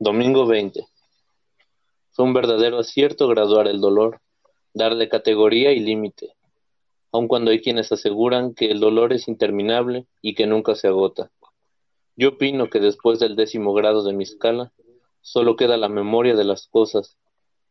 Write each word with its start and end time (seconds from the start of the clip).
Domingo 0.00 0.46
20. 0.46 0.86
Fue 2.12 2.24
un 2.24 2.32
verdadero 2.32 2.78
acierto 2.78 3.26
graduar 3.26 3.66
el 3.66 3.80
dolor, 3.80 4.20
darle 4.72 5.08
categoría 5.08 5.72
y 5.72 5.80
límite, 5.80 6.34
aun 7.10 7.26
cuando 7.26 7.50
hay 7.50 7.60
quienes 7.60 7.90
aseguran 7.90 8.54
que 8.54 8.70
el 8.70 8.78
dolor 8.78 9.12
es 9.12 9.26
interminable 9.26 10.06
y 10.22 10.36
que 10.36 10.46
nunca 10.46 10.76
se 10.76 10.86
agota. 10.86 11.32
Yo 12.14 12.28
opino 12.28 12.70
que 12.70 12.78
después 12.78 13.18
del 13.18 13.34
décimo 13.34 13.74
grado 13.74 14.04
de 14.04 14.12
mi 14.12 14.22
escala, 14.22 14.72
solo 15.20 15.56
queda 15.56 15.76
la 15.76 15.88
memoria 15.88 16.36
de 16.36 16.44
las 16.44 16.68
cosas, 16.68 17.16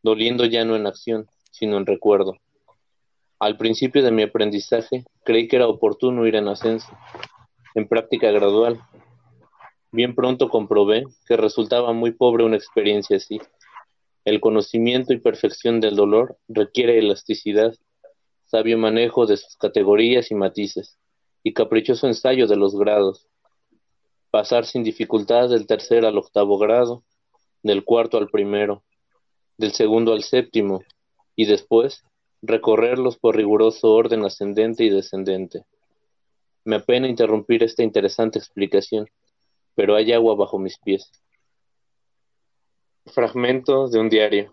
doliendo 0.02 0.44
ya 0.44 0.66
no 0.66 0.76
en 0.76 0.86
acción, 0.86 1.28
sino 1.50 1.78
en 1.78 1.86
recuerdo. 1.86 2.36
Al 3.38 3.56
principio 3.56 4.02
de 4.02 4.10
mi 4.10 4.24
aprendizaje, 4.24 5.06
creí 5.24 5.48
que 5.48 5.56
era 5.56 5.66
oportuno 5.66 6.26
ir 6.26 6.36
en 6.36 6.48
ascenso, 6.48 6.90
en 7.74 7.88
práctica 7.88 8.30
gradual. 8.30 8.82
Bien 9.90 10.14
pronto 10.14 10.50
comprobé 10.50 11.04
que 11.26 11.36
resultaba 11.38 11.92
muy 11.94 12.12
pobre 12.12 12.44
una 12.44 12.56
experiencia 12.56 13.16
así. 13.16 13.40
El 14.26 14.40
conocimiento 14.40 15.14
y 15.14 15.18
perfección 15.18 15.80
del 15.80 15.96
dolor 15.96 16.36
requiere 16.46 16.98
elasticidad, 16.98 17.74
sabio 18.44 18.76
manejo 18.76 19.24
de 19.24 19.38
sus 19.38 19.56
categorías 19.56 20.30
y 20.30 20.34
matices, 20.34 20.98
y 21.42 21.54
caprichoso 21.54 22.06
ensayo 22.06 22.46
de 22.46 22.56
los 22.56 22.76
grados. 22.78 23.26
Pasar 24.30 24.66
sin 24.66 24.84
dificultad 24.84 25.48
del 25.48 25.66
tercer 25.66 26.04
al 26.04 26.18
octavo 26.18 26.58
grado, 26.58 27.02
del 27.62 27.82
cuarto 27.82 28.18
al 28.18 28.28
primero, 28.28 28.82
del 29.56 29.72
segundo 29.72 30.12
al 30.12 30.22
séptimo, 30.22 30.82
y 31.34 31.46
después 31.46 32.04
recorrerlos 32.42 33.16
por 33.16 33.36
riguroso 33.36 33.92
orden 33.92 34.24
ascendente 34.26 34.84
y 34.84 34.90
descendente. 34.90 35.64
Me 36.64 36.76
apena 36.76 37.08
interrumpir 37.08 37.62
esta 37.62 37.82
interesante 37.82 38.38
explicación, 38.38 39.08
pero 39.78 39.94
hay 39.94 40.12
agua 40.12 40.34
bajo 40.34 40.58
mis 40.58 40.76
pies. 40.76 41.08
Fragmento 43.06 43.86
de 43.86 44.00
un 44.00 44.08
diario. 44.08 44.52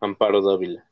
Amparo 0.00 0.42
Dávila. 0.42 0.84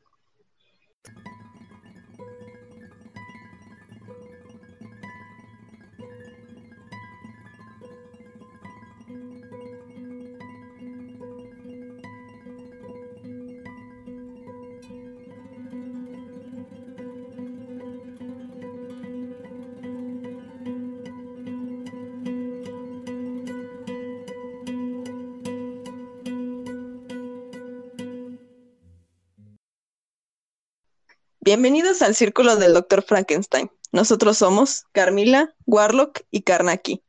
Bienvenidos 31.47 32.01
al 32.01 32.13
círculo 32.13 32.57
del 32.57 32.73
Dr. 32.73 33.03
Frankenstein. 33.03 33.71
Nosotros 33.93 34.37
somos 34.37 34.83
Carmila, 34.91 35.55
Warlock 35.65 36.23
y 36.29 36.41
Karnaki. 36.41 37.01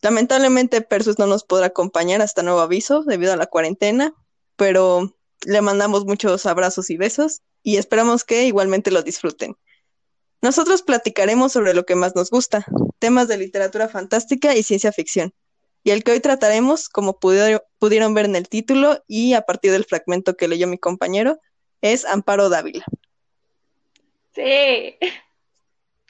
Lamentablemente 0.00 0.80
Persus 0.80 1.18
no 1.18 1.26
nos 1.26 1.42
podrá 1.42 1.66
acompañar 1.66 2.22
hasta 2.22 2.44
nuevo 2.44 2.60
aviso 2.60 3.02
debido 3.02 3.32
a 3.32 3.36
la 3.36 3.46
cuarentena, 3.48 4.14
pero 4.54 5.16
le 5.44 5.60
mandamos 5.60 6.04
muchos 6.04 6.46
abrazos 6.46 6.88
y 6.90 6.98
besos 6.98 7.40
y 7.64 7.78
esperamos 7.78 8.22
que 8.22 8.44
igualmente 8.44 8.92
lo 8.92 9.02
disfruten. 9.02 9.56
Nosotros 10.40 10.82
platicaremos 10.82 11.50
sobre 11.50 11.74
lo 11.74 11.84
que 11.84 11.96
más 11.96 12.14
nos 12.14 12.30
gusta, 12.30 12.64
temas 13.00 13.26
de 13.26 13.38
literatura 13.38 13.88
fantástica 13.88 14.54
y 14.54 14.62
ciencia 14.62 14.92
ficción. 14.92 15.34
Y 15.82 15.90
el 15.90 16.04
que 16.04 16.12
hoy 16.12 16.20
trataremos, 16.20 16.88
como 16.88 17.18
pudieron 17.18 18.14
ver 18.14 18.26
en 18.26 18.36
el 18.36 18.48
título 18.48 19.02
y 19.08 19.34
a 19.34 19.42
partir 19.42 19.72
del 19.72 19.84
fragmento 19.84 20.36
que 20.36 20.46
leyó 20.46 20.68
mi 20.68 20.78
compañero, 20.78 21.40
es 21.80 22.04
Amparo 22.04 22.50
Dávila. 22.50 22.86
Sí. 24.32 24.96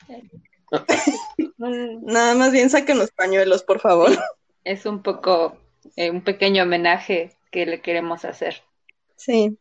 Nada 1.58 2.34
más 2.34 2.52
bien 2.52 2.70
saquen 2.70 2.98
los 2.98 3.10
pañuelos, 3.10 3.62
por 3.62 3.80
favor. 3.80 4.10
Es 4.64 4.86
un 4.86 5.02
poco 5.02 5.56
eh, 5.96 6.10
un 6.10 6.22
pequeño 6.22 6.62
homenaje 6.62 7.36
que 7.50 7.66
le 7.66 7.80
queremos 7.80 8.24
hacer. 8.24 8.62
Sí. 9.16 9.58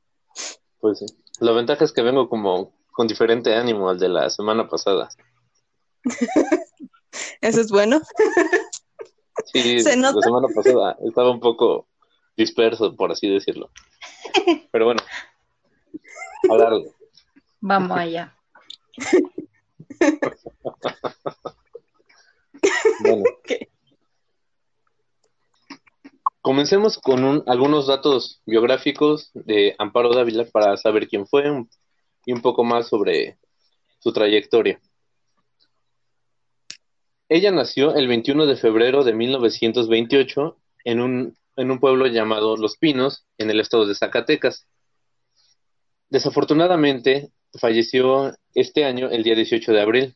Pues 0.79 0.99
sí. 0.99 1.05
La 1.39 1.51
ventaja 1.51 1.85
es 1.85 1.91
que 1.91 2.01
vengo 2.01 2.29
como 2.29 2.73
con 2.91 3.07
diferente 3.07 3.55
ánimo 3.55 3.89
al 3.89 3.99
de 3.99 4.09
la 4.09 4.29
semana 4.29 4.67
pasada. 4.67 5.09
Eso 7.41 7.61
es 7.61 7.71
bueno. 7.71 8.01
Sí, 9.45 9.83
la 9.83 10.13
semana 10.13 10.47
pasada 10.53 10.97
estaba 11.05 11.31
un 11.31 11.39
poco 11.39 11.87
disperso, 12.35 12.95
por 12.95 13.11
así 13.11 13.29
decirlo. 13.29 13.69
Pero 14.71 14.85
bueno, 14.85 15.01
a 16.49 16.79
Vamos 17.61 17.97
allá. 17.97 18.35
bueno. 23.01 23.23
Comencemos 26.41 26.97
con 26.97 27.43
algunos 27.47 27.87
datos 27.87 28.41
biográficos 28.45 29.31
de 29.33 29.75
Amparo 29.77 30.13
Dávila 30.13 30.45
para 30.45 30.77
saber 30.77 31.07
quién 31.07 31.27
fue 31.27 31.43
y 32.25 32.31
un 32.31 32.41
poco 32.41 32.63
más 32.63 32.87
sobre 32.87 33.37
su 33.99 34.13
trayectoria. 34.13 34.79
Ella 37.27 37.51
nació 37.51 37.93
el 37.93 38.07
21 38.07 38.47
de 38.47 38.55
febrero 38.55 39.03
de 39.03 39.13
1928 39.13 40.57
en 40.85 41.01
un, 41.01 41.37
en 41.57 41.71
un 41.71 41.79
pueblo 41.79 42.07
llamado 42.07 42.57
Los 42.57 42.77
Pinos, 42.77 43.25
en 43.37 43.51
el 43.51 43.59
estado 43.59 43.85
de 43.85 43.93
Zacatecas. 43.93 44.65
Desafortunadamente, 46.09 47.31
falleció 47.59 48.33
este 48.53 48.85
año, 48.85 49.09
el 49.09 49.23
día 49.23 49.35
18 49.35 49.71
de 49.71 49.81
abril. 49.81 50.15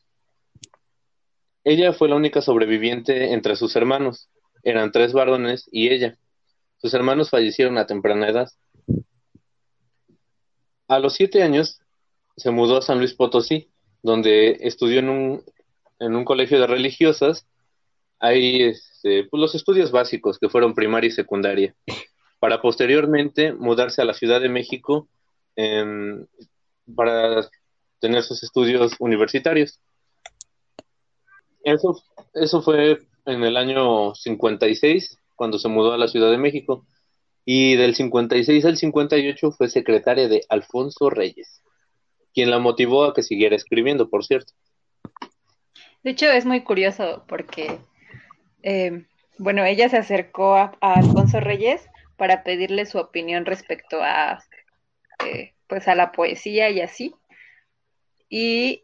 Ella 1.64 1.92
fue 1.92 2.08
la 2.08 2.16
única 2.16 2.42
sobreviviente 2.42 3.32
entre 3.32 3.56
sus 3.56 3.74
hermanos. 3.76 4.28
Eran 4.62 4.92
tres 4.92 5.12
varones 5.12 5.68
y 5.70 5.88
ella. 5.88 6.16
Sus 6.78 6.92
hermanos 6.94 7.30
fallecieron 7.30 7.78
a 7.78 7.86
temprana 7.86 8.28
edad. 8.28 8.48
A 10.88 10.98
los 10.98 11.14
siete 11.14 11.42
años 11.42 11.80
se 12.36 12.50
mudó 12.50 12.78
a 12.78 12.82
San 12.82 12.98
Luis 12.98 13.14
Potosí, 13.14 13.68
donde 14.02 14.58
estudió 14.60 14.98
en 14.98 15.08
un, 15.08 15.44
en 15.98 16.14
un 16.14 16.24
colegio 16.24 16.60
de 16.60 16.66
religiosas. 16.66 17.46
Ahí 18.20 18.62
este, 18.62 19.24
pues, 19.24 19.40
los 19.40 19.54
estudios 19.54 19.90
básicos 19.90 20.38
que 20.38 20.48
fueron 20.48 20.74
primaria 20.74 21.08
y 21.08 21.12
secundaria, 21.12 21.74
para 22.38 22.60
posteriormente 22.60 23.52
mudarse 23.52 24.02
a 24.02 24.04
la 24.04 24.14
Ciudad 24.14 24.40
de 24.40 24.48
México 24.48 25.08
para 26.94 27.48
tener 28.00 28.22
sus 28.22 28.42
estudios 28.42 28.94
universitarios. 28.98 29.80
Eso, 31.62 32.02
eso 32.34 32.62
fue 32.62 32.98
en 33.26 33.42
el 33.42 33.56
año 33.56 34.14
56, 34.14 35.18
cuando 35.34 35.58
se 35.58 35.68
mudó 35.68 35.92
a 35.92 35.98
la 35.98 36.08
Ciudad 36.08 36.30
de 36.30 36.38
México. 36.38 36.86
Y 37.46 37.76
del 37.76 37.94
56 37.94 38.64
al 38.64 38.76
58 38.76 39.52
fue 39.52 39.68
secretaria 39.68 40.28
de 40.28 40.44
Alfonso 40.48 41.10
Reyes, 41.10 41.62
quien 42.32 42.50
la 42.50 42.58
motivó 42.58 43.04
a 43.04 43.14
que 43.14 43.22
siguiera 43.22 43.54
escribiendo, 43.54 44.08
por 44.08 44.24
cierto. 44.24 44.52
De 46.02 46.10
hecho, 46.10 46.30
es 46.30 46.46
muy 46.46 46.62
curioso 46.62 47.24
porque, 47.28 47.78
eh, 48.62 49.04
bueno, 49.38 49.64
ella 49.64 49.88
se 49.88 49.98
acercó 49.98 50.54
a, 50.54 50.72
Alfonso 50.80 51.40
Reyes 51.40 51.82
para 52.16 52.44
pedirle 52.44 52.86
su 52.86 52.98
opinión 52.98 53.44
respecto 53.44 54.02
a 54.02 54.42
eh, 55.24 55.54
pues 55.66 55.88
a 55.88 55.94
la 55.94 56.12
poesía 56.12 56.70
y 56.70 56.80
así. 56.80 57.14
Y 58.28 58.82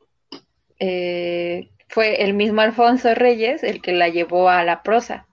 eh, 0.78 1.71
fue 1.89 2.23
el 2.23 2.34
mismo 2.34 2.61
Alfonso 2.61 3.15
Reyes 3.15 3.62
el 3.62 3.83
que 3.83 3.93
la 3.93 4.09
llevó 4.09 4.49
a 4.49 4.65
la 4.65 4.83
prosa. 4.83 5.27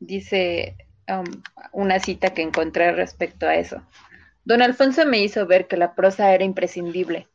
Dice 0.00 0.76
um, 1.08 1.24
una 1.72 1.98
cita 1.98 2.34
que 2.34 2.42
encontré 2.42 2.92
respecto 2.92 3.46
a 3.46 3.54
eso. 3.54 3.82
Don 4.44 4.60
Alfonso 4.60 5.06
me 5.06 5.18
hizo 5.18 5.46
ver 5.46 5.66
que 5.66 5.76
la 5.76 5.94
prosa 5.94 6.34
era 6.34 6.44
imprescindible, 6.44 7.28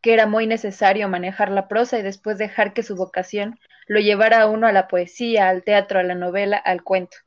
que 0.00 0.14
era 0.14 0.26
muy 0.26 0.46
necesario 0.46 1.08
manejar 1.08 1.50
la 1.50 1.68
prosa 1.68 1.98
y 1.98 2.02
después 2.02 2.38
dejar 2.38 2.72
que 2.72 2.82
su 2.82 2.96
vocación 2.96 3.58
lo 3.86 4.00
llevara 4.00 4.42
a 4.42 4.46
uno 4.46 4.66
a 4.66 4.72
la 4.72 4.88
poesía, 4.88 5.48
al 5.48 5.62
teatro, 5.62 5.98
a 5.98 6.02
la 6.02 6.14
novela, 6.14 6.56
al 6.56 6.82
cuento. 6.82 7.18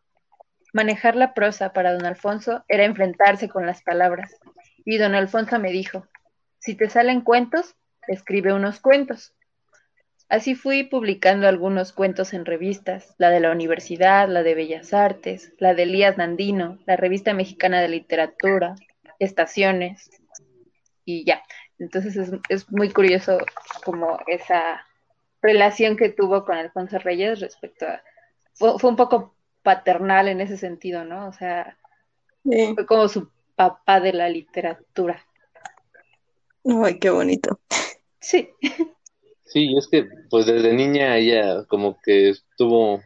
Manejar 0.73 1.15
la 1.15 1.33
prosa 1.33 1.73
para 1.73 1.93
don 1.93 2.05
Alfonso 2.05 2.63
era 2.67 2.85
enfrentarse 2.85 3.49
con 3.49 3.65
las 3.65 3.81
palabras, 3.83 4.35
y 4.83 4.97
don 4.97 5.15
Alfonso 5.15 5.59
me 5.59 5.71
dijo, 5.71 6.07
si 6.61 6.75
te 6.75 6.89
salen 6.89 7.21
cuentos, 7.21 7.75
escribe 8.07 8.53
unos 8.53 8.79
cuentos. 8.79 9.33
Así 10.29 10.55
fui 10.55 10.83
publicando 10.83 11.47
algunos 11.47 11.91
cuentos 11.91 12.33
en 12.33 12.45
revistas, 12.45 13.15
la 13.17 13.31
de 13.31 13.41
la 13.41 13.51
universidad, 13.51 14.29
la 14.29 14.43
de 14.43 14.55
Bellas 14.55 14.93
Artes, 14.93 15.53
la 15.57 15.73
de 15.73 15.83
Elías 15.83 16.17
Nandino, 16.17 16.79
la 16.85 16.95
revista 16.95 17.33
mexicana 17.33 17.81
de 17.81 17.89
literatura, 17.89 18.75
estaciones 19.19 20.09
y 21.03 21.25
ya. 21.25 21.43
Entonces 21.79 22.15
es, 22.15 22.31
es 22.47 22.71
muy 22.71 22.91
curioso 22.91 23.39
como 23.83 24.19
esa 24.27 24.85
relación 25.41 25.97
que 25.97 26.09
tuvo 26.09 26.45
con 26.45 26.55
Alfonso 26.55 26.99
Reyes 26.99 27.39
respecto 27.41 27.87
a... 27.87 28.01
Fue, 28.53 28.77
fue 28.77 28.89
un 28.89 28.95
poco 28.95 29.35
paternal 29.63 30.27
en 30.27 30.41
ese 30.41 30.57
sentido, 30.57 31.03
¿no? 31.03 31.27
O 31.27 31.33
sea, 31.33 31.77
Fue 32.43 32.85
como 32.85 33.07
su 33.07 33.29
papá 33.55 33.99
de 33.99 34.13
la 34.13 34.29
literatura. 34.29 35.25
Ay, 36.65 36.99
qué 36.99 37.09
bonito. 37.09 37.59
Sí. 38.19 38.49
Sí, 39.45 39.75
es 39.77 39.87
que 39.87 40.07
pues 40.29 40.45
desde 40.45 40.73
niña 40.73 41.17
ella 41.17 41.65
como 41.65 41.99
que 42.01 42.29
estuvo 42.29 43.01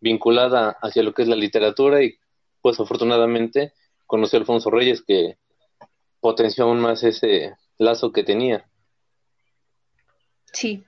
vinculada 0.00 0.76
hacia 0.82 1.02
lo 1.02 1.12
que 1.14 1.22
es 1.22 1.28
la 1.28 1.34
literatura 1.34 2.02
y 2.02 2.16
pues 2.62 2.78
afortunadamente 2.78 3.72
conoció 4.06 4.38
a 4.38 4.40
Alfonso 4.40 4.70
Reyes 4.70 5.02
que 5.02 5.38
potenció 6.20 6.64
aún 6.64 6.80
más 6.80 7.02
ese 7.02 7.54
lazo 7.78 8.12
que 8.12 8.22
tenía. 8.22 8.68
Sí. 10.52 10.84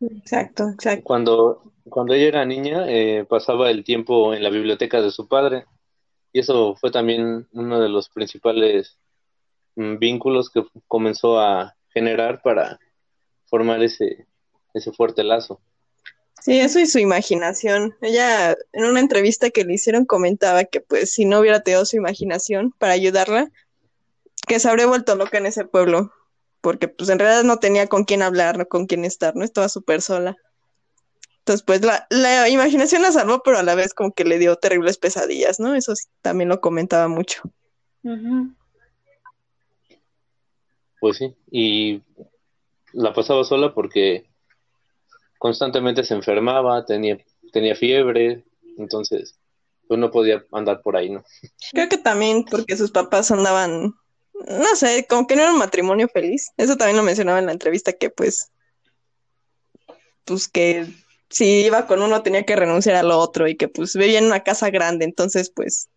Exacto, 0.00 0.68
exacto. 0.68 1.04
Cuando, 1.04 1.72
cuando 1.88 2.12
ella 2.12 2.26
era 2.26 2.44
niña 2.44 2.84
eh, 2.88 3.24
pasaba 3.24 3.70
el 3.70 3.84
tiempo 3.84 4.34
en 4.34 4.42
la 4.42 4.50
biblioteca 4.50 5.00
de 5.00 5.10
su 5.10 5.28
padre 5.28 5.64
y 6.32 6.40
eso 6.40 6.74
fue 6.76 6.90
también 6.90 7.48
uno 7.52 7.80
de 7.80 7.88
los 7.88 8.10
principales 8.10 8.98
vínculos 9.76 10.50
que 10.50 10.64
comenzó 10.88 11.38
a 11.38 11.76
generar 11.90 12.42
para 12.42 12.78
formar 13.46 13.82
ese, 13.82 14.26
ese 14.74 14.92
fuerte 14.92 15.22
lazo. 15.22 15.60
Sí, 16.42 16.60
eso 16.60 16.78
y 16.78 16.86
su 16.86 16.98
imaginación. 16.98 17.96
Ella 18.00 18.56
en 18.72 18.84
una 18.84 19.00
entrevista 19.00 19.50
que 19.50 19.64
le 19.64 19.74
hicieron 19.74 20.04
comentaba 20.04 20.64
que 20.64 20.80
pues 20.80 21.12
si 21.12 21.24
no 21.24 21.40
hubiera 21.40 21.60
tenido 21.60 21.84
su 21.84 21.96
imaginación 21.96 22.72
para 22.78 22.92
ayudarla, 22.92 23.50
que 24.46 24.60
se 24.60 24.68
habría 24.68 24.86
vuelto 24.86 25.16
loca 25.16 25.38
en 25.38 25.46
ese 25.46 25.64
pueblo, 25.64 26.12
porque 26.60 26.88
pues 26.88 27.08
en 27.10 27.18
realidad 27.18 27.42
no 27.42 27.58
tenía 27.58 27.88
con 27.88 28.04
quién 28.04 28.22
hablar, 28.22 28.58
no 28.58 28.66
con 28.66 28.86
quién 28.86 29.04
estar, 29.04 29.34
no 29.34 29.44
estaba 29.44 29.68
súper 29.68 30.02
sola. 30.02 30.36
Entonces 31.38 31.64
pues 31.64 31.84
la, 31.84 32.06
la 32.10 32.48
imaginación 32.48 33.02
la 33.02 33.12
salvó, 33.12 33.42
pero 33.42 33.58
a 33.58 33.62
la 33.62 33.74
vez 33.74 33.92
como 33.92 34.12
que 34.12 34.24
le 34.24 34.38
dio 34.38 34.56
terribles 34.56 34.98
pesadillas, 34.98 35.58
¿no? 35.58 35.74
Eso 35.74 35.94
también 36.22 36.48
lo 36.48 36.60
comentaba 36.60 37.08
mucho. 37.08 37.42
Pues 41.00 41.18
sí, 41.18 41.34
y 41.50 42.02
la 42.92 43.12
pasaba 43.12 43.44
sola 43.44 43.74
porque 43.74 44.26
constantemente 45.38 46.02
se 46.04 46.14
enfermaba, 46.14 46.84
tenía, 46.84 47.18
tenía 47.52 47.74
fiebre, 47.74 48.44
entonces 48.78 49.38
pues 49.86 50.00
no 50.00 50.10
podía 50.10 50.44
andar 50.52 50.82
por 50.82 50.96
ahí, 50.96 51.10
¿no? 51.10 51.24
Creo 51.72 51.88
que 51.88 51.98
también 51.98 52.44
porque 52.44 52.76
sus 52.76 52.90
papás 52.90 53.30
andaban, 53.30 53.94
no 54.34 54.76
sé, 54.76 55.06
como 55.08 55.26
que 55.26 55.36
no 55.36 55.42
era 55.42 55.52
un 55.52 55.58
matrimonio 55.58 56.08
feliz. 56.08 56.50
Eso 56.56 56.76
también 56.76 56.96
lo 56.96 57.02
mencionaba 57.02 57.38
en 57.38 57.46
la 57.46 57.52
entrevista 57.52 57.92
que 57.92 58.10
pues, 58.10 58.50
pues 60.24 60.48
que 60.48 60.86
si 61.30 61.66
iba 61.66 61.86
con 61.86 62.02
uno 62.02 62.22
tenía 62.22 62.44
que 62.44 62.56
renunciar 62.56 62.96
al 62.96 63.10
otro 63.10 63.48
y 63.48 63.56
que 63.56 63.68
pues 63.68 63.94
vivía 63.94 64.18
en 64.18 64.26
una 64.26 64.42
casa 64.42 64.70
grande, 64.70 65.04
entonces 65.04 65.50
pues, 65.54 65.88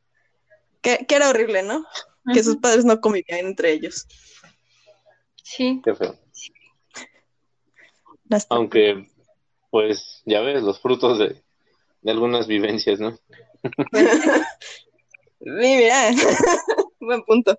que, 0.82 1.06
era 1.10 1.30
horrible, 1.30 1.64
¿no? 1.64 1.86
Que 2.34 2.44
sus 2.44 2.58
padres 2.58 2.86
no 2.86 3.02
convivían 3.02 3.40
entre 3.40 3.72
ellos. 3.72 4.08
Sí. 5.44 5.82
Qué 5.84 5.96
feo. 5.96 6.16
Aunque, 8.50 9.08
pues, 9.72 10.22
ya 10.26 10.42
ves, 10.42 10.62
los 10.62 10.80
frutos 10.80 11.18
de, 11.20 11.42
algunas 12.06 12.48
vivencias, 12.48 13.00
¿no? 13.00 13.18
mira, 15.40 16.12
buen 17.00 17.24
punto. 17.24 17.58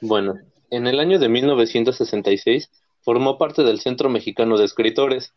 Bueno, 0.00 0.34
en 0.70 0.86
el 0.86 1.00
año 1.00 1.18
de 1.18 1.28
1966 1.28 2.70
formó 3.00 3.38
parte 3.38 3.62
del 3.62 3.80
Centro 3.80 4.08
Mexicano 4.08 4.58
de 4.58 4.64
Escritores. 4.64 5.32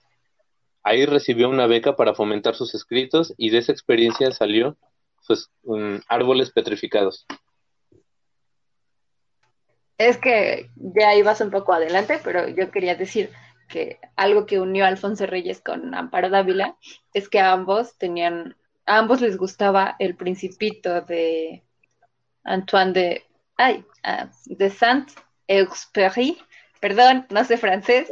Ahí 0.83 1.05
recibió 1.05 1.49
una 1.49 1.67
beca 1.67 1.95
para 1.95 2.15
fomentar 2.15 2.55
sus 2.55 2.75
escritos 2.75 3.33
y 3.37 3.49
de 3.49 3.59
esa 3.59 3.71
experiencia 3.71 4.31
salió 4.31 4.77
pues, 5.25 5.49
Árboles 6.07 6.51
Petrificados. 6.51 7.25
Es 9.97 10.17
que 10.17 10.69
ya 10.75 11.15
ibas 11.15 11.41
un 11.41 11.51
poco 11.51 11.73
adelante, 11.73 12.19
pero 12.23 12.47
yo 12.47 12.69
quería 12.71 12.95
decir 12.95 13.31
que 13.67 13.99
algo 14.15 14.45
que 14.45 14.59
unió 14.59 14.85
a 14.85 14.87
Alfonso 14.87 15.25
Reyes 15.25 15.61
con 15.61 15.93
Amparo 15.93 16.29
Dávila 16.29 16.77
es 17.13 17.29
que 17.29 17.39
a 17.39 17.51
ambos 17.51 17.97
tenían, 17.97 18.55
a 18.85 18.97
ambos 18.97 19.21
les 19.21 19.37
gustaba 19.37 19.95
el 19.99 20.15
principito 20.15 21.01
de 21.01 21.63
Antoine 22.43 22.93
de, 22.93 23.23
ay, 23.57 23.85
ah, 24.03 24.29
de 24.45 24.69
Saint-Exupéry, 24.69 26.37
perdón, 26.79 27.25
no 27.29 27.43
sé 27.43 27.57
francés, 27.57 28.11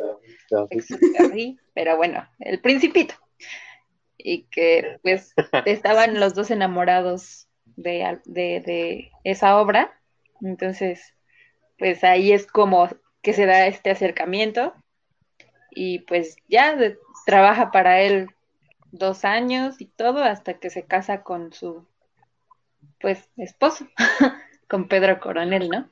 Exupéry, 0.70 1.60
pero 1.74 1.98
bueno, 1.98 2.28
el 2.40 2.60
principito. 2.60 3.16
Y 4.18 4.44
que 4.46 5.00
pues 5.04 5.34
estaban 5.66 6.20
los 6.20 6.34
dos 6.34 6.52
enamorados 6.52 7.48
de, 7.76 8.20
de, 8.26 8.62
de 8.66 9.12
esa 9.24 9.60
obra, 9.60 9.98
entonces 10.42 11.15
pues 11.78 12.04
ahí 12.04 12.32
es 12.32 12.48
como 12.48 12.90
que 13.22 13.34
se 13.34 13.46
da 13.46 13.68
este 13.68 13.92
acercamiento 13.92 14.74
y 15.72 16.00
pues 16.00 16.38
ya 16.48 16.78
trabaja 17.26 17.72
para 17.72 18.02
él 18.02 18.30
dos 18.92 19.26
años 19.26 19.76
y 19.80 19.86
todo 19.86 20.24
hasta 20.24 20.60
que 20.60 20.70
se 20.70 20.84
casa 20.84 21.24
con 21.24 21.52
su 21.54 21.86
pues 23.00 23.30
esposo, 23.38 23.88
con 24.70 24.88
Pedro 24.88 25.20
Coronel, 25.20 25.70
¿no? 25.70 25.90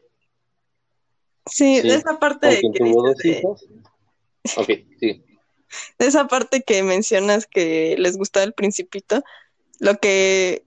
Sí, 1.46 1.82
de 1.82 1.96
esa 1.96 2.20
parte 2.20 2.48
de 2.48 2.62
que 2.62 3.42
sí. 5.00 5.24
De 5.98 6.06
esa 6.06 6.28
parte 6.28 6.62
que 6.62 6.84
mencionas 6.84 7.48
que 7.48 7.96
les 7.98 8.16
gusta 8.16 8.44
el 8.44 8.54
principito, 8.54 9.24
lo 9.80 9.98
que 9.98 10.64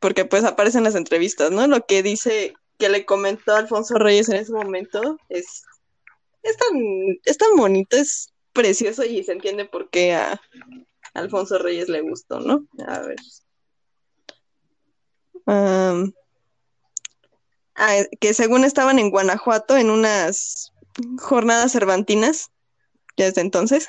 porque 0.00 0.26
pues 0.26 0.44
aparece 0.44 0.76
en 0.76 0.84
las 0.84 0.96
entrevistas, 0.96 1.50
¿no? 1.50 1.66
Lo 1.66 1.86
que 1.86 2.02
dice 2.02 2.54
que 2.78 2.88
le 2.88 3.04
comentó 3.04 3.54
Alfonso 3.54 3.94
Reyes 3.96 4.28
en 4.28 4.36
ese 4.36 4.52
momento 4.52 5.18
es, 5.28 5.64
es, 6.42 6.56
tan, 6.56 6.76
es 7.24 7.38
tan 7.38 7.56
bonito, 7.56 7.96
es 7.96 8.32
precioso 8.52 9.04
y 9.04 9.22
se 9.24 9.32
entiende 9.32 9.64
por 9.64 9.90
qué 9.90 10.14
a 10.14 10.40
Alfonso 11.14 11.58
Reyes 11.58 11.88
le 11.88 12.00
gustó, 12.00 12.40
¿no? 12.40 12.66
A 12.86 13.00
ver. 13.00 13.16
Ah, 17.76 18.02
que 18.20 18.34
según 18.34 18.64
estaban 18.64 18.98
en 18.98 19.10
Guanajuato 19.10 19.76
en 19.76 19.90
unas 19.90 20.72
jornadas 21.18 21.72
cervantinas, 21.72 22.50
ya 23.16 23.26
desde 23.26 23.40
entonces, 23.40 23.88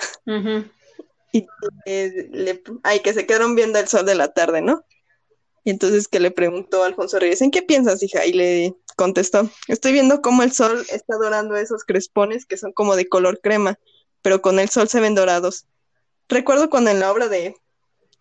y 1.32 1.46
le, 1.86 2.64
ay, 2.84 3.02
que 3.02 3.14
se 3.14 3.26
quedaron 3.26 3.56
viendo 3.56 3.80
el 3.80 3.88
sol 3.88 4.06
de 4.06 4.16
la 4.16 4.34
tarde, 4.34 4.62
¿no? 4.62 4.84
Y 5.66 5.72
entonces 5.72 6.08
que 6.08 6.20
le 6.20 6.30
preguntó 6.30 6.84
a 6.84 6.86
Alfonso 6.86 7.20
Reyes, 7.20 7.42
¿en 7.42 7.50
qué 7.50 7.64
piensas, 7.64 8.04
hija? 8.04 8.24
Y 8.26 8.34
le 8.34 8.76
contestó, 8.96 9.50
estoy 9.68 9.94
viendo 9.94 10.22
cómo 10.22 10.44
el 10.44 10.54
sol 10.54 10.86
está 10.92 11.18
dorando 11.18 11.56
esos 11.56 11.84
crespones 11.84 12.46
que 12.46 12.56
son 12.56 12.72
como 12.72 12.96
de 12.96 13.10
color 13.10 13.42
crema, 13.42 13.80
pero 14.22 14.44
con 14.44 14.60
el 14.60 14.70
sol 14.70 14.88
se 14.88 15.00
ven 15.00 15.16
dorados. 15.16 15.66
Recuerdo 16.30 16.70
cuando 16.70 16.92
en 16.92 17.00
la 17.00 17.12
obra 17.12 17.30
de 17.30 17.56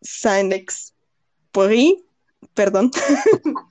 Saint-Exupéry, 0.01 2.07
perdón, 2.55 2.91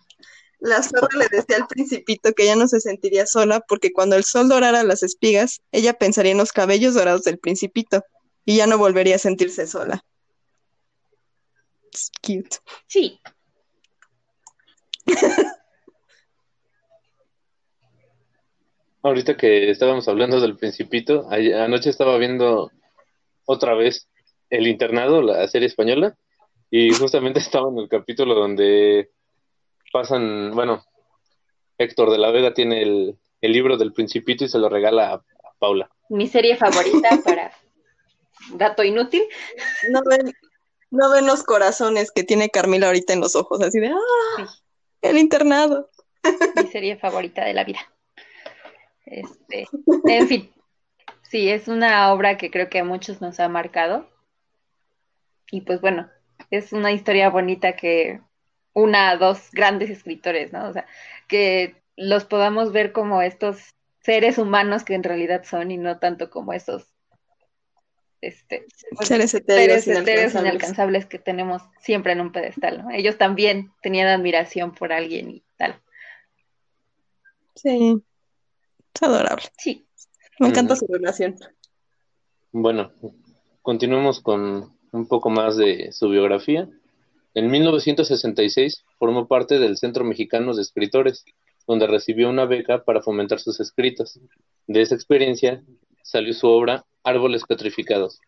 la 0.59 0.83
zorra 0.83 1.09
le 1.17 1.27
decía 1.29 1.57
al 1.57 1.67
principito 1.67 2.31
que 2.33 2.43
ella 2.43 2.55
no 2.55 2.67
se 2.67 2.79
sentiría 2.79 3.25
sola 3.25 3.59
porque 3.59 3.91
cuando 3.91 4.15
el 4.15 4.23
sol 4.23 4.49
dorara 4.49 4.83
las 4.83 5.01
espigas, 5.01 5.63
ella 5.71 5.93
pensaría 5.93 6.31
en 6.31 6.37
los 6.37 6.51
cabellos 6.51 6.93
dorados 6.93 7.23
del 7.23 7.39
principito 7.39 8.03
y 8.45 8.57
ya 8.57 8.67
no 8.67 8.77
volvería 8.77 9.15
a 9.15 9.19
sentirse 9.19 9.65
sola. 9.65 10.05
cute. 12.21 12.57
Sí, 12.87 13.19
Ahorita 19.01 19.35
que 19.35 19.69
estábamos 19.69 20.07
hablando 20.07 20.39
del 20.39 20.55
principito, 20.55 21.27
anoche 21.29 21.89
estaba 21.89 22.17
viendo 22.17 22.71
otra 23.45 23.73
vez 23.73 24.07
El 24.49 24.65
Internado, 24.67 25.21
la 25.21 25.45
serie 25.49 25.67
española, 25.67 26.15
y 26.71 26.91
justamente 26.91 27.39
estaba 27.41 27.69
en 27.69 27.79
el 27.79 27.89
capítulo 27.89 28.33
donde 28.33 29.11
pasan, 29.91 30.51
bueno, 30.51 30.85
Héctor 31.77 32.11
de 32.11 32.17
la 32.17 32.31
Vega 32.31 32.53
tiene 32.53 32.81
el, 32.81 33.17
libro 33.41 33.75
del 33.75 33.91
principito 33.91 34.45
y 34.45 34.47
se 34.47 34.57
lo 34.57 34.69
regala 34.69 35.13
a, 35.13 35.23
Paula. 35.59 35.89
Mi 36.09 36.27
serie 36.27 36.55
favorita 36.55 37.09
para 37.23 37.51
dato 38.53 38.83
inútil. 38.83 39.23
No 39.91 40.01
ven, 40.09 40.33
no 40.91 41.09
ven 41.11 41.25
los 41.25 41.43
corazones 41.43 42.11
que 42.11 42.23
tiene 42.23 42.49
Carmila 42.49 42.87
ahorita 42.87 43.13
en 43.13 43.21
los 43.21 43.35
ojos, 43.35 43.61
así 43.61 43.79
de 43.79 43.89
¡ah! 43.89 44.62
El 45.03 45.17
internado. 45.17 45.89
Mi 46.55 46.67
serie 46.67 46.95
favorita 46.95 47.43
de 47.43 47.53
la 47.53 47.65
vida. 47.65 47.79
Este, 49.05 49.67
en 50.07 50.27
fin, 50.27 50.51
sí, 51.21 51.49
es 51.49 51.67
una 51.67 52.11
obra 52.13 52.37
que 52.37 52.49
creo 52.49 52.69
que 52.69 52.79
a 52.79 52.85
muchos 52.85 53.21
nos 53.21 53.39
ha 53.41 53.49
marcado. 53.49 54.09
Y 55.51 55.61
pues 55.61 55.81
bueno, 55.81 56.09
es 56.49 56.71
una 56.71 56.93
historia 56.93 57.29
bonita 57.29 57.75
que 57.75 58.21
una 58.71 59.09
a 59.09 59.17
dos 59.17 59.51
grandes 59.51 59.89
escritores, 59.89 60.53
¿no? 60.53 60.69
O 60.69 60.73
sea, 60.73 60.87
que 61.27 61.75
los 61.97 62.23
podamos 62.23 62.71
ver 62.71 62.93
como 62.93 63.21
estos 63.21 63.75
seres 63.99 64.37
humanos 64.37 64.85
que 64.85 64.95
en 64.95 65.03
realidad 65.03 65.43
son 65.43 65.69
y 65.69 65.77
no 65.77 65.99
tanto 65.99 66.29
como 66.29 66.53
esos 66.53 66.92
este, 68.27 68.65
pues, 68.95 69.07
seres 69.07 69.33
etéreos, 69.33 69.85
inalcanzables. 69.87 71.05
que 71.05 71.19
tenemos 71.19 71.61
siempre 71.81 72.13
en 72.13 72.21
un 72.21 72.31
pedestal, 72.31 72.83
¿no? 72.83 72.91
Ellos 72.91 73.17
también 73.17 73.71
tenían 73.81 74.07
admiración 74.07 74.73
por 74.73 74.93
alguien 74.93 75.29
y 75.29 75.43
tal. 75.57 75.81
Sí, 77.55 78.01
es 78.93 79.03
adorable. 79.03 79.45
Sí. 79.57 79.85
Me 80.39 80.47
encanta 80.47 80.75
su 80.75 80.87
relación. 80.87 81.35
Bueno, 82.51 82.91
continuemos 83.61 84.21
con 84.21 84.71
un 84.91 85.07
poco 85.07 85.29
más 85.29 85.57
de 85.57 85.91
su 85.91 86.09
biografía. 86.09 86.69
En 87.33 87.49
1966 87.49 88.85
formó 88.97 89.27
parte 89.27 89.59
del 89.59 89.77
Centro 89.77 90.03
Mexicano 90.03 90.53
de 90.53 90.61
Escritores, 90.61 91.25
donde 91.67 91.87
recibió 91.87 92.29
una 92.29 92.45
beca 92.45 92.83
para 92.83 93.01
fomentar 93.01 93.39
sus 93.39 93.59
escritos. 93.59 94.19
De 94.67 94.81
esa 94.81 94.95
experiencia 94.95 95.63
salió 96.03 96.33
su 96.33 96.47
obra 96.47 96.85
Árboles 97.03 97.43
Petrificados. 97.47 98.19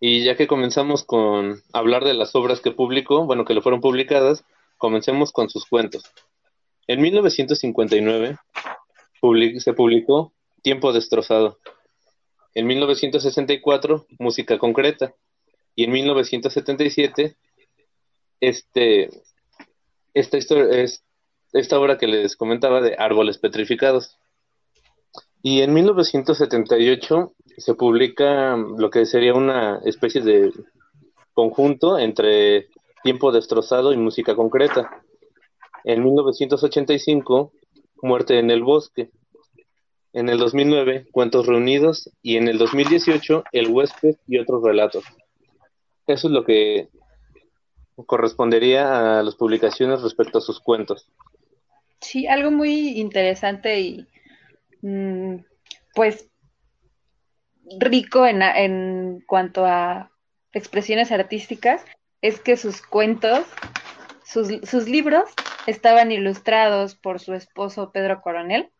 Y 0.00 0.24
ya 0.24 0.36
que 0.36 0.46
comenzamos 0.46 1.04
con 1.04 1.62
hablar 1.72 2.04
de 2.04 2.14
las 2.14 2.34
obras 2.34 2.60
que 2.60 2.72
publicó, 2.72 3.24
bueno, 3.24 3.44
que 3.44 3.54
le 3.54 3.62
fueron 3.62 3.80
publicadas, 3.80 4.44
comencemos 4.76 5.32
con 5.32 5.48
sus 5.48 5.66
cuentos. 5.66 6.04
En 6.86 7.00
1959 7.00 8.36
se 9.58 9.72
publicó 9.72 10.32
Tiempo 10.62 10.92
Destrozado. 10.92 11.58
En 12.54 12.66
1964, 12.66 14.06
Música 14.18 14.58
Concreta. 14.58 15.14
Y 15.74 15.84
en 15.84 15.92
1977, 15.92 17.36
este, 18.40 19.08
esta, 20.12 21.78
obra 21.78 21.98
que 21.98 22.06
les 22.06 22.36
comentaba 22.36 22.80
de 22.80 22.96
Árboles 22.98 23.38
Petrificados. 23.38 24.18
Y 25.46 25.60
en 25.60 25.74
1978 25.74 27.34
se 27.58 27.74
publica 27.74 28.56
lo 28.56 28.88
que 28.88 29.04
sería 29.04 29.34
una 29.34 29.78
especie 29.84 30.22
de 30.22 30.50
conjunto 31.34 31.98
entre 31.98 32.68
Tiempo 33.02 33.30
Destrozado 33.30 33.92
y 33.92 33.98
Música 33.98 34.34
Concreta. 34.34 35.02
En 35.84 36.02
1985, 36.02 37.52
Muerte 38.00 38.38
en 38.38 38.50
el 38.50 38.62
Bosque. 38.62 39.10
En 40.14 40.30
el 40.30 40.38
2009, 40.38 41.08
Cuentos 41.12 41.44
Reunidos. 41.44 42.08
Y 42.22 42.38
en 42.38 42.48
el 42.48 42.56
2018, 42.56 43.44
El 43.52 43.68
Huésped 43.68 44.16
y 44.26 44.38
otros 44.38 44.62
relatos. 44.62 45.04
Eso 46.06 46.28
es 46.28 46.32
lo 46.32 46.46
que 46.46 46.88
correspondería 48.06 49.18
a 49.18 49.22
las 49.22 49.34
publicaciones 49.34 50.00
respecto 50.00 50.38
a 50.38 50.40
sus 50.40 50.58
cuentos. 50.58 51.06
Sí, 52.00 52.26
algo 52.26 52.50
muy 52.50 52.98
interesante 52.98 53.78
y 53.78 54.06
pues 55.94 56.28
rico 57.80 58.26
en, 58.26 58.42
en 58.42 59.22
cuanto 59.26 59.64
a 59.64 60.10
expresiones 60.52 61.12
artísticas 61.12 61.84
es 62.20 62.40
que 62.40 62.56
sus 62.56 62.82
cuentos, 62.82 63.46
sus, 64.24 64.48
sus, 64.68 64.88
libros 64.88 65.28
estaban 65.66 66.12
ilustrados 66.12 66.94
por 66.94 67.20
su 67.20 67.34
esposo 67.34 67.92
Pedro 67.92 68.22
Coronel. 68.22 68.70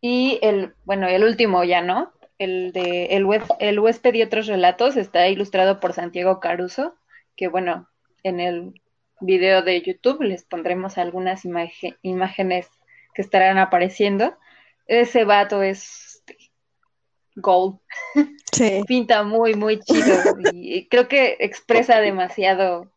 Y 0.00 0.38
el, 0.42 0.74
bueno, 0.84 1.06
el 1.06 1.24
último 1.24 1.64
ya 1.64 1.80
no, 1.80 2.12
el 2.38 2.72
de 2.72 3.06
El, 3.06 3.26
el 3.60 3.80
huésped 3.80 4.14
y 4.14 4.22
otros 4.22 4.46
relatos 4.46 4.96
está 4.96 5.28
ilustrado 5.28 5.80
por 5.80 5.92
Santiago 5.92 6.40
Caruso, 6.40 6.94
que 7.36 7.48
bueno, 7.48 7.88
en 8.22 8.40
el 8.40 8.80
video 9.20 9.62
de 9.62 9.80
YouTube 9.80 10.22
les 10.22 10.44
pondremos 10.44 10.98
algunas 10.98 11.44
imágenes 11.44 12.68
que 13.14 13.22
estarán 13.22 13.58
apareciendo 13.58 14.36
ese 14.86 15.24
vato 15.24 15.62
es 15.62 16.04
este, 16.26 16.38
gold. 17.36 17.78
Sí. 18.52 18.82
Pinta 18.86 19.22
muy, 19.22 19.54
muy 19.54 19.80
chido. 19.80 20.16
Y 20.52 20.88
creo 20.88 21.08
que 21.08 21.36
expresa 21.40 22.00
demasiado, 22.00 22.92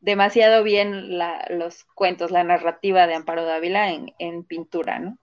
demasiado 0.00 0.62
bien 0.62 1.18
los 1.50 1.84
cuentos, 1.94 2.30
la 2.30 2.44
narrativa 2.44 3.06
de 3.06 3.14
Amparo 3.14 3.44
Dávila 3.44 3.90
en, 3.92 4.12
en 4.18 4.44
pintura, 4.44 4.98
¿no? 4.98 5.18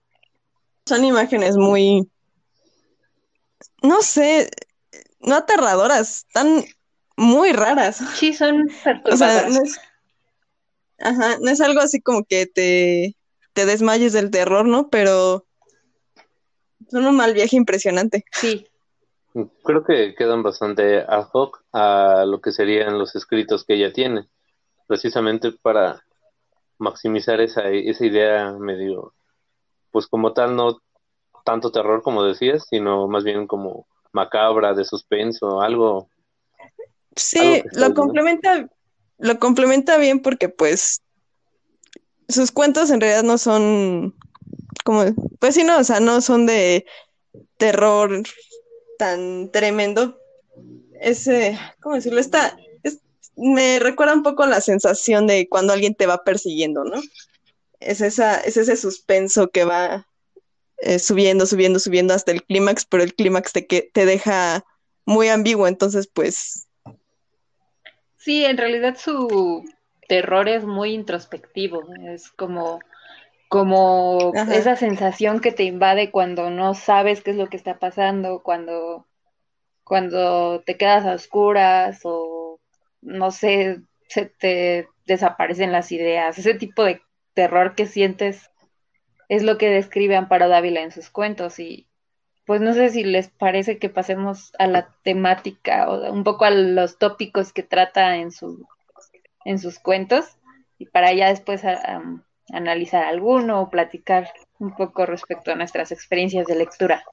Son 0.86 1.04
imágenes 1.04 1.56
muy, 1.56 2.10
no 3.82 4.00
sé, 4.00 4.48
no 5.20 5.34
aterradoras, 5.34 6.24
están 6.28 6.64
muy 7.16 7.52
raras. 7.52 8.02
Sí, 8.14 8.32
son 8.32 8.68
perturbadoras. 8.84 9.52
no 9.52 9.62
es, 9.62 9.80
ajá, 10.98 11.36
no 11.40 11.50
es 11.50 11.60
algo 11.60 11.80
así 11.80 12.00
como 12.00 12.24
que 12.24 12.46
te, 12.46 13.16
te 13.52 13.66
desmayes 13.66 14.14
del 14.14 14.30
terror, 14.30 14.64
¿no? 14.66 14.88
Pero 14.88 15.47
son 16.90 17.06
un 17.06 17.16
mal 17.16 17.34
viaje 17.34 17.56
impresionante. 17.56 18.24
Sí. 18.32 18.66
Creo 19.62 19.84
que 19.84 20.14
quedan 20.14 20.42
bastante 20.42 21.00
ad 21.00 21.28
hoc 21.32 21.62
a 21.72 22.24
lo 22.26 22.40
que 22.40 22.50
serían 22.50 22.98
los 22.98 23.14
escritos 23.14 23.64
que 23.64 23.74
ella 23.74 23.92
tiene, 23.92 24.28
precisamente 24.86 25.52
para 25.52 26.02
maximizar 26.78 27.40
esa, 27.40 27.68
esa 27.68 28.06
idea 28.06 28.52
medio, 28.52 29.14
pues 29.90 30.06
como 30.06 30.32
tal, 30.32 30.56
no 30.56 30.80
tanto 31.44 31.70
terror 31.70 32.02
como 32.02 32.24
decías, 32.24 32.66
sino 32.68 33.06
más 33.06 33.24
bien 33.24 33.46
como 33.46 33.86
macabra, 34.12 34.74
de 34.74 34.84
suspenso, 34.84 35.60
algo. 35.60 36.08
Sí, 37.16 37.62
lo 37.72 37.94
complementa, 37.94 38.68
lo 39.18 39.38
complementa 39.38 39.98
bien 39.98 40.20
porque 40.20 40.48
pues 40.48 41.02
sus 42.28 42.52
cuentos 42.52 42.90
en 42.90 43.00
realidad 43.00 43.22
no 43.22 43.38
son 43.38 44.14
pues 45.38 45.54
sí, 45.54 45.64
no, 45.64 45.78
o 45.78 45.84
sea, 45.84 46.00
no 46.00 46.20
son 46.20 46.46
de 46.46 46.86
terror 47.56 48.22
tan 48.98 49.50
tremendo. 49.52 50.18
Ese, 51.00 51.58
¿cómo 51.80 51.94
decirlo? 51.94 52.20
Está, 52.20 52.56
me 53.36 53.78
recuerda 53.78 54.14
un 54.14 54.22
poco 54.22 54.46
la 54.46 54.60
sensación 54.60 55.26
de 55.26 55.48
cuando 55.48 55.72
alguien 55.72 55.94
te 55.94 56.06
va 56.06 56.24
persiguiendo, 56.24 56.84
¿no? 56.84 57.00
Es, 57.80 58.00
esa, 58.00 58.40
es 58.40 58.56
ese 58.56 58.76
suspenso 58.76 59.48
que 59.50 59.64
va 59.64 60.08
eh, 60.78 60.98
subiendo, 60.98 61.46
subiendo, 61.46 61.78
subiendo 61.78 62.14
hasta 62.14 62.32
el 62.32 62.42
clímax, 62.42 62.84
pero 62.84 63.02
el 63.02 63.14
clímax 63.14 63.52
te, 63.52 63.62
te 63.62 64.06
deja 64.06 64.64
muy 65.04 65.28
ambiguo, 65.28 65.68
entonces 65.68 66.08
pues... 66.12 66.66
Sí, 68.16 68.44
en 68.44 68.56
realidad 68.58 68.96
su 68.98 69.64
terror 70.08 70.48
es 70.48 70.64
muy 70.64 70.92
introspectivo, 70.92 71.84
es 72.08 72.30
como 72.30 72.80
como 73.48 74.32
esa 74.34 74.76
sensación 74.76 75.40
que 75.40 75.52
te 75.52 75.64
invade 75.64 76.10
cuando 76.10 76.50
no 76.50 76.74
sabes 76.74 77.22
qué 77.22 77.30
es 77.30 77.36
lo 77.36 77.48
que 77.48 77.56
está 77.56 77.78
pasando, 77.78 78.42
cuando, 78.42 79.06
cuando 79.84 80.60
te 80.60 80.76
quedas 80.76 81.06
a 81.06 81.14
oscuras 81.14 82.00
o 82.04 82.60
no 83.00 83.30
sé, 83.30 83.80
se 84.08 84.26
te 84.26 84.88
desaparecen 85.06 85.72
las 85.72 85.90
ideas, 85.92 86.38
ese 86.38 86.54
tipo 86.54 86.84
de 86.84 87.00
terror 87.32 87.74
que 87.74 87.86
sientes 87.86 88.50
es 89.28 89.42
lo 89.42 89.58
que 89.58 89.70
describe 89.70 90.16
Amparo 90.16 90.48
Dávila 90.48 90.82
en 90.82 90.92
sus 90.92 91.10
cuentos 91.10 91.58
y 91.58 91.86
pues 92.44 92.60
no 92.60 92.72
sé 92.72 92.88
si 92.88 93.04
les 93.04 93.28
parece 93.28 93.78
que 93.78 93.90
pasemos 93.90 94.52
a 94.58 94.66
la 94.66 94.94
temática 95.02 95.88
o 95.88 96.12
un 96.12 96.24
poco 96.24 96.44
a 96.44 96.50
los 96.50 96.98
tópicos 96.98 97.52
que 97.52 97.62
trata 97.62 98.16
en 98.16 98.30
su 98.30 98.66
en 99.44 99.58
sus 99.58 99.78
cuentos 99.78 100.38
y 100.78 100.86
para 100.86 101.12
ya 101.12 101.28
después 101.28 101.62
analizar 102.52 103.04
alguno 103.04 103.60
o 103.60 103.70
platicar 103.70 104.32
un 104.58 104.74
poco 104.74 105.06
respecto 105.06 105.52
a 105.52 105.54
nuestras 105.54 105.92
experiencias 105.92 106.46
de 106.46 106.56
lectura. 106.56 107.04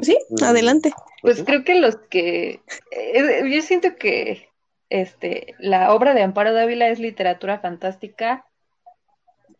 Sí, 0.00 0.16
adelante. 0.42 0.92
Pues 1.22 1.42
creo 1.44 1.64
que 1.64 1.74
los 1.74 1.96
que 1.96 2.62
eh, 2.90 3.50
yo 3.50 3.62
siento 3.62 3.96
que 3.96 4.48
este 4.88 5.54
la 5.58 5.94
obra 5.94 6.14
de 6.14 6.22
Amparo 6.22 6.52
Dávila 6.52 6.88
es 6.88 6.98
literatura 6.98 7.58
fantástica 7.58 8.46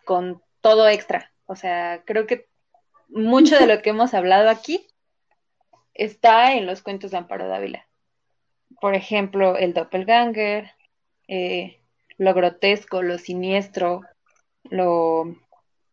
con 0.04 0.42
todo 0.60 0.88
extra. 0.88 1.32
O 1.46 1.56
sea, 1.56 2.02
creo 2.04 2.26
que 2.26 2.48
mucho 3.08 3.58
de 3.58 3.66
lo 3.66 3.82
que 3.82 3.90
hemos 3.90 4.14
hablado 4.14 4.48
aquí 4.48 4.86
está 5.94 6.54
en 6.54 6.66
los 6.66 6.82
cuentos 6.82 7.10
de 7.10 7.18
Amparo 7.18 7.48
Dávila. 7.48 7.86
Por 8.80 8.94
ejemplo, 8.94 9.56
el 9.56 9.74
doppelganger, 9.74 10.70
eh, 11.28 11.79
lo 12.20 12.34
grotesco, 12.34 13.00
lo 13.00 13.16
siniestro, 13.16 14.02
lo 14.64 15.24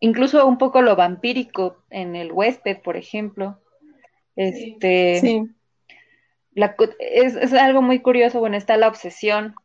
incluso 0.02 0.46
un 0.46 0.58
poco 0.58 0.82
lo 0.82 0.98
vampírico 0.98 1.78
en 1.90 2.18
el 2.18 2.34
huésped, 2.34 2.82
por 2.82 2.98
ejemplo. 2.98 3.62
Este 4.36 5.22
sí. 5.22 5.50
es, 7.00 7.54
algo 7.54 7.82
muy 7.82 8.02
curioso, 8.02 8.42
bueno, 8.42 8.58
está 8.58 8.76
la 8.76 8.90
obsesión, 8.90 9.56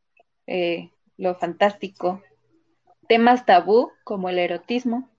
eh, 0.46 0.90
lo 1.16 1.34
fantástico, 1.34 2.22
temas 3.08 3.44
tabú 3.44 3.90
como 4.04 4.28
el 4.28 4.38
erotismo, 4.38 5.10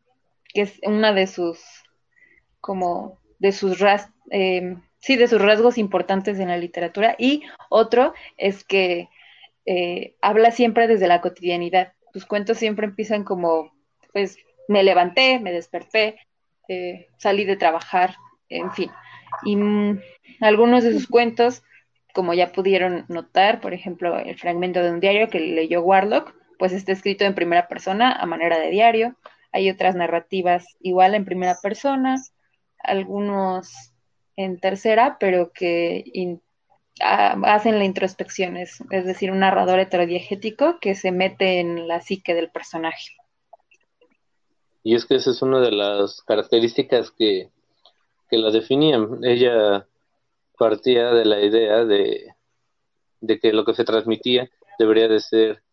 que 0.53 0.61
es 0.61 0.79
una 0.83 1.11
de 1.11 1.27
sus 1.27 1.59
como 2.61 3.19
de 3.39 3.51
sus 3.51 3.79
ras, 3.79 4.09
eh, 4.31 4.77
sí, 4.99 5.17
de 5.17 5.27
sus 5.27 5.41
rasgos 5.41 5.77
importantes 5.77 6.39
en 6.39 6.47
la 6.47 6.57
literatura, 6.57 7.17
y 7.19 7.43
otro 7.69 8.13
es 8.37 8.63
que 8.63 9.09
eh, 9.65 10.15
habla 10.21 10.51
siempre 10.51 10.87
desde 10.87 11.07
la 11.07 11.21
cotidianidad. 11.21 11.93
Tus 12.11 12.25
cuentos 12.25 12.57
siempre 12.57 12.85
empiezan 12.85 13.23
como, 13.23 13.73
pues, 14.11 14.37
me 14.67 14.83
levanté, 14.83 15.39
me 15.39 15.51
desperté, 15.51 16.19
eh, 16.67 17.07
salí 17.17 17.45
de 17.45 17.57
trabajar, 17.57 18.15
en 18.49 18.71
fin. 18.71 18.91
Y 19.43 19.55
mm, 19.55 20.01
algunos 20.41 20.83
de 20.83 20.93
sus 20.93 21.07
cuentos, 21.07 21.63
como 22.13 22.33
ya 22.33 22.51
pudieron 22.51 23.05
notar, 23.09 23.59
por 23.61 23.73
ejemplo, 23.73 24.17
el 24.17 24.37
fragmento 24.37 24.81
de 24.81 24.91
un 24.91 24.99
diario 24.99 25.29
que 25.29 25.39
leyó 25.39 25.81
Warlock, 25.81 26.33
pues 26.59 26.71
está 26.71 26.91
escrito 26.91 27.25
en 27.25 27.35
primera 27.35 27.67
persona 27.67 28.11
a 28.11 28.25
manera 28.25 28.59
de 28.59 28.69
diario. 28.69 29.17
Hay 29.51 29.69
otras 29.69 29.95
narrativas 29.95 30.65
igual 30.79 31.15
en 31.15 31.25
primera 31.25 31.57
persona, 31.61 32.15
algunos 32.79 33.93
en 34.35 34.59
tercera, 34.59 35.17
pero 35.19 35.51
que 35.51 36.03
hacen 36.99 37.79
la 37.79 37.85
introspección, 37.85 38.57
es, 38.57 38.79
decir, 38.89 39.31
un 39.31 39.39
narrador 39.39 39.79
heterodiegético 39.79 40.79
que 40.79 40.95
se 40.95 41.11
mete 41.11 41.59
en 41.59 41.87
la 41.87 42.01
psique 42.01 42.33
del 42.33 42.49
personaje. 42.49 43.15
Y 44.83 44.95
es 44.95 45.05
que 45.05 45.15
esa 45.15 45.31
es 45.31 45.41
una 45.41 45.59
de 45.59 45.71
las 45.71 46.21
características 46.23 47.11
que, 47.11 47.49
que 48.29 48.37
la 48.37 48.51
definían. 48.51 49.23
Ella 49.23 49.87
partía 50.57 51.11
de 51.11 51.25
la 51.25 51.41
idea 51.41 51.85
de, 51.85 52.33
de 53.21 53.39
que 53.39 53.53
lo 53.53 53.63
que 53.65 53.73
se 53.73 53.85
transmitía 53.85 54.49
debería 54.77 55.07
de 55.07 55.19
ser 55.19 55.63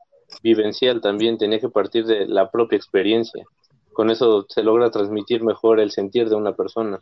vivencial 0.43 1.01
también, 1.01 1.39
tenía 1.39 1.59
que 1.59 1.69
partir 1.69 2.07
de 2.07 2.27
la 2.27 2.51
propia 2.51 2.77
experiencia. 2.77 3.45
Con 3.93 4.11
eso 4.11 4.47
se 4.49 4.63
logra 4.63 4.91
transmitir 4.91 5.43
mejor 5.43 5.81
el 5.81 5.91
sentir 5.91 6.29
de 6.29 6.37
una 6.37 6.55
persona. 6.55 7.01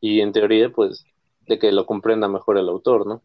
Y 0.00 0.20
en 0.20 0.32
teoría, 0.32 0.68
pues, 0.68 1.06
de 1.46 1.58
que 1.58 1.72
lo 1.72 1.86
comprenda 1.86 2.28
mejor 2.28 2.58
el 2.58 2.68
autor, 2.68 3.06
¿no? 3.06 3.22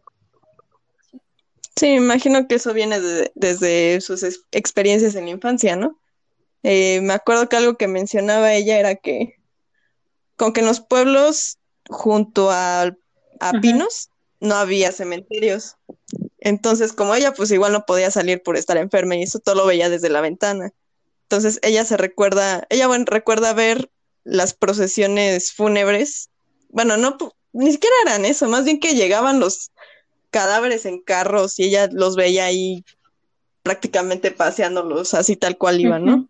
Sí, 1.75 1.93
imagino 1.93 2.47
que 2.47 2.55
eso 2.55 2.73
viene 2.73 2.99
desde 3.35 4.01
sus 4.01 4.23
experiencias 4.51 5.15
en 5.15 5.25
la 5.25 5.31
infancia, 5.31 5.77
¿no? 5.77 5.97
Eh, 6.63 6.99
me 7.01 7.13
acuerdo 7.13 7.47
que 7.47 7.55
algo 7.55 7.77
que 7.77 7.87
mencionaba 7.87 8.53
ella 8.53 8.79
era 8.79 8.95
que 8.95 9.35
con 10.35 10.51
que 10.51 10.59
en 10.59 10.65
los 10.65 10.81
pueblos 10.81 11.57
junto 11.89 12.49
a, 12.51 12.95
Pinos 13.61 14.09
no 14.41 14.55
había 14.55 14.91
cementerios. 14.91 15.77
Entonces, 16.39 16.91
como 16.91 17.15
ella 17.15 17.33
pues 17.33 17.51
igual 17.51 17.71
no 17.71 17.85
podía 17.85 18.11
salir 18.11 18.43
por 18.43 18.57
estar 18.57 18.75
enferma 18.75 19.15
y 19.15 19.23
eso 19.23 19.39
todo 19.39 19.55
lo 19.55 19.65
veía 19.65 19.89
desde 19.89 20.09
la 20.09 20.19
ventana. 20.19 20.71
Entonces, 21.23 21.59
ella 21.61 21.85
se 21.85 21.95
recuerda, 21.95 22.67
ella 22.69 22.87
bueno, 22.87 23.05
recuerda 23.07 23.53
ver 23.53 23.89
las 24.25 24.53
procesiones 24.53 25.53
fúnebres. 25.53 26.29
Bueno, 26.69 26.97
no, 26.97 27.17
ni 27.53 27.71
siquiera 27.71 27.95
eran 28.05 28.25
eso, 28.25 28.47
más 28.47 28.65
bien 28.65 28.79
que 28.79 28.95
llegaban 28.95 29.39
los 29.39 29.71
cadáveres 30.29 30.85
en 30.85 31.01
carros 31.01 31.59
y 31.59 31.65
ella 31.65 31.89
los 31.91 32.15
veía 32.15 32.45
ahí 32.45 32.83
prácticamente 33.63 34.31
paseándolos 34.31 35.13
así 35.13 35.35
tal 35.35 35.57
cual 35.57 35.81
iban, 35.81 36.05
¿no? 36.05 36.27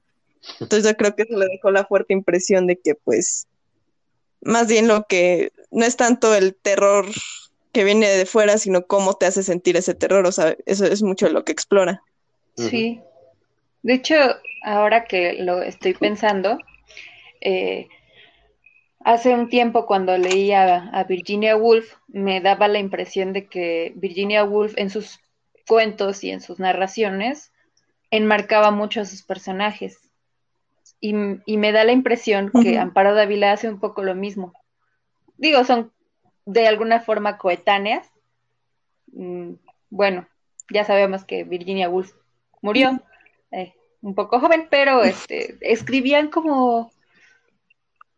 Entonces 0.60 0.90
yo 0.90 0.96
creo 0.96 1.16
que 1.16 1.24
eso 1.24 1.38
le 1.38 1.48
dejó 1.48 1.72
la 1.72 1.86
fuerte 1.86 2.14
impresión 2.14 2.68
de 2.68 2.78
que 2.78 2.96
pues 2.96 3.48
más 4.42 4.68
bien 4.68 4.88
lo 4.88 5.04
que 5.04 5.52
no 5.72 5.86
es 5.86 5.98
tanto 5.98 6.34
el 6.34 6.56
terror 6.56 7.06
que 7.72 7.84
viene 7.84 8.08
de 8.08 8.26
fuera, 8.26 8.58
sino 8.58 8.86
cómo 8.86 9.16
te 9.16 9.26
hace 9.26 9.44
sentir 9.44 9.78
ese 9.78 9.94
terror, 9.94 10.26
o 10.26 10.32
sea, 10.32 10.56
eso 10.66 10.86
es 10.86 11.04
mucho 11.04 11.30
lo 11.30 11.44
que 11.44 11.52
explora. 11.52 12.02
Sí. 12.56 13.00
De 13.84 13.94
hecho, 13.94 14.16
ahora 14.64 15.06
que 15.06 15.34
lo 15.34 15.62
estoy 15.62 15.94
pensando, 15.94 16.58
eh, 17.42 17.88
Hace 19.04 19.34
un 19.34 19.48
tiempo 19.50 19.86
cuando 19.86 20.18
leía 20.18 20.90
a 20.92 21.04
Virginia 21.06 21.56
Woolf 21.56 21.96
me 22.08 22.42
daba 22.42 22.68
la 22.68 22.80
impresión 22.80 23.32
de 23.32 23.48
que 23.48 23.94
Virginia 23.96 24.44
Woolf 24.44 24.74
en 24.78 24.90
sus 24.90 25.20
cuentos 25.68 26.24
y 26.24 26.32
en 26.32 26.42
sus 26.42 26.60
narraciones 26.60 27.54
enmarcaba 28.12 28.72
mucho 28.72 29.02
a 29.02 29.06
sus 29.06 29.24
personajes. 29.24 30.00
Y, 31.00 31.14
me 31.14 31.72
da 31.72 31.86
la 31.86 31.94
impresión 31.94 32.52
que 32.62 32.78
Amparo 32.78 33.16
Dávila 33.16 33.54
hace 33.54 33.70
un 33.70 33.80
poco 33.80 34.04
lo 34.04 34.16
mismo. 34.16 34.54
Digo, 35.38 35.64
son 35.64 35.94
de 36.46 36.68
alguna 36.68 37.00
forma 37.00 37.38
coetáneas. 37.38 38.12
Mm, 39.14 39.54
bueno, 39.90 40.28
ya 40.74 40.84
sabemos 40.84 41.24
que 41.24 41.46
Virginia 41.46 41.90
Woolf 41.90 42.12
murió 42.62 43.02
eh, 43.52 43.74
un 44.02 44.14
poco 44.14 44.42
joven, 44.42 44.68
pero 44.70 45.04
este, 45.04 45.58
escribían 45.62 46.30
como 46.30 46.92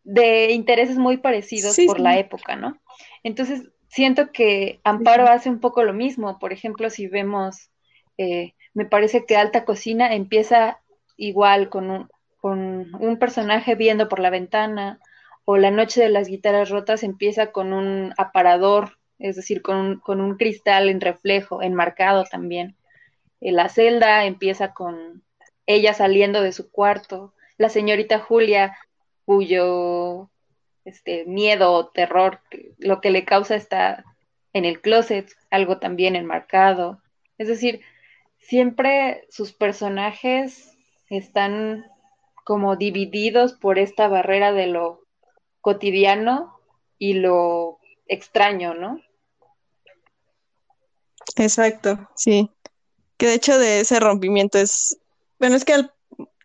de 0.04 0.52
intereses 0.52 0.96
muy 0.96 1.18
parecidos 1.18 1.76
por 1.86 2.00
la 2.00 2.18
época, 2.18 2.56
¿no? 2.56 2.78
Entonces, 3.22 3.70
siento 3.88 4.32
que 4.32 4.80
Amparo 4.84 5.28
hace 5.28 5.48
un 5.48 5.60
poco 5.60 5.82
lo 5.84 5.92
mismo. 5.92 6.38
Por 6.38 6.52
ejemplo, 6.52 6.90
si 6.90 7.06
vemos, 7.06 7.70
eh, 8.18 8.54
me 8.74 8.84
parece 8.84 9.24
que 9.26 9.36
Alta 9.36 9.64
Cocina 9.64 10.14
empieza 10.14 10.80
igual 11.16 11.68
con 11.68 11.90
un, 11.90 12.08
con 12.38 12.94
un 12.94 13.18
personaje 13.18 13.74
viendo 13.74 14.08
por 14.08 14.18
la 14.18 14.30
ventana, 14.30 14.98
o 15.44 15.56
La 15.56 15.70
Noche 15.70 16.02
de 16.02 16.08
las 16.08 16.28
Guitarras 16.28 16.70
Rotas 16.70 17.02
empieza 17.02 17.52
con 17.52 17.72
un 17.72 18.14
aparador, 18.16 18.98
es 19.18 19.36
decir, 19.36 19.62
con 19.62 19.76
un, 19.76 20.00
con 20.00 20.20
un 20.20 20.36
cristal 20.36 20.88
en 20.88 21.00
reflejo, 21.00 21.62
enmarcado 21.62 22.24
también. 22.24 22.76
Eh, 23.40 23.52
la 23.52 23.68
celda 23.68 24.24
empieza 24.24 24.72
con 24.72 25.22
ella 25.66 25.94
saliendo 25.94 26.42
de 26.42 26.52
su 26.52 26.70
cuarto. 26.70 27.34
La 27.58 27.68
señorita 27.68 28.18
Julia 28.18 28.76
cuyo 29.32 30.30
este, 30.84 31.24
miedo 31.24 31.72
o 31.72 31.88
terror, 31.88 32.40
lo 32.76 33.00
que 33.00 33.10
le 33.10 33.24
causa 33.24 33.54
está 33.54 34.04
en 34.52 34.66
el 34.66 34.82
closet, 34.82 35.32
algo 35.50 35.78
también 35.78 36.16
enmarcado. 36.16 37.00
Es 37.38 37.48
decir, 37.48 37.80
siempre 38.38 39.26
sus 39.30 39.54
personajes 39.54 40.76
están 41.08 41.86
como 42.44 42.76
divididos 42.76 43.54
por 43.54 43.78
esta 43.78 44.06
barrera 44.06 44.52
de 44.52 44.66
lo 44.66 45.00
cotidiano 45.62 46.54
y 46.98 47.14
lo 47.14 47.78
extraño, 48.06 48.74
¿no? 48.74 49.00
Exacto, 51.36 52.10
sí. 52.16 52.50
Que 53.16 53.28
de 53.28 53.34
hecho 53.34 53.58
de 53.58 53.80
ese 53.80 53.98
rompimiento 53.98 54.58
es, 54.58 54.98
bueno, 55.38 55.56
es 55.56 55.64
que 55.64 55.86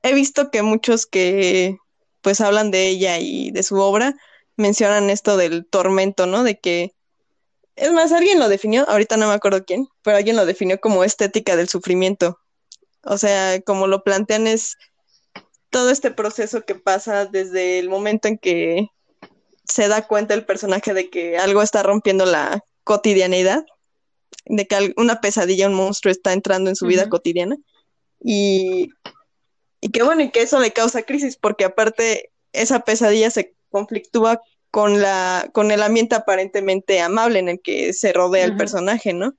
he 0.03 0.13
visto 0.13 0.51
que 0.51 0.61
muchos 0.61 1.05
que 1.05 1.77
pues 2.27 2.41
hablan 2.41 2.71
de 2.71 2.89
ella 2.89 3.19
y 3.19 3.51
de 3.51 3.63
su 3.63 3.77
obra, 3.77 4.13
mencionan 4.57 5.09
esto 5.09 5.37
del 5.37 5.65
tormento, 5.65 6.25
¿no? 6.25 6.43
De 6.43 6.59
que, 6.59 6.93
es 7.77 7.93
más, 7.93 8.11
alguien 8.11 8.37
lo 8.37 8.49
definió, 8.49 8.83
ahorita 8.89 9.15
no 9.15 9.29
me 9.29 9.33
acuerdo 9.33 9.63
quién, 9.63 9.87
pero 10.01 10.17
alguien 10.17 10.35
lo 10.35 10.45
definió 10.45 10.77
como 10.81 11.05
estética 11.05 11.55
del 11.55 11.69
sufrimiento. 11.69 12.37
O 13.01 13.17
sea, 13.17 13.61
como 13.61 13.87
lo 13.87 14.03
plantean 14.03 14.45
es 14.45 14.75
todo 15.69 15.89
este 15.89 16.11
proceso 16.11 16.65
que 16.65 16.75
pasa 16.75 17.27
desde 17.27 17.79
el 17.79 17.87
momento 17.87 18.27
en 18.27 18.37
que 18.37 18.89
se 19.63 19.87
da 19.87 20.05
cuenta 20.05 20.33
el 20.33 20.45
personaje 20.45 20.93
de 20.93 21.09
que 21.09 21.37
algo 21.37 21.61
está 21.61 21.81
rompiendo 21.81 22.25
la 22.25 22.61
cotidianidad, 22.83 23.63
de 24.47 24.67
que 24.67 24.93
una 24.97 25.21
pesadilla, 25.21 25.69
un 25.69 25.75
monstruo 25.75 26.11
está 26.11 26.33
entrando 26.33 26.69
en 26.69 26.75
su 26.75 26.87
vida 26.87 27.07
cotidiana. 27.07 27.55
Y 28.19 28.89
y 29.81 29.89
que 29.89 30.03
bueno, 30.03 30.23
y 30.23 30.31
que 30.31 30.41
eso 30.41 30.59
le 30.59 30.71
causa 30.71 31.03
crisis, 31.03 31.37
porque 31.37 31.65
aparte 31.65 32.31
esa 32.53 32.81
pesadilla 32.81 33.29
se 33.29 33.55
conflictúa 33.69 34.41
con 34.71 35.01
la, 35.01 35.49
con 35.53 35.71
el 35.71 35.81
ambiente 35.81 36.15
aparentemente 36.15 36.99
amable 37.01 37.39
en 37.39 37.49
el 37.49 37.61
que 37.61 37.93
se 37.93 38.13
rodea 38.13 38.45
el 38.45 38.57
personaje, 38.57 39.13
¿no? 39.13 39.35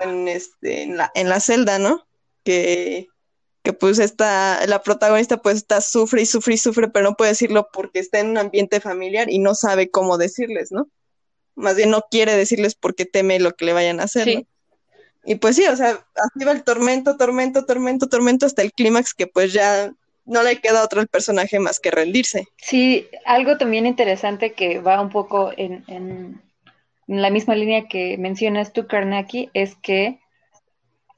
En, 0.00 0.28
este, 0.28 0.82
en, 0.82 0.96
la, 0.96 1.10
en 1.14 1.28
la 1.28 1.40
celda, 1.40 1.78
¿no? 1.78 2.06
Que, 2.44 3.08
que 3.62 3.72
pues 3.72 3.98
está, 3.98 4.66
la 4.66 4.82
protagonista 4.82 5.42
pues 5.42 5.56
está, 5.56 5.80
sufre 5.80 6.22
y 6.22 6.26
sufre 6.26 6.54
y 6.54 6.58
sufre, 6.58 6.88
pero 6.88 7.10
no 7.10 7.16
puede 7.16 7.32
decirlo 7.32 7.68
porque 7.72 7.98
está 7.98 8.20
en 8.20 8.30
un 8.30 8.38
ambiente 8.38 8.80
familiar 8.80 9.30
y 9.30 9.38
no 9.38 9.54
sabe 9.54 9.90
cómo 9.90 10.16
decirles, 10.18 10.72
¿no? 10.72 10.88
Más 11.54 11.76
bien 11.76 11.90
no 11.90 12.04
quiere 12.10 12.34
decirles 12.34 12.74
porque 12.74 13.04
teme 13.04 13.38
lo 13.38 13.52
que 13.52 13.66
le 13.66 13.72
vayan 13.72 14.00
a 14.00 14.04
hacer, 14.04 14.26
¿no? 14.26 14.46
Y 15.24 15.34
pues 15.36 15.56
sí, 15.56 15.66
o 15.66 15.76
sea, 15.76 15.90
así 16.14 16.44
va 16.44 16.52
el 16.52 16.64
tormento, 16.64 17.16
tormento, 17.16 17.66
tormento, 17.66 18.08
tormento 18.08 18.46
hasta 18.46 18.62
el 18.62 18.72
clímax 18.72 19.14
que 19.14 19.26
pues 19.26 19.52
ya 19.52 19.92
no 20.24 20.42
le 20.42 20.60
queda 20.60 20.84
otro 20.84 21.00
al 21.00 21.08
personaje 21.08 21.58
más 21.58 21.80
que 21.80 21.90
rendirse. 21.90 22.46
Sí, 22.56 23.08
algo 23.26 23.58
también 23.58 23.86
interesante 23.86 24.52
que 24.52 24.78
va 24.78 25.00
un 25.00 25.10
poco 25.10 25.52
en, 25.56 25.84
en, 25.88 26.40
la 27.06 27.30
misma 27.30 27.56
línea 27.56 27.88
que 27.88 28.16
mencionas 28.18 28.72
tú, 28.72 28.86
Karnaki, 28.86 29.50
es 29.52 29.74
que 29.74 30.20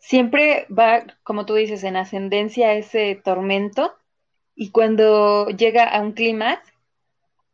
siempre 0.01 0.67
va, 0.67 1.05
como 1.23 1.45
tú 1.45 1.55
dices, 1.55 1.85
en 1.85 1.97
ascendencia 1.97 2.73
ese 2.73 3.21
tormento 3.23 3.95
y 4.55 4.71
cuando 4.71 5.49
llega 5.49 5.85
a 5.85 6.01
un 6.01 6.13
clímax 6.13 6.61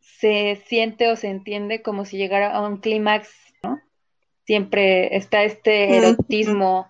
se 0.01 0.63
siente 0.67 1.11
o 1.11 1.17
se 1.17 1.29
entiende 1.29 1.83
como 1.83 2.05
si 2.05 2.17
llegara 2.17 2.53
a 2.53 2.67
un 2.67 2.79
clímax 2.79 3.29
siempre 4.49 5.15
está 5.15 5.45
este 5.45 5.99
erotismo, 5.99 6.89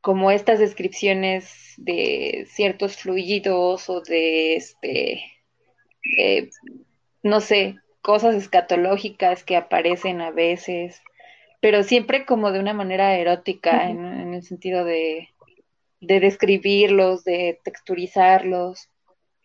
como 0.00 0.32
estas 0.32 0.58
descripciones 0.58 1.74
de 1.76 2.48
ciertos 2.50 2.96
fluidos 2.96 3.88
o 3.88 4.00
de 4.00 4.56
este, 4.56 5.22
eh, 6.18 6.50
no 7.22 7.40
sé, 7.40 7.76
cosas 8.02 8.34
escatológicas 8.34 9.44
que 9.44 9.54
aparecen 9.54 10.20
a 10.20 10.32
veces, 10.32 11.00
pero 11.60 11.84
siempre 11.84 12.26
como 12.26 12.50
de 12.50 12.58
una 12.58 12.72
manera 12.72 13.16
erótica, 13.18 13.88
en, 13.88 14.34
el 14.34 14.42
sentido 14.42 14.84
de, 14.84 15.28
de 16.00 16.18
describirlos, 16.18 17.22
de 17.22 17.60
texturizarlos. 17.62 18.88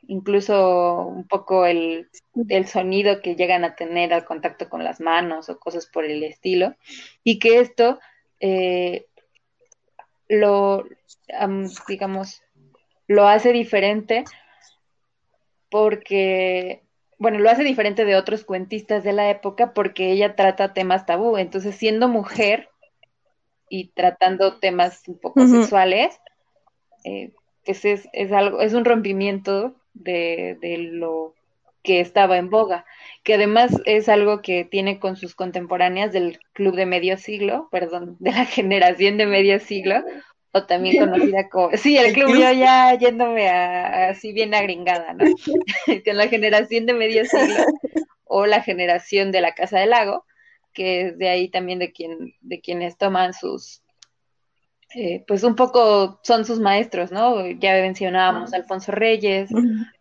Incluso 0.08 1.06
un 1.06 1.28
poco 1.28 1.66
el, 1.66 2.10
el, 2.48 2.68
sonido 2.68 3.22
que 3.22 3.36
llegan 3.36 3.64
a 3.64 3.76
tener 3.76 4.14
al 4.14 4.26
contacto 4.26 4.70
con 4.70 4.84
las 4.84 5.00
manos 5.00 5.50
o 5.50 5.60
cosas 5.60 5.86
por 5.88 6.06
el 6.06 6.24
estilo, 6.24 6.76
y 7.24 7.40
que 7.40 7.60
esto 7.60 8.00
eh, 8.40 9.06
lo, 10.28 10.86
digamos, 11.88 12.42
lo 13.08 13.28
hace 13.28 13.52
diferente 13.52 14.24
porque, 15.70 16.84
bueno, 17.18 17.40
lo 17.40 17.50
hace 17.50 17.64
diferente 17.64 18.06
de 18.06 18.16
otros 18.16 18.44
cuentistas 18.44 19.04
de 19.04 19.14
la 19.14 19.30
época 19.30 19.74
porque 19.74 20.12
ella 20.12 20.36
trata 20.36 20.74
temas 20.74 21.06
tabú. 21.06 21.38
Entonces, 21.38 21.76
siendo 21.76 22.08
mujer 22.08 22.70
y 23.70 23.90
tratando 23.90 24.60
temas 24.60 25.08
un 25.08 25.20
poco 25.20 25.46
sexuales, 25.48 26.20
eh, 27.04 27.34
pues 27.66 27.86
es, 27.86 28.08
es, 28.14 28.32
algo, 28.32 28.62
es 28.62 28.74
un 28.74 28.86
rompimiento 28.86 29.76
de, 29.94 30.58
de 30.62 30.78
lo 30.78 31.36
que 31.84 32.02
estaba 32.02 32.38
en 32.38 32.50
boga, 32.50 32.86
que 33.24 33.36
además 33.36 33.72
es 33.86 34.10
algo 34.10 34.42
que 34.42 34.66
tiene 34.66 35.00
con 35.00 35.16
sus 35.16 35.36
contemporáneas 35.36 36.12
del 36.12 36.40
club 36.54 36.76
de 36.76 36.86
medio 36.86 37.18
siglo, 37.18 37.68
perdón, 37.72 38.18
de 38.20 38.32
la 38.32 38.46
generación 38.46 39.18
de 39.18 39.26
medio 39.26 39.60
siglo, 39.60 40.04
o 40.52 40.66
también 40.66 40.98
conocida 40.98 41.48
como, 41.50 41.78
sí, 41.78 41.98
el 41.98 42.14
club, 42.14 42.30
yo 42.30 42.52
ya 42.52 42.96
yéndome 42.96 43.50
a, 43.50 44.10
así 44.10 44.34
bien 44.34 44.54
agringada, 44.54 45.14
¿no? 45.14 45.26
Con 46.06 46.18
la 46.18 46.28
generación 46.28 46.86
de 46.86 46.94
medio 46.94 47.24
siglo, 47.26 47.64
o 48.24 48.46
la 48.46 48.62
generación 48.62 49.32
de 49.32 49.42
la 49.42 49.54
Casa 49.54 49.80
del 49.80 49.92
Lago, 49.92 50.26
que 50.74 51.02
es 51.02 51.18
de 51.18 51.30
ahí 51.30 51.50
también 51.50 51.80
de 51.80 51.92
quien, 51.92 52.34
de 52.42 52.62
quienes 52.62 52.98
toman 52.98 53.34
sus, 53.34 53.84
eh, 54.96 55.24
pues 55.28 55.44
un 55.44 55.56
poco 55.56 56.20
son 56.24 56.46
sus 56.46 56.60
maestros, 56.60 57.12
¿no? 57.12 57.48
Ya 57.48 57.74
mencionábamos 57.74 58.54
a 58.54 58.58
Alfonso 58.58 58.92
Reyes, 58.92 59.52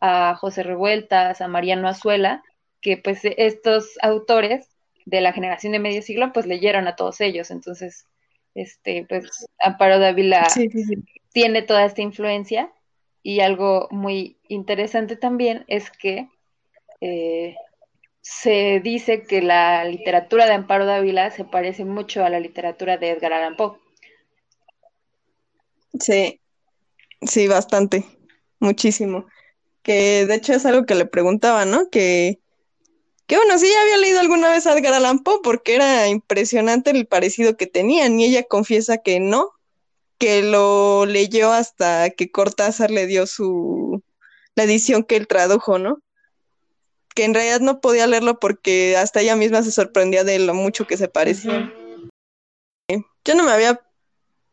a 0.01 0.35
José 0.37 0.63
Revueltas, 0.63 1.41
a 1.41 1.49
Mariano 1.49 1.89
Azuela, 1.89 2.43
que 2.81 2.97
pues 2.97 3.21
estos 3.23 3.99
autores 4.01 4.69
de 5.05 5.21
la 5.21 5.33
generación 5.33 5.73
de 5.73 5.79
medio 5.79 6.01
siglo 6.01 6.33
pues 6.33 6.47
leyeron 6.47 6.87
a 6.89 6.97
todos 6.97 7.21
ellos, 7.21 7.51
entonces 7.51 8.07
este 8.55 9.05
pues 9.09 9.47
Amparo 9.59 9.99
Dávila 9.99 10.47
tiene 11.33 11.63
toda 11.63 11.85
esta 11.85 12.03
influencia 12.03 12.73
y 13.23 13.41
algo 13.41 13.89
muy 13.91 14.39
interesante 14.49 15.17
también 15.17 15.65
es 15.69 15.91
que 15.91 16.29
eh, 17.01 17.57
se 18.23 18.81
dice 18.81 19.23
que 19.23 19.43
la 19.43 19.85
literatura 19.85 20.47
de 20.47 20.53
Amparo 20.53 20.87
Dávila 20.87 21.31
se 21.31 21.45
parece 21.45 21.85
mucho 21.85 22.25
a 22.25 22.31
la 22.31 22.41
literatura 22.41 22.97
de 22.97 23.11
Edgar 23.11 23.35
Allan 23.35 23.57
Poe 23.57 23.79
Sí, 25.99 26.41
sí, 27.23 27.49
bastante, 27.49 28.05
muchísimo. 28.61 29.27
Que 29.83 30.27
de 30.27 30.35
hecho 30.35 30.53
es 30.53 30.67
algo 30.67 30.87
que 30.87 30.95
le 30.95 31.07
preguntaba, 31.07 31.65
¿no? 31.65 31.89
Que, 31.91 32.41
que 33.27 33.37
bueno, 33.37 33.59
sí, 33.59 33.69
ya 33.73 33.83
había 33.83 33.97
leído 33.97 34.21
alguna 34.21 34.51
vez 34.51 34.67
a 34.67 34.77
Edgar 34.77 34.95
Allan 34.95 35.21
Poe 35.21 35.41
porque 35.43 35.75
era 35.75 36.09
impresionante 36.09 36.91
el 36.91 37.07
parecido 37.07 37.57
que 37.57 37.67
tenían 37.67 38.19
y 38.21 38.27
ella 38.27 38.45
confiesa 38.45 38.99
que 38.99 39.21
no, 39.21 39.51
que 40.19 40.43
lo 40.43 41.07
leyó 41.07 41.53
hasta 41.53 42.11
que 42.11 42.31
Cortázar 42.31 42.91
le 42.91 43.07
dio 43.07 43.27
su, 43.27 44.03
la 44.57 44.65
edición 44.65 45.05
que 45.05 45.17
él 45.17 45.27
tradujo, 45.29 45.79
¿no? 45.79 46.03
Que 47.15 47.25
en 47.25 47.35
realidad 47.35 47.61
no 47.61 47.81
podía 47.81 48.07
leerlo 48.07 48.39
porque 48.39 48.97
hasta 48.97 49.21
ella 49.21 49.37
misma 49.37 49.63
se 49.63 49.73
sorprendía 49.73 50.25
de 50.25 50.39
lo 50.39 50.55
mucho 50.55 50.87
que 50.87 50.97
se 50.97 51.09
parecía. 51.09 51.73
Yo 53.25 53.35
no 53.35 53.45
me 53.45 53.53
había 53.53 53.81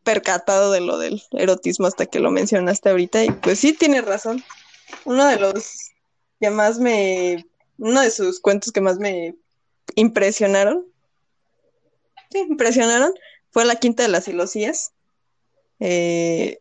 percatado 0.06 0.70
de 0.70 0.80
lo 0.80 0.98
del 0.98 1.20
erotismo 1.32 1.88
hasta 1.88 2.06
que 2.06 2.20
lo 2.20 2.30
mencionaste 2.30 2.90
ahorita 2.90 3.24
y 3.24 3.30
pues 3.32 3.58
sí 3.58 3.72
tiene 3.72 4.00
razón. 4.02 4.42
Uno 5.04 5.26
de 5.26 5.36
los 5.36 5.90
que 6.38 6.48
más 6.50 6.78
me, 6.78 7.44
uno 7.76 8.00
de 8.00 8.12
sus 8.12 8.38
cuentos 8.38 8.72
que 8.72 8.80
más 8.80 8.98
me 8.98 9.34
impresionaron, 9.96 10.86
sí, 12.30 12.38
impresionaron, 12.38 13.12
fue 13.50 13.64
La 13.64 13.74
Quinta 13.76 14.04
de 14.04 14.08
las 14.08 14.24
Silosías. 14.24 14.92
Eh, 15.80 16.60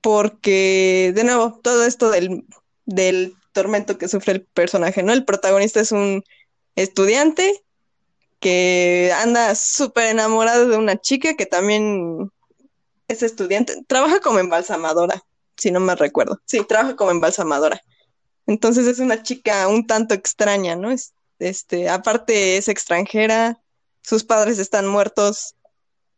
porque, 0.00 1.12
de 1.12 1.24
nuevo, 1.24 1.58
todo 1.60 1.84
esto 1.84 2.10
del, 2.10 2.44
del 2.86 3.34
tormento 3.52 3.98
que 3.98 4.06
sufre 4.06 4.34
el 4.34 4.42
personaje, 4.42 5.02
¿no? 5.02 5.12
El 5.12 5.24
protagonista 5.24 5.80
es 5.80 5.90
un 5.90 6.22
estudiante 6.76 7.64
que 8.40 9.12
anda 9.16 9.54
súper 9.54 10.06
enamorado 10.06 10.68
de 10.68 10.76
una 10.76 10.96
chica 10.96 11.34
que 11.34 11.46
también 11.46 12.30
es 13.08 13.22
estudiante, 13.22 13.82
trabaja 13.86 14.20
como 14.20 14.38
embalsamadora, 14.38 15.22
si 15.56 15.70
no 15.70 15.80
me 15.80 15.94
recuerdo. 15.94 16.40
Sí, 16.46 16.64
trabaja 16.66 16.96
como 16.96 17.10
embalsamadora. 17.10 17.80
Entonces 18.46 18.86
es 18.86 18.98
una 18.98 19.22
chica 19.22 19.68
un 19.68 19.86
tanto 19.86 20.14
extraña, 20.14 20.74
¿no? 20.76 20.90
Es, 20.90 21.12
este, 21.38 21.88
aparte 21.88 22.56
es 22.56 22.68
extranjera, 22.68 23.60
sus 24.02 24.24
padres 24.24 24.58
están 24.58 24.86
muertos 24.86 25.54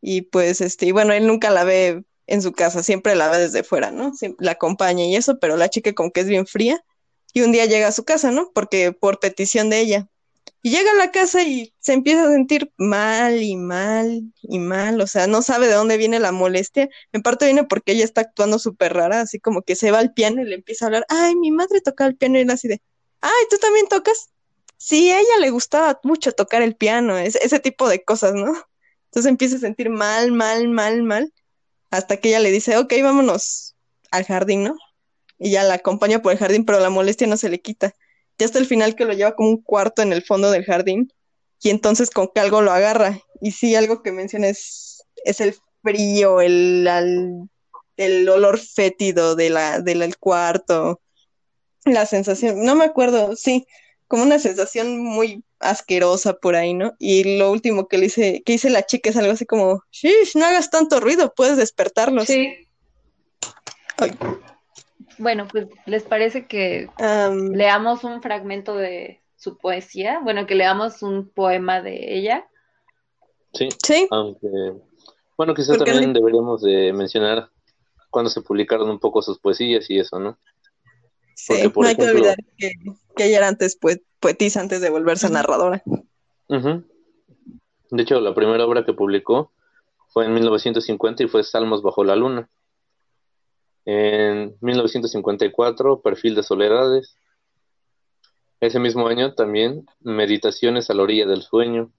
y 0.00 0.22
pues 0.22 0.60
este, 0.60 0.86
y 0.86 0.92
bueno, 0.92 1.12
él 1.12 1.26
nunca 1.26 1.50
la 1.50 1.64
ve 1.64 2.04
en 2.26 2.42
su 2.42 2.52
casa, 2.52 2.82
siempre 2.82 3.14
la 3.14 3.28
ve 3.28 3.38
desde 3.38 3.64
fuera, 3.64 3.90
¿no? 3.90 4.14
Siempre 4.14 4.44
la 4.44 4.52
acompaña 4.52 5.04
y 5.04 5.16
eso, 5.16 5.38
pero 5.38 5.56
la 5.56 5.68
chica 5.68 5.92
como 5.92 6.12
que 6.12 6.20
es 6.20 6.28
bien 6.28 6.46
fría 6.46 6.82
y 7.32 7.42
un 7.42 7.52
día 7.52 7.66
llega 7.66 7.88
a 7.88 7.92
su 7.92 8.04
casa, 8.04 8.30
¿no? 8.30 8.50
Porque 8.54 8.92
por 8.92 9.20
petición 9.20 9.70
de 9.70 9.80
ella. 9.80 10.08
Y 10.64 10.70
llega 10.70 10.92
a 10.92 10.94
la 10.94 11.10
casa 11.10 11.42
y 11.42 11.74
se 11.80 11.92
empieza 11.92 12.24
a 12.24 12.30
sentir 12.30 12.72
mal 12.76 13.42
y 13.42 13.56
mal 13.56 14.32
y 14.42 14.60
mal, 14.60 15.00
o 15.00 15.08
sea, 15.08 15.26
no 15.26 15.42
sabe 15.42 15.66
de 15.66 15.74
dónde 15.74 15.96
viene 15.96 16.20
la 16.20 16.30
molestia. 16.30 16.88
En 17.12 17.22
parte 17.22 17.46
viene 17.46 17.64
porque 17.64 17.92
ella 17.92 18.04
está 18.04 18.20
actuando 18.20 18.60
súper 18.60 18.94
rara, 18.94 19.20
así 19.22 19.40
como 19.40 19.62
que 19.62 19.74
se 19.74 19.90
va 19.90 19.98
al 19.98 20.12
piano 20.12 20.40
y 20.40 20.44
le 20.44 20.54
empieza 20.54 20.84
a 20.84 20.86
hablar, 20.86 21.04
ay, 21.08 21.34
mi 21.34 21.50
madre 21.50 21.80
toca 21.80 22.06
el 22.06 22.16
piano 22.16 22.38
y 22.38 22.42
él 22.42 22.50
así 22.50 22.68
de, 22.68 22.80
ay, 23.20 23.32
¿tú 23.50 23.58
también 23.58 23.88
tocas? 23.88 24.30
Sí, 24.76 25.10
a 25.10 25.18
ella 25.18 25.38
le 25.40 25.50
gustaba 25.50 25.98
mucho 26.04 26.30
tocar 26.32 26.62
el 26.62 26.76
piano, 26.76 27.18
ese 27.18 27.58
tipo 27.58 27.88
de 27.88 28.04
cosas, 28.04 28.34
¿no? 28.34 28.54
Entonces 29.06 29.30
empieza 29.30 29.56
a 29.56 29.60
sentir 29.60 29.90
mal, 29.90 30.30
mal, 30.30 30.68
mal, 30.68 31.02
mal, 31.02 31.32
hasta 31.90 32.18
que 32.18 32.28
ella 32.28 32.40
le 32.40 32.52
dice, 32.52 32.76
ok, 32.78 32.92
vámonos 33.02 33.74
al 34.12 34.24
jardín, 34.24 34.64
¿no? 34.64 34.76
Y 35.38 35.50
ya 35.50 35.64
la 35.64 35.74
acompaña 35.74 36.22
por 36.22 36.32
el 36.32 36.38
jardín, 36.38 36.64
pero 36.64 36.78
la 36.78 36.90
molestia 36.90 37.26
no 37.26 37.36
se 37.36 37.48
le 37.48 37.60
quita 37.60 37.96
ya 38.38 38.46
hasta 38.46 38.58
el 38.58 38.66
final 38.66 38.94
que 38.94 39.04
lo 39.04 39.12
lleva 39.12 39.34
como 39.34 39.50
un 39.50 39.62
cuarto 39.62 40.02
en 40.02 40.12
el 40.12 40.22
fondo 40.22 40.50
del 40.50 40.64
jardín 40.64 41.12
y 41.62 41.70
entonces 41.70 42.10
con 42.10 42.28
que 42.34 42.40
algo 42.40 42.60
lo 42.60 42.72
agarra. 42.72 43.20
Y 43.40 43.52
sí, 43.52 43.74
algo 43.74 44.02
que 44.02 44.12
menciona 44.12 44.48
es, 44.48 45.04
el 45.24 45.54
frío, 45.82 46.40
el, 46.40 46.88
el 47.96 48.28
olor 48.28 48.58
fétido 48.58 49.36
de 49.36 49.50
la, 49.50 49.80
del 49.80 50.16
cuarto, 50.18 51.00
la 51.84 52.06
sensación, 52.06 52.64
no 52.64 52.74
me 52.74 52.84
acuerdo, 52.84 53.34
sí, 53.36 53.66
como 54.06 54.24
una 54.24 54.38
sensación 54.38 54.98
muy 54.98 55.42
asquerosa 55.58 56.34
por 56.34 56.54
ahí, 56.54 56.74
¿no? 56.74 56.94
Y 56.98 57.38
lo 57.38 57.50
último 57.50 57.88
que 57.88 57.98
le 57.98 58.04
dice, 58.04 58.42
que 58.44 58.52
dice 58.52 58.70
la 58.70 58.84
chica 58.84 59.10
es 59.10 59.16
algo 59.16 59.32
así 59.32 59.46
como, 59.46 59.82
no 60.34 60.44
hagas 60.44 60.70
tanto 60.70 61.00
ruido, 61.00 61.32
puedes 61.34 61.56
despertarlos. 61.56 62.26
Sí. 62.26 62.68
Bueno, 65.22 65.46
pues 65.46 65.68
les 65.86 66.02
parece 66.02 66.48
que 66.48 66.88
leamos 67.52 68.02
un 68.02 68.20
fragmento 68.20 68.74
de 68.74 69.22
su 69.36 69.56
poesía, 69.56 70.18
bueno, 70.20 70.46
que 70.46 70.56
leamos 70.56 71.00
un 71.02 71.28
poema 71.28 71.80
de 71.80 72.18
ella. 72.18 72.48
Sí, 73.52 73.68
sí. 73.84 74.08
aunque, 74.10 74.48
bueno, 75.36 75.54
quizás 75.54 75.78
también 75.78 76.12
deberíamos 76.12 76.62
de 76.62 76.92
mencionar 76.92 77.50
cuando 78.10 78.32
se 78.32 78.40
publicaron 78.40 78.90
un 78.90 78.98
poco 78.98 79.22
sus 79.22 79.38
poesías 79.38 79.88
y 79.90 80.00
eso, 80.00 80.18
¿no? 80.18 80.40
Sí, 81.36 81.54
no 81.72 81.86
hay 81.86 81.94
que 81.94 82.02
olvidar 82.02 82.36
que, 82.58 82.72
ella 83.18 83.38
era 83.38 83.48
antes 83.48 83.78
poetisa 84.18 84.60
antes 84.60 84.80
de 84.80 84.90
volverse 84.90 85.30
narradora. 85.30 85.84
De 86.48 88.02
hecho, 88.02 88.20
la 88.20 88.34
primera 88.34 88.66
obra 88.66 88.84
que 88.84 88.92
publicó 88.92 89.52
fue 90.08 90.26
en 90.26 90.34
1950 90.34 91.22
y 91.22 91.28
fue 91.28 91.44
Salmos 91.44 91.80
bajo 91.80 92.02
la 92.02 92.16
luna. 92.16 92.50
En 93.84 94.56
1954, 94.60 96.00
Perfil 96.00 96.34
de 96.34 96.42
Soledades. 96.42 97.16
Ese 98.60 98.78
mismo 98.78 99.08
año 99.08 99.34
también 99.34 99.86
Meditaciones 100.00 100.88
a 100.88 100.94
la 100.94 101.02
orilla 101.02 101.26
del 101.26 101.42
sueño. 101.42 101.90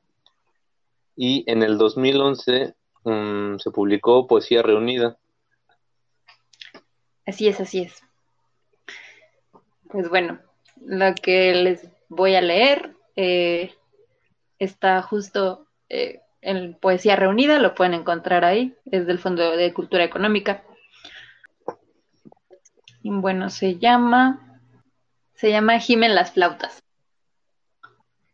Y 1.15 1.43
en 1.51 1.61
el 1.61 1.77
2011 1.77 2.73
mm, 3.03 3.57
se 3.57 3.71
publicó 3.71 4.27
Poesía 4.27 4.61
Reunida. 4.61 5.17
Así 7.25 7.47
es, 7.47 7.59
así 7.59 7.81
es. 7.81 8.01
Pues 9.89 10.09
bueno, 10.09 10.39
lo 10.85 11.13
que 11.15 11.53
les 11.53 11.87
voy 12.09 12.35
a 12.35 12.41
leer 12.41 12.95
eh, 13.15 13.73
está 14.59 15.01
justo 15.01 15.67
eh, 15.89 16.21
en 16.41 16.75
Poesía 16.75 17.15
Reunida, 17.15 17.59
lo 17.59 17.75
pueden 17.75 17.93
encontrar 17.93 18.43
ahí, 18.43 18.75
es 18.91 19.05
del 19.05 19.19
Fondo 19.19 19.55
de 19.55 19.73
Cultura 19.73 20.03
Económica. 20.03 20.63
Bueno, 23.05 23.49
se 23.49 23.77
llama, 23.79 24.61
se 25.35 25.49
llama 25.49 25.77
Gimen 25.79 26.15
las 26.15 26.31
flautas. 26.31 26.81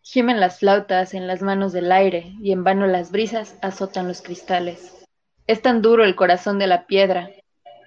Gimen 0.04 0.40
las 0.40 0.60
flautas 0.60 1.16
en 1.16 1.26
las 1.26 1.42
manos 1.42 1.74
del 1.74 1.92
aire 1.92 2.34
y 2.40 2.52
en 2.52 2.64
vano 2.64 2.86
las 2.86 3.12
brisas 3.12 3.58
azotan 3.64 4.08
los 4.08 4.22
cristales. 4.22 5.04
Es 5.48 5.64
tan 5.64 5.82
duro 5.82 6.04
el 6.04 6.16
corazón 6.16 6.60
de 6.60 6.68
la 6.68 6.86
piedra, 6.86 7.32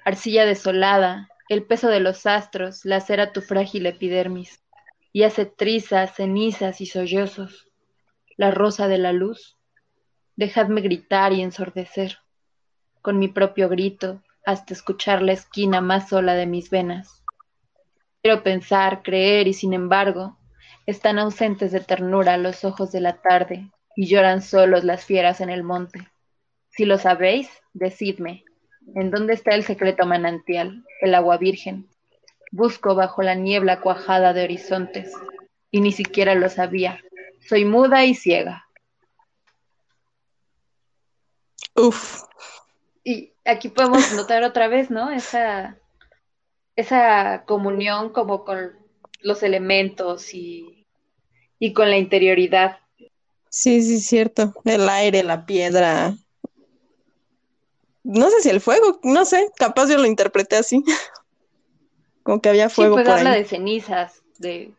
arcilla 0.05 0.45
desolada, 0.45 1.29
el 1.49 1.65
peso 1.65 1.87
de 1.87 2.01
los 2.01 2.27
astros 2.27 2.85
lacera 2.85 3.33
tu 3.33 3.43
frágil 3.43 3.87
epidermis 3.87 4.61
y 5.13 5.23
hace 5.23 5.47
trizas, 5.47 6.17
cenizas 6.17 6.81
y 6.81 6.87
sollozos. 6.87 7.69
La 8.37 8.51
rosa 8.51 8.89
de 8.89 8.99
la 8.99 9.13
luz, 9.13 9.57
dejadme 10.35 10.81
gritar 10.81 11.33
y 11.33 11.43
ensordecer, 11.43 12.19
con 13.03 13.21
mi 13.21 13.29
propio 13.29 13.69
grito, 13.69 14.21
hasta 14.45 14.75
escuchar 14.75 15.23
la 15.23 15.33
esquina 15.33 15.81
más 15.81 16.09
sola 16.09 16.35
de 16.35 16.47
mis 16.47 16.71
venas. 16.71 17.23
Quiero 18.23 18.43
pensar, 18.43 19.03
creer 19.03 19.49
y 19.49 19.53
sin 19.53 19.73
embargo, 19.73 20.39
están 20.87 21.19
ausentes 21.19 21.73
de 21.73 21.81
ternura 21.81 22.37
los 22.37 22.65
ojos 22.65 22.93
de 22.93 23.01
la 23.01 23.21
tarde 23.21 23.71
y 23.97 24.07
lloran 24.07 24.43
solos 24.43 24.85
las 24.85 25.05
fieras 25.05 25.41
en 25.41 25.51
el 25.51 25.63
monte. 25.63 26.09
Si 26.69 26.85
lo 26.85 26.99
sabéis, 26.99 27.51
decidme, 27.73 28.45
¿en 28.95 29.11
dónde 29.11 29.35
está 29.35 29.55
el 29.55 29.65
secreto 29.65 30.07
manantial, 30.07 30.85
el 31.01 31.15
agua 31.15 31.37
virgen? 31.37 31.89
Busco 32.51 32.95
bajo 32.95 33.23
la 33.23 33.35
niebla 33.35 33.81
cuajada 33.81 34.33
de 34.33 34.45
horizontes, 34.45 35.13
y 35.71 35.81
ni 35.81 35.93
siquiera 35.93 36.35
lo 36.35 36.49
sabía. 36.49 37.01
Soy 37.49 37.65
muda 37.65 38.05
y 38.05 38.15
ciega. 38.15 38.67
Uf. 41.75 42.23
Y 43.05 43.32
aquí 43.45 43.69
podemos 43.69 44.13
notar 44.13 44.43
otra 44.45 44.69
vez, 44.69 44.91
¿no? 44.91 45.11
Esa, 45.11 45.79
esa 46.77 47.45
comunión 47.47 48.11
como 48.11 48.45
con 48.45 48.73
los 49.21 49.43
elementos 49.43 50.35
y, 50.35 50.87
y 51.59 51.73
con 51.73 51.91
la 51.91 51.99
interioridad. 51.99 52.79
Sí, 53.49 53.83
sí, 53.83 54.01
cierto. 54.01 54.55
El 54.65 54.89
aire, 54.89 55.23
la 55.23 55.45
piedra. 55.45 56.17
No 58.03 58.31
sé 58.31 58.41
si 58.41 58.51
el 58.51 58.61
fuego, 58.61 58.99
no 59.05 59.25
sé, 59.25 59.51
capaz 59.57 59.89
yo 59.89 59.99
lo 59.99 60.07
interpreté 60.07 60.57
así. 60.57 60.83
Como 62.23 62.41
que 62.41 62.49
había 62.49 62.69
fuego. 62.69 62.97
Sí, 62.99 63.05
por 63.05 63.13
habla 63.13 63.33
ahí. 63.33 63.43
de 63.43 63.49
cenizas, 63.49 64.23
de... 64.39 64.73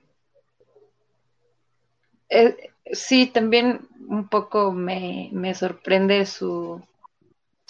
Eh, 2.29 2.55
sí, 2.91 3.27
también 3.27 3.87
un 4.07 4.27
poco 4.27 4.71
me, 4.71 5.29
me 5.33 5.53
sorprende 5.53 6.25
su, 6.25 6.81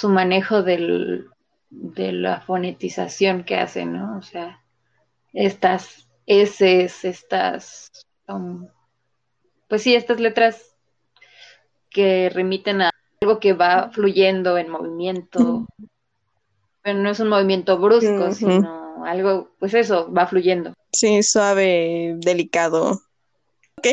su 0.04 0.10
manejo 0.10 0.64
del, 0.64 1.30
de 1.70 2.12
la 2.12 2.42
fonetización 2.42 3.46
que 3.46 3.56
hace, 3.56 3.86
¿no? 3.86 4.18
O 4.18 4.22
sea, 4.22 4.62
estas 5.32 6.10
S, 6.26 6.92
estas, 7.04 7.90
um, 8.28 8.68
pues 9.70 9.82
sí, 9.82 9.96
estas 9.96 10.20
letras 10.20 10.76
que 11.90 12.30
remiten 12.34 12.82
a 12.82 12.90
algo 13.22 13.40
que 13.40 13.54
va 13.54 13.92
fluyendo 13.94 14.58
en 14.58 14.70
movimiento, 14.70 15.68
pero 16.82 17.00
no 17.00 17.10
es 17.10 17.22
un 17.22 17.30
movimiento 17.30 17.78
brusco, 17.78 18.34
sino 18.34 19.06
algo, 19.06 19.52
pues 19.58 19.74
eso, 19.74 20.12
va 20.12 20.28
fluyendo. 20.28 20.74
Sí, 20.92 21.24
suave, 21.24 22.16
delicado. 22.18 23.00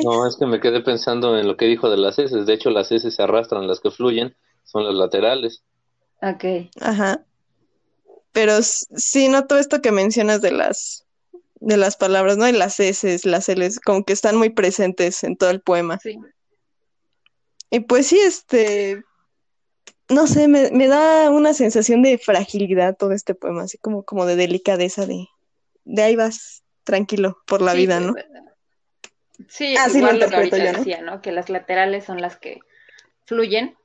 No, 0.03 0.27
es 0.27 0.37
que 0.37 0.47
me 0.47 0.59
quedé 0.59 0.81
pensando 0.81 1.39
en 1.39 1.47
lo 1.47 1.57
que 1.57 1.67
dijo 1.67 1.89
de 1.89 1.99
las 1.99 2.19
heces. 2.19 2.47
De 2.47 2.55
hecho, 2.55 2.71
las 2.71 2.91
heces 2.91 3.15
se 3.15 3.23
arrastran, 3.23 3.69
las 3.69 3.79
que 3.79 3.93
fluyen 3.93 4.35
son 4.65 4.85
las 4.85 4.95
laterales. 4.95 5.63
Ok. 6.23 6.71
Ajá. 6.81 7.25
Pero 8.33 8.63
sí 8.63 9.29
noto 9.29 9.59
esto 9.59 9.83
que 9.83 9.93
mencionas 9.93 10.41
de 10.41 10.53
las 10.53 11.07
de 11.61 11.77
las 11.77 11.97
palabras, 11.97 12.37
¿no? 12.39 12.49
Y 12.49 12.53
las 12.53 12.81
S, 12.81 13.21
las 13.25 13.49
Ls, 13.49 13.81
como 13.81 14.05
que 14.05 14.15
están 14.15 14.37
muy 14.37 14.51
presentes 14.51 15.23
en 15.25 15.37
todo 15.37 15.51
el 15.51 15.61
poema. 15.61 15.99
Sí. 16.03 16.19
Y 17.71 17.81
pues 17.81 18.07
sí, 18.07 18.19
este, 18.19 19.03
no 20.09 20.27
sé, 20.27 20.49
me, 20.49 20.71
me 20.71 20.89
da 20.89 21.31
una 21.31 21.55
sensación 21.55 22.03
de 22.03 22.19
fragilidad 22.19 22.97
todo 22.97 23.13
este 23.13 23.35
poema, 23.35 23.63
así 23.63 23.79
como, 23.79 24.03
como 24.05 24.27
de 24.27 24.37
delicadeza, 24.37 25.07
de, 25.07 25.27
de 25.85 26.03
ahí 26.03 26.17
vas, 26.17 26.65
tranquilo, 26.85 27.39
por 27.47 27.63
la 27.63 27.73
Sí, 27.73 27.79
vida, 27.79 28.01
¿no? 28.01 28.15
Sí, 29.49 29.77
Así 29.77 30.01
lo 30.01 30.13
igual 30.13 30.21
lo 30.21 30.29
que 30.29 30.37
ahorita 30.37 30.59
yo, 30.59 30.73
¿no? 30.73 30.79
decía, 30.79 31.01
¿no? 31.03 31.23
Que 31.23 31.33
las 31.33 31.49
laterales 31.49 32.05
son 32.05 32.21
las 32.21 32.37
que 32.37 32.61
fluyen. 33.27 33.77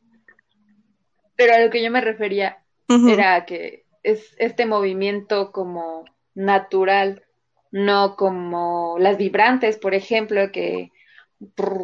Pero 1.35 1.53
a 1.53 1.59
lo 1.59 1.69
que 1.69 1.83
yo 1.83 1.91
me 1.91 2.01
refería 2.01 2.63
Ujú. 2.89 3.09
era 3.09 3.45
que 3.45 3.85
es 4.03 4.35
este 4.37 4.65
movimiento 4.65 5.51
como 5.51 6.05
natural, 6.33 7.23
no 7.71 8.15
como 8.15 8.97
las 8.99 9.17
vibrantes, 9.17 9.77
por 9.77 9.93
ejemplo, 9.93 10.51
que, 10.51 10.91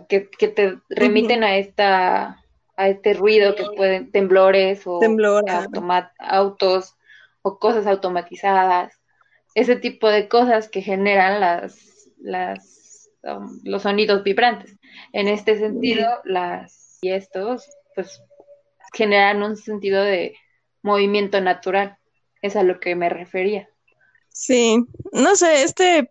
que, 0.07 0.29
que 0.29 0.47
te 0.47 0.77
remiten 0.89 1.43
a 1.43 1.57
esta 1.57 2.37
a 2.77 2.87
este 2.87 3.13
ruido 3.13 3.55
que 3.55 3.65
pueden 3.75 4.11
temblores 4.11 4.87
o 4.87 4.99
automa- 5.47 6.13
autos 6.17 6.95
o 7.43 7.59
cosas 7.59 7.85
automatizadas, 7.85 8.99
ese 9.53 9.75
tipo 9.75 10.09
de 10.09 10.27
cosas 10.27 10.69
que 10.69 10.81
generan 10.81 11.39
las, 11.39 12.09
las 12.19 13.09
um, 13.23 13.59
los 13.63 13.83
sonidos 13.83 14.23
vibrantes. 14.23 14.77
En 15.13 15.27
este 15.27 15.59
sentido, 15.59 16.07
las 16.23 16.97
y 17.01 17.11
estos 17.11 17.69
pues 17.93 18.23
generan 18.93 19.43
un 19.43 19.58
sentido 19.58 20.04
de 20.04 20.36
movimiento 20.82 21.41
natural. 21.41 21.97
Es 22.41 22.56
a 22.56 22.63
lo 22.63 22.80
que 22.80 22.95
me 22.95 23.10
refería. 23.10 23.69
Sí, 24.30 24.86
no 25.12 25.36
sé, 25.36 25.63
este, 25.63 26.10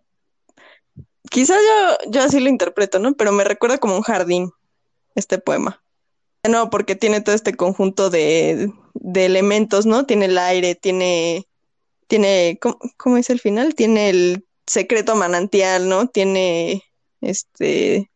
quizás 1.29 1.57
yo, 1.57 2.11
yo 2.11 2.21
así 2.21 2.39
lo 2.39 2.49
interpreto, 2.49 2.99
¿no? 2.99 3.13
Pero 3.15 3.31
me 3.31 3.43
recuerda 3.43 3.79
como 3.79 3.95
un 3.95 4.03
jardín, 4.03 4.51
este 5.15 5.39
poema. 5.39 5.83
No, 6.47 6.69
porque 6.69 6.95
tiene 6.95 7.21
todo 7.21 7.35
este 7.35 7.55
conjunto 7.55 8.09
de, 8.09 8.71
de 8.93 9.25
elementos, 9.25 9.85
¿no? 9.85 10.05
Tiene 10.05 10.25
el 10.25 10.37
aire, 10.37 10.75
tiene, 10.75 11.47
tiene, 12.07 12.57
¿cómo, 12.61 12.79
cómo 12.97 13.17
es 13.17 13.29
el 13.29 13.39
final? 13.39 13.75
Tiene 13.75 14.09
el 14.09 14.45
secreto 14.65 15.15
manantial, 15.15 15.89
¿no? 15.89 16.07
Tiene, 16.07 16.83
este, 17.21 18.09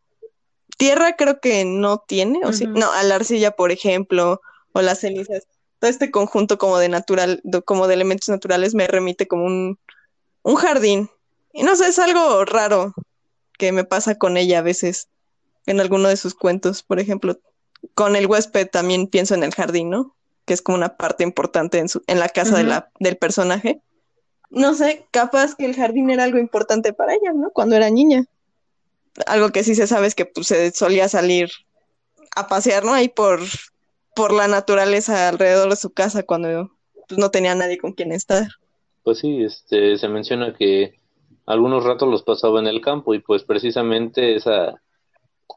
tierra 0.76 1.16
creo 1.16 1.40
que 1.40 1.64
no 1.64 1.98
tiene, 2.06 2.40
¿o 2.44 2.52
sí? 2.52 2.66
No, 2.66 2.90
a 2.92 3.02
la 3.02 3.16
arcilla, 3.16 3.52
por 3.52 3.70
ejemplo, 3.70 4.40
o 4.76 4.82
las 4.82 5.00
cenizas. 5.00 5.46
Todo 5.78 5.90
este 5.90 6.10
conjunto 6.10 6.58
como 6.58 6.78
de 6.78 6.88
natural, 6.88 7.40
de- 7.44 7.62
como 7.62 7.86
de 7.86 7.94
elementos 7.94 8.28
naturales 8.28 8.74
me 8.74 8.86
remite 8.86 9.26
como 9.26 9.44
un, 9.44 9.78
un 10.42 10.54
jardín. 10.56 11.10
Y 11.52 11.62
no 11.62 11.76
sé, 11.76 11.88
es 11.88 11.98
algo 11.98 12.44
raro 12.44 12.94
que 13.58 13.72
me 13.72 13.84
pasa 13.84 14.16
con 14.16 14.36
ella 14.36 14.58
a 14.58 14.62
veces 14.62 15.08
en 15.66 15.80
alguno 15.80 16.08
de 16.08 16.16
sus 16.16 16.34
cuentos, 16.34 16.82
por 16.82 17.00
ejemplo. 17.00 17.38
Con 17.94 18.16
el 18.16 18.26
huésped 18.26 18.68
también 18.68 19.06
pienso 19.06 19.34
en 19.34 19.42
el 19.42 19.54
jardín, 19.54 19.90
¿no? 19.90 20.14
Que 20.44 20.54
es 20.54 20.62
como 20.62 20.76
una 20.76 20.96
parte 20.96 21.24
importante 21.24 21.78
en 21.78 21.88
su, 21.88 22.02
en 22.06 22.18
la 22.18 22.28
casa 22.28 22.56
de 22.56 22.64
la, 22.64 22.90
del 23.00 23.16
personaje. 23.16 23.80
No 24.50 24.74
sé, 24.74 25.06
capaz 25.10 25.54
que 25.54 25.64
el 25.64 25.74
jardín 25.74 26.10
era 26.10 26.24
algo 26.24 26.38
importante 26.38 26.92
para 26.92 27.14
ella, 27.14 27.32
¿no? 27.34 27.50
Cuando 27.50 27.76
era 27.76 27.90
niña. 27.90 28.24
Algo 29.26 29.50
que 29.50 29.64
sí 29.64 29.74
se 29.74 29.86
sabe 29.86 30.06
es 30.06 30.14
que 30.14 30.26
pues, 30.26 30.46
se 30.48 30.70
solía 30.72 31.08
salir 31.08 31.50
a 32.34 32.46
pasear, 32.48 32.84
¿no? 32.84 32.92
Ahí 32.92 33.08
por, 33.08 33.40
por 34.16 34.32
la 34.32 34.48
naturaleza 34.48 35.28
alrededor 35.28 35.68
de 35.68 35.76
su 35.76 35.92
casa 35.92 36.24
cuando 36.24 36.70
pues, 37.06 37.18
no 37.18 37.30
tenía 37.30 37.54
nadie 37.54 37.78
con 37.78 37.92
quien 37.92 38.12
estar. 38.12 38.48
Pues 39.04 39.18
sí, 39.18 39.44
este, 39.44 39.98
se 39.98 40.08
menciona 40.08 40.54
que 40.54 40.98
algunos 41.44 41.84
ratos 41.84 42.08
los 42.08 42.22
pasaba 42.22 42.58
en 42.58 42.66
el 42.66 42.80
campo 42.80 43.14
y 43.14 43.20
pues 43.20 43.44
precisamente 43.44 44.34
esa, 44.34 44.82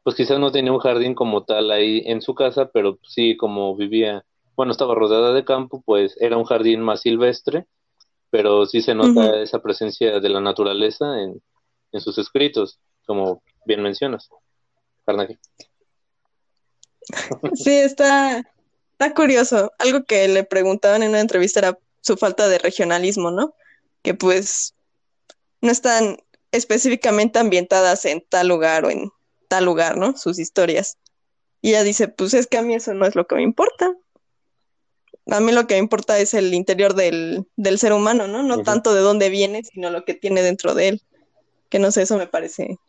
pues 0.03 0.15
quizás 0.15 0.39
no 0.39 0.51
tenía 0.51 0.73
un 0.73 0.79
jardín 0.79 1.15
como 1.15 1.45
tal 1.45 1.71
ahí 1.71 2.03
en 2.05 2.21
su 2.21 2.35
casa, 2.35 2.69
pero 2.71 2.99
sí 3.01 3.37
como 3.37 3.75
vivía, 3.75 4.25
bueno, 4.57 4.73
estaba 4.73 4.93
rodeada 4.93 5.33
de 5.33 5.45
campo, 5.45 5.81
pues 5.83 6.15
era 6.19 6.37
un 6.37 6.43
jardín 6.43 6.81
más 6.81 6.99
silvestre, 7.01 7.65
pero 8.29 8.65
sí 8.65 8.81
se 8.81 8.93
nota 8.93 9.41
esa 9.41 9.61
presencia 9.61 10.19
de 10.19 10.29
la 10.29 10.41
naturaleza 10.41 11.21
en, 11.21 11.41
en 11.93 12.01
sus 12.01 12.17
escritos, 12.17 12.77
como 13.05 13.41
bien 13.65 13.81
mencionas, 13.81 14.29
Carnegie. 15.05 15.39
Sí, 17.55 17.71
está, 17.71 18.43
está 18.93 19.13
curioso. 19.13 19.71
Algo 19.79 20.03
que 20.03 20.27
le 20.27 20.43
preguntaban 20.43 21.03
en 21.03 21.09
una 21.09 21.21
entrevista 21.21 21.59
era 21.59 21.79
su 22.01 22.17
falta 22.17 22.47
de 22.47 22.57
regionalismo, 22.57 23.31
¿no? 23.31 23.55
Que 24.01 24.13
pues 24.13 24.75
no 25.61 25.71
están 25.71 26.17
específicamente 26.51 27.39
ambientadas 27.39 28.05
en 28.05 28.23
tal 28.27 28.47
lugar 28.47 28.85
o 28.85 28.89
en 28.89 29.11
tal 29.47 29.65
lugar, 29.65 29.97
¿no? 29.97 30.17
Sus 30.17 30.39
historias. 30.39 30.97
Y 31.61 31.69
ella 31.69 31.83
dice, 31.83 32.07
pues 32.07 32.33
es 32.33 32.47
que 32.47 32.57
a 32.57 32.61
mí 32.61 32.73
eso 32.75 32.93
no 32.93 33.05
es 33.05 33.15
lo 33.15 33.27
que 33.27 33.35
me 33.35 33.43
importa. 33.43 33.93
A 35.27 35.39
mí 35.39 35.51
lo 35.51 35.67
que 35.67 35.75
me 35.75 35.79
importa 35.79 36.17
es 36.17 36.33
el 36.33 36.53
interior 36.53 36.95
del, 36.95 37.45
del 37.55 37.77
ser 37.77 37.93
humano, 37.93 38.27
¿no? 38.27 38.41
No 38.41 38.63
tanto 38.63 38.93
de 38.93 39.01
dónde 39.01 39.29
viene, 39.29 39.63
sino 39.63 39.89
lo 39.89 40.05
que 40.05 40.13
tiene 40.13 40.41
dentro 40.41 40.73
de 40.73 40.87
él. 40.87 41.01
Que 41.69 41.77
no 41.77 41.91
sé, 41.91 42.03
eso 42.03 42.17
me 42.17 42.25
parece 42.25 42.79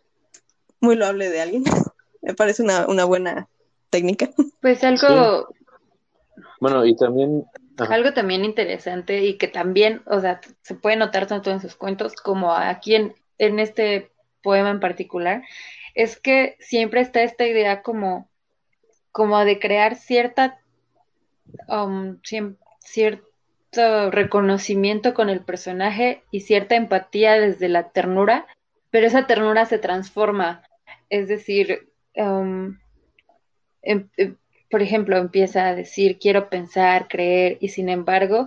muy 0.81 0.97
loable 0.97 1.29
de 1.29 1.41
alguien. 1.41 1.65
Me 2.23 2.35
parece 2.35 2.63
una, 2.63 2.87
una 2.87 3.07
buena 3.07 3.49
técnica. 3.91 4.31
Pues 4.61 4.83
algo, 4.85 5.49
Bueno, 6.61 6.85
y 6.85 6.97
también, 6.97 7.45
ajá, 7.79 7.95
algo 7.95 8.13
también 8.13 8.45
interesante 8.45 9.25
y 9.25 9.37
que 9.37 9.49
también, 9.49 10.03
o 10.07 10.21
sea, 10.21 10.41
se 10.63 10.75
puede 10.75 10.97
notar 10.97 11.27
tanto 11.27 11.51
en 11.51 11.61
sus 11.61 11.75
cuentos 11.75 12.15
como 12.15 12.53
aquí 12.53 12.95
en, 12.95 13.15
en 13.39 13.59
este 13.59 14.11
poema 14.43 14.71
en 14.71 14.81
particular, 14.81 15.43
es 15.95 16.19
que 16.19 16.57
siempre 16.61 17.01
está 17.01 17.23
esta 17.23 17.47
idea 17.47 17.83
como, 17.83 18.29
como 19.13 19.39
de 19.45 19.59
crear 19.59 19.97
cierta, 19.97 20.61
um, 21.69 22.19
cierto 22.79 24.11
reconocimiento 24.11 25.15
con 25.15 25.29
el 25.29 25.41
personaje 25.41 26.23
y 26.31 26.41
cierta 26.41 26.75
empatía 26.75 27.35
desde 27.35 27.69
la 27.69 27.91
ternura, 27.91 28.47
pero 28.91 29.07
esa 29.07 29.27
ternura 29.27 29.67
se 29.67 29.79
transforma. 29.79 30.63
Es 31.09 31.29
decir, 31.29 31.91
um, 32.17 32.79
em, 33.83 34.09
em, 34.17 34.37
por 34.71 34.83
ejemplo, 34.83 35.17
empieza 35.17 35.67
a 35.67 35.75
decir 35.75 36.19
quiero 36.19 36.49
pensar, 36.49 37.09
creer, 37.09 37.59
y 37.61 37.69
sin 37.69 37.89
embargo, 37.89 38.47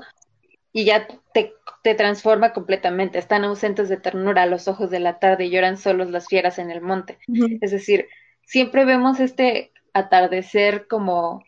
y 0.71 0.85
ya 0.85 1.07
te, 1.33 1.53
te, 1.83 1.95
transforma 1.95 2.53
completamente. 2.53 3.19
Están 3.19 3.43
ausentes 3.43 3.89
de 3.89 3.97
ternura 3.97 4.45
los 4.45 4.67
ojos 4.67 4.89
de 4.89 4.99
la 4.99 5.19
tarde 5.19 5.45
y 5.45 5.49
lloran 5.49 5.77
solos 5.77 6.09
las 6.09 6.27
fieras 6.27 6.57
en 6.59 6.71
el 6.71 6.81
monte. 6.81 7.19
Es 7.61 7.71
decir, 7.71 8.07
siempre 8.41 8.85
vemos 8.85 9.19
este 9.19 9.71
atardecer 9.93 10.87
como, 10.87 11.43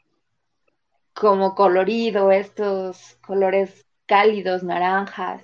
como 1.13 1.55
colorido, 1.55 2.31
estos 2.31 3.17
colores 3.25 3.85
cálidos, 4.05 4.63
naranjas, 4.63 5.43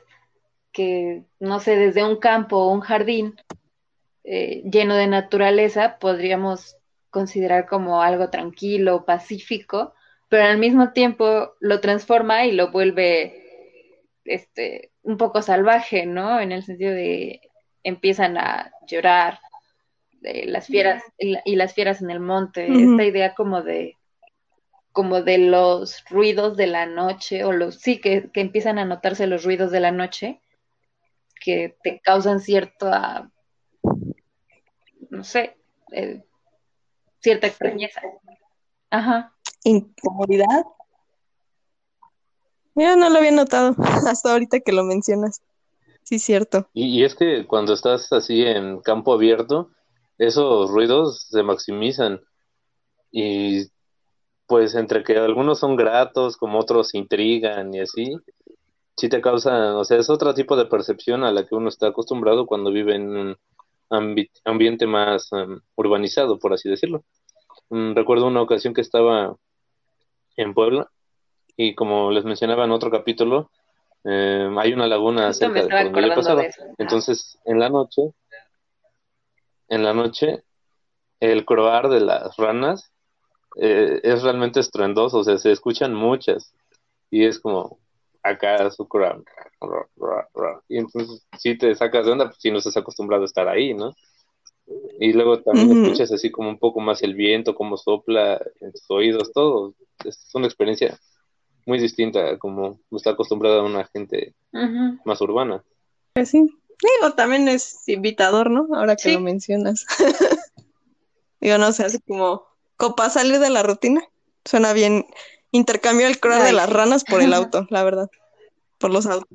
que 0.71 1.23
no 1.39 1.59
sé, 1.59 1.75
desde 1.75 2.03
un 2.03 2.17
campo 2.17 2.57
o 2.57 2.71
un 2.71 2.81
jardín 2.81 3.35
eh, 4.23 4.61
lleno 4.69 4.95
de 4.95 5.07
naturaleza 5.07 5.97
podríamos 5.99 6.77
considerar 7.11 7.67
como 7.67 8.01
algo 8.01 8.29
tranquilo, 8.29 9.05
pacífico, 9.05 9.93
pero 10.29 10.45
al 10.45 10.57
mismo 10.57 10.93
tiempo 10.93 11.53
lo 11.59 11.81
transforma 11.81 12.45
y 12.45 12.53
lo 12.53 12.71
vuelve 12.71 13.99
este 14.25 14.91
un 15.03 15.17
poco 15.17 15.41
salvaje, 15.41 16.05
¿no? 16.05 16.39
En 16.39 16.51
el 16.51 16.63
sentido 16.63 16.93
de 16.93 17.41
empiezan 17.83 18.37
a 18.37 18.71
llorar 18.87 19.39
de 20.21 20.45
las 20.45 20.67
fieras 20.67 21.03
y 21.17 21.55
las 21.55 21.73
fieras 21.73 22.01
en 22.01 22.11
el 22.11 22.19
monte, 22.19 22.67
esta 22.67 23.03
idea 23.03 23.33
como 23.33 23.61
de 23.61 23.97
como 24.91 25.21
de 25.21 25.37
los 25.37 26.03
ruidos 26.09 26.57
de 26.57 26.67
la 26.67 26.85
noche 26.85 27.43
o 27.43 27.51
los 27.51 27.75
sí 27.75 27.99
que, 27.99 28.29
que 28.31 28.41
empiezan 28.41 28.77
a 28.77 28.85
notarse 28.85 29.25
los 29.25 29.43
ruidos 29.43 29.71
de 29.71 29.79
la 29.79 29.91
noche 29.91 30.41
que 31.39 31.75
te 31.81 31.99
causan 32.01 32.41
cierta 32.41 33.31
no 35.09 35.23
sé 35.23 35.55
eh, 35.91 36.23
cierta 37.21 37.47
extrañeza. 37.47 38.01
Ajá. 38.89 39.33
Incomodidad. 39.63 40.65
Mira, 42.73 42.95
no 42.95 43.09
lo 43.09 43.17
había 43.17 43.31
notado 43.31 43.75
hasta 44.07 44.31
ahorita 44.31 44.59
que 44.59 44.71
lo 44.71 44.83
mencionas. 44.83 45.41
Sí, 46.03 46.19
cierto. 46.19 46.67
Y, 46.73 47.03
es 47.03 47.15
que 47.15 47.45
cuando 47.45 47.73
estás 47.73 48.11
así 48.11 48.41
en 48.41 48.79
campo 48.81 49.13
abierto, 49.13 49.69
esos 50.17 50.69
ruidos 50.69 51.27
se 51.29 51.43
maximizan. 51.43 52.21
Y 53.11 53.67
pues 54.47 54.75
entre 54.75 55.03
que 55.03 55.17
algunos 55.17 55.59
son 55.59 55.75
gratos, 55.75 56.37
como 56.37 56.59
otros 56.59 56.93
intrigan 56.93 57.73
y 57.73 57.81
así, 57.81 58.15
sí 58.97 59.09
te 59.09 59.21
causan, 59.21 59.75
o 59.75 59.85
sea, 59.85 59.97
es 59.97 60.09
otro 60.09 60.33
tipo 60.33 60.57
de 60.57 60.65
percepción 60.65 61.23
a 61.23 61.31
la 61.31 61.45
que 61.45 61.55
uno 61.55 61.69
está 61.69 61.87
acostumbrado 61.87 62.45
cuando 62.45 62.71
vive 62.71 62.95
en 62.95 63.15
un 63.15 63.37
ambiente 64.45 64.87
más 64.87 65.31
em, 65.33 65.59
urbanizado, 65.75 66.39
por 66.39 66.53
así 66.53 66.69
decirlo. 66.69 67.03
Mm, 67.69 67.93
recuerdo 67.93 68.27
una 68.27 68.41
ocasión 68.41 68.73
que 68.73 68.81
estaba 68.81 69.35
en 70.37 70.53
Puebla 70.53 70.89
y 71.57 71.75
como 71.75 72.11
les 72.11 72.23
mencionaba 72.25 72.65
en 72.65 72.71
otro 72.71 72.89
capítulo, 72.89 73.51
em, 74.03 74.57
hay 74.57 74.73
una 74.73 74.87
laguna 74.87 75.31
cerca 75.33 75.63
de 75.63 75.83
donde 75.83 76.07
yo 76.07 76.15
pasaba. 76.15 76.43
Entonces, 76.77 77.37
en 77.45 77.59
la 77.59 77.69
noche, 77.69 78.13
en 79.67 79.83
la 79.83 79.93
noche, 79.93 80.43
el 81.19 81.45
croar 81.45 81.89
de 81.89 82.01
las 82.01 82.35
ranas 82.37 82.91
eh, 83.57 83.99
es 84.03 84.23
realmente 84.23 84.59
estruendoso, 84.59 85.19
o 85.19 85.23
sea, 85.23 85.37
se 85.37 85.51
escuchan 85.51 85.93
muchas 85.93 86.53
y 87.09 87.25
es 87.25 87.39
como 87.39 87.79
acá 88.23 88.69
su 88.71 88.87
y 90.67 90.77
entonces 90.77 91.27
si 91.37 91.57
te 91.57 91.73
sacas 91.75 92.05
de 92.05 92.11
onda, 92.11 92.25
pues 92.25 92.37
si 92.39 92.51
no 92.51 92.59
estás 92.59 92.77
acostumbrado 92.77 93.23
a 93.23 93.25
estar 93.25 93.47
ahí, 93.47 93.73
¿no? 93.73 93.95
Y 94.99 95.13
luego 95.13 95.41
también 95.41 95.83
escuchas 95.83 96.11
así 96.11 96.31
como 96.31 96.49
un 96.49 96.57
poco 96.57 96.79
más 96.79 97.01
el 97.03 97.15
viento, 97.15 97.55
cómo 97.55 97.77
sopla 97.77 98.39
en 98.61 98.71
tus 98.71 98.89
oídos, 98.89 99.33
todo. 99.33 99.73
Es 100.05 100.29
una 100.33 100.47
experiencia 100.47 100.97
muy 101.65 101.79
distinta 101.79 102.37
como 102.37 102.79
está 102.91 103.11
acostumbrada 103.11 103.59
a 103.59 103.63
una 103.63 103.85
gente 103.85 104.33
más 105.03 105.19
urbana. 105.21 105.63
Pues 106.13 106.29
sí. 106.29 106.57
Digo, 106.81 107.13
también 107.13 107.47
es 107.47 107.87
invitador, 107.87 108.49
¿no? 108.49 108.67
Ahora 108.73 108.95
que 108.95 109.13
lo 109.13 109.19
mencionas. 109.19 109.85
Digo, 111.39 111.57
no 111.57 111.71
sé, 111.71 111.85
así 111.85 111.99
como, 111.99 112.47
para 112.95 113.09
salir 113.09 113.39
de 113.39 113.49
la 113.49 113.61
rutina. 113.61 114.01
Suena 114.45 114.73
bien. 114.73 115.05
Intercambio 115.51 116.07
el 116.07 116.19
crono 116.19 116.43
de 116.43 116.53
las 116.53 116.69
ranas 116.69 117.03
por 117.03 117.21
el 117.21 117.33
auto, 117.33 117.67
la 117.69 117.83
verdad. 117.83 118.09
Por 118.77 118.91
los 118.91 119.05
autos. 119.05 119.27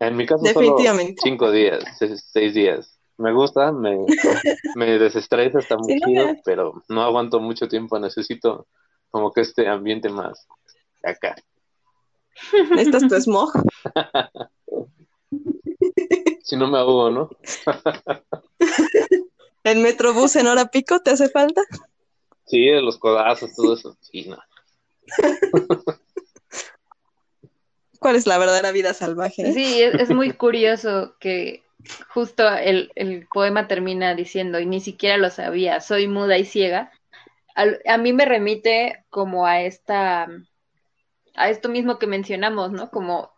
En 0.00 0.16
mi 0.16 0.26
caso, 0.26 0.42
Definitivamente. 0.42 1.20
Solo 1.20 1.30
cinco 1.30 1.50
días, 1.50 1.84
seis 2.32 2.54
días. 2.54 2.98
Me 3.18 3.32
gusta, 3.32 3.70
me, 3.70 3.98
me 4.74 4.98
desestresa, 4.98 5.58
está 5.58 5.76
muy 5.76 6.00
chido, 6.00 6.34
pero 6.44 6.82
no 6.88 7.02
aguanto 7.02 7.38
mucho 7.38 7.68
tiempo. 7.68 7.98
Necesito 7.98 8.66
como 9.10 9.32
que 9.32 9.42
este 9.42 9.68
ambiente 9.68 10.08
más 10.08 10.48
acá. 11.04 11.36
¿Necesitas 12.70 13.08
tu 13.08 13.14
smog? 13.20 13.52
si 16.42 16.56
no 16.56 16.66
me 16.68 16.78
ahogo, 16.78 17.10
¿no? 17.10 17.30
¿El 19.64 19.78
Metrobús 19.78 20.34
en 20.36 20.48
hora 20.48 20.66
pico 20.66 21.00
te 21.00 21.10
hace 21.10 21.28
falta? 21.28 21.62
Sí, 22.46 22.68
los 22.70 22.98
codazos, 22.98 23.54
todo 23.54 23.74
eso. 23.74 23.96
Sí, 24.00 24.28
no. 24.28 24.38
Cuál 28.02 28.16
es 28.16 28.26
la 28.26 28.36
verdadera 28.36 28.72
vida 28.72 28.92
salvaje. 28.92 29.52
Sí, 29.52 29.80
es, 29.80 30.10
muy 30.10 30.32
curioso 30.32 31.14
que 31.18 31.62
justo 32.08 32.46
el, 32.48 32.90
poema 33.32 33.68
termina 33.68 34.14
diciendo, 34.14 34.60
y 34.60 34.66
ni 34.66 34.80
siquiera 34.80 35.16
lo 35.16 35.30
sabía, 35.30 35.80
soy 35.80 36.08
muda 36.08 36.36
y 36.36 36.44
ciega. 36.44 36.90
A, 37.54 37.98
mí 37.98 38.12
me 38.12 38.24
remite 38.24 39.04
como 39.08 39.46
a 39.46 39.62
esta, 39.62 40.26
a 41.34 41.50
esto 41.50 41.68
mismo 41.68 41.98
que 41.98 42.06
mencionamos, 42.06 42.72
¿no? 42.72 42.90
Como 42.90 43.30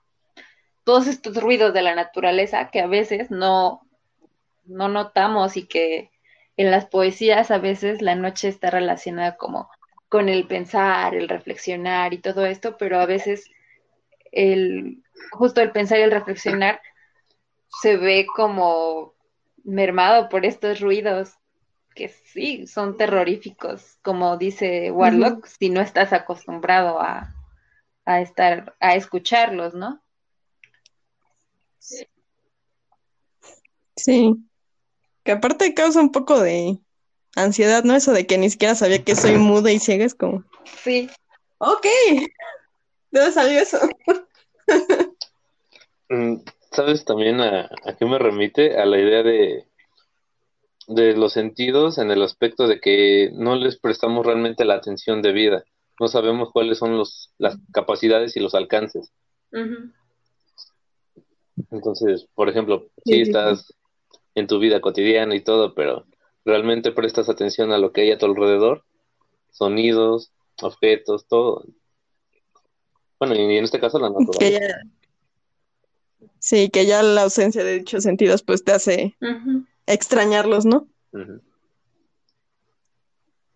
todos 0.85 1.07
estos 1.07 1.37
ruidos 1.37 1.75
de 1.75 1.83
la 1.83 1.95
naturaleza 1.95 2.71
que 2.71 2.81
a 2.81 2.87
veces 2.87 3.31
no, 3.31 3.83
no 4.65 4.89
notamos 4.89 5.57
y 5.57 5.67
que 5.67 6.11
en 6.57 6.71
las 6.71 6.87
poesías 6.87 7.51
a 7.51 7.59
veces 7.59 8.01
la 8.03 8.15
noche 8.15 8.49
está 8.49 8.71
relacionada 8.71 9.37
como 9.37 9.69
con 10.15 10.29
el 10.29 10.47
pensar, 10.47 11.17
el 11.17 11.29
reflexionar 11.29 12.15
y 12.15 12.19
todo 12.19 12.47
esto, 12.47 12.77
pero 12.77 13.01
a 13.01 13.05
veces 13.05 13.51
el, 14.31 15.03
justo 15.33 15.61
el 15.61 15.73
pensar 15.73 15.99
y 15.99 16.03
el 16.03 16.13
reflexionar 16.13 16.81
se 17.83 17.97
ve 17.97 18.25
como 18.37 19.17
mermado 19.65 20.29
por 20.29 20.47
estos 20.47 20.79
ruidos 20.79 21.33
que 21.97 22.11
sí 22.11 22.69
son 22.69 22.97
terroríficos, 22.97 23.99
como 24.03 24.37
dice 24.37 24.93
Warlock, 24.93 25.47
si 25.47 25.69
no 25.69 25.81
estás 25.81 26.13
acostumbrado 26.13 27.01
a, 27.01 27.35
a 28.05 28.21
estar, 28.21 28.77
a 28.79 28.95
escucharlos, 28.95 29.75
¿no? 29.75 30.01
Sí. 33.97 34.47
Que 35.25 35.33
aparte 35.33 35.75
causa 35.75 36.01
un 36.01 36.13
poco 36.13 36.39
de 36.39 36.79
ansiedad, 37.37 37.85
¿no? 37.85 37.95
Eso 37.95 38.13
de 38.13 38.27
que 38.27 38.39
ni 38.39 38.51
siquiera 38.51 38.75
sabía 38.75 39.03
que 39.03 39.17
soy 39.17 39.37
muda 39.37 39.73
y 39.73 39.79
ciega, 39.79 40.05
es 40.05 40.15
como. 40.15 40.45
Sí. 40.83 41.09
Ok. 41.59 41.87
¿De 43.11 43.21
dónde 43.21 43.33
salió 43.33 43.61
eso? 43.61 43.79
Mm, 46.11 46.37
¿Sabes 46.71 47.05
también 47.07 47.41
a, 47.41 47.71
qué 47.99 48.05
me 48.05 48.19
remite? 48.19 48.77
A 48.77 48.85
la 48.85 48.99
idea 48.99 49.23
de, 49.23 49.67
de 50.87 51.17
los 51.17 51.33
sentidos 51.33 51.99
en 51.99 52.11
el 52.11 52.23
aspecto 52.23 52.67
de 52.67 52.79
que 52.81 53.31
no 53.33 53.57
les 53.57 53.79
prestamos 53.79 54.27
realmente 54.27 54.65
la 54.65 54.75
atención 54.75 55.23
debida. 55.23 55.65
No 55.99 56.09
sabemos 56.09 56.51
cuáles 56.53 56.79
son 56.79 56.99
los, 56.99 57.33
las 57.39 57.57
capacidades 57.73 58.37
y 58.37 58.41
los 58.41 58.55
alcances. 58.55 59.13
Entonces, 61.71 62.27
por 62.35 62.49
ejemplo, 62.49 62.89
si 63.05 63.23
estás 63.23 63.73
en 64.35 64.47
tu 64.47 64.59
vida 64.59 64.81
cotidiana 64.81 65.37
y 65.37 65.41
todo, 65.41 65.75
pero 65.75 66.05
realmente 66.45 66.93
prestas 66.93 67.29
atención 67.29 67.73
a 67.73 67.79
lo 67.79 67.93
que 67.93 68.03
hay 68.03 68.11
a 68.13 68.19
tu 68.19 68.27
alrededor, 68.27 68.85
sonidos, 69.51 70.33
objetos, 70.61 71.27
todo. 71.27 71.65
Bueno, 73.19 73.35
y 73.35 73.57
en 73.57 73.65
este 73.65 73.81
caso 73.81 73.99
la 73.99 74.11
naturaleza. 74.11 74.83
Sí, 76.39 76.69
que 76.69 76.85
ya 76.85 77.03
la 77.03 77.23
ausencia 77.23 77.65
de 77.65 77.79
dichos 77.79 78.03
sentidos 78.03 78.43
pues 78.43 78.65
te 78.65 78.73
hace 78.73 79.17
extrañarlos, 79.87 80.67
¿no? 80.67 80.89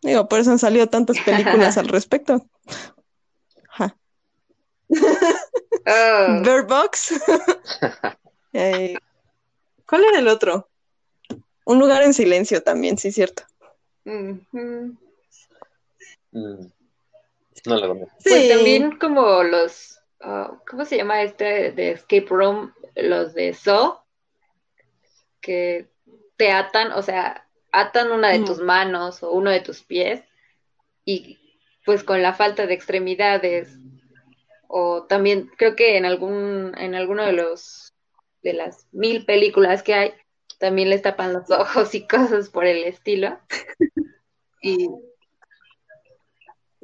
Digo, 0.01 0.29
por 0.29 0.41
eso 0.41 0.53
han 0.53 0.59
salido 0.59 0.87
tantas 0.87 1.19
películas 1.21 1.77
al 1.79 1.89
respecto. 1.89 2.47
Bird 6.43 6.67
Box. 6.67 7.15
Eh, 8.55 8.97
¿Cuál 9.87 10.05
era 10.05 10.21
el 10.21 10.27
otro? 10.27 10.68
Un 11.69 11.79
lugar 11.79 12.03
en 12.03 12.15
silencio 12.15 12.63
también, 12.63 12.97
sí, 12.97 13.13
cierto. 13.13 13.43
Mm, 14.05 14.39
no 17.67 17.77
lo 17.77 18.09
Pues 18.25 18.49
también 18.49 18.97
como 18.99 19.43
los 19.43 20.01
ah, 20.23 20.59
¿cómo 20.67 20.87
se 20.87 20.97
llama 20.97 21.23
este 21.23 21.73
de 21.73 21.91
Escape 21.91 22.27
Room? 22.31 22.73
Los 22.95 23.35
de 23.35 23.53
So, 23.53 24.03
que 25.43 25.89
te 26.39 26.53
atan, 26.53 26.93
o 26.93 27.03
sea, 27.03 27.47
atan 27.71 28.13
una 28.13 28.31
de 28.31 28.47
tus 28.47 28.61
manos 28.61 29.23
o 29.23 29.33
uno 29.33 29.51
de 29.51 29.61
tus 29.61 29.83
pies 29.83 30.23
y 31.05 31.39
pues 31.85 32.03
con 32.03 32.23
la 32.23 32.33
falta 32.33 32.67
de 32.67 32.73
extremidades 32.73 33.77
o 34.69 35.03
también 35.03 35.51
creo 35.59 35.77
que 35.77 35.99
en 35.99 36.07
algún 36.07 36.73
en 36.79 36.95
alguno 36.95 37.27
de 37.27 37.33
los 37.33 37.93
de 38.43 38.55
las 38.55 38.87
mil 38.91 39.27
películas 39.27 39.83
que 39.83 39.93
hay 39.93 40.15
también 40.59 40.91
les 40.91 41.03
tapan 41.03 41.33
los 41.33 41.51
ojos 41.51 41.95
y 41.95 42.07
cosas 42.07 42.51
por 42.51 42.67
el 42.67 42.85
estilo 42.85 43.39
y 44.63 44.89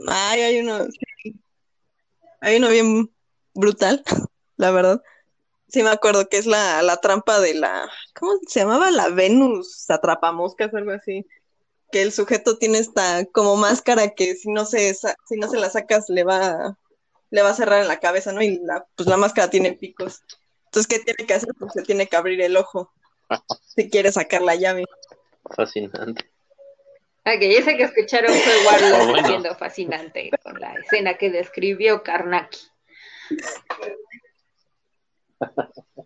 Ay, 0.08 0.40
hay 0.42 0.60
uno 0.60 0.86
hay 2.40 2.56
uno 2.56 2.68
bien 2.68 3.12
brutal 3.54 4.02
la 4.56 4.70
verdad 4.70 5.02
sí 5.68 5.82
me 5.82 5.90
acuerdo 5.90 6.28
que 6.28 6.38
es 6.38 6.46
la, 6.46 6.82
la 6.82 6.96
trampa 6.98 7.40
de 7.40 7.54
la 7.54 7.88
¿cómo 8.14 8.32
se 8.46 8.60
llamaba? 8.60 8.90
la 8.90 9.08
Venus 9.08 9.88
atrapamoscas 9.90 10.74
algo 10.74 10.92
así 10.92 11.26
que 11.92 12.02
el 12.02 12.12
sujeto 12.12 12.58
tiene 12.58 12.78
esta 12.78 13.24
como 13.26 13.56
máscara 13.56 14.10
que 14.14 14.34
si 14.34 14.50
no 14.50 14.64
se 14.64 14.94
si 14.94 15.36
no 15.36 15.48
se 15.48 15.58
la 15.58 15.70
sacas 15.70 16.08
le 16.08 16.24
va 16.24 16.76
le 17.34 17.42
va 17.42 17.50
a 17.50 17.54
cerrar 17.54 17.82
en 17.82 17.88
la 17.88 17.98
cabeza, 17.98 18.32
¿no? 18.32 18.42
Y 18.42 18.60
la, 18.60 18.86
pues 18.94 19.08
la 19.08 19.16
máscara 19.16 19.50
tiene 19.50 19.72
picos. 19.72 20.22
Entonces, 20.66 20.86
¿qué 20.86 21.00
tiene 21.00 21.26
que 21.26 21.34
hacer? 21.34 21.50
Pues 21.58 21.72
se 21.72 21.82
tiene 21.82 22.06
que 22.06 22.16
abrir 22.16 22.40
el 22.40 22.56
ojo 22.56 22.92
si 23.74 23.90
quiere 23.90 24.12
sacar 24.12 24.42
la 24.42 24.54
llave. 24.54 24.84
Fascinante. 25.54 26.30
Ok, 27.26 27.40
ese 27.40 27.76
que 27.76 27.84
escucharon 27.84 28.34
fue 28.34 28.66
Warlock 28.66 29.22
diciendo 29.22 29.56
fascinante 29.56 30.30
con 30.42 30.60
la 30.60 30.74
escena 30.74 31.16
que 31.16 31.30
describió 31.30 32.02
Karnaki. 32.02 32.60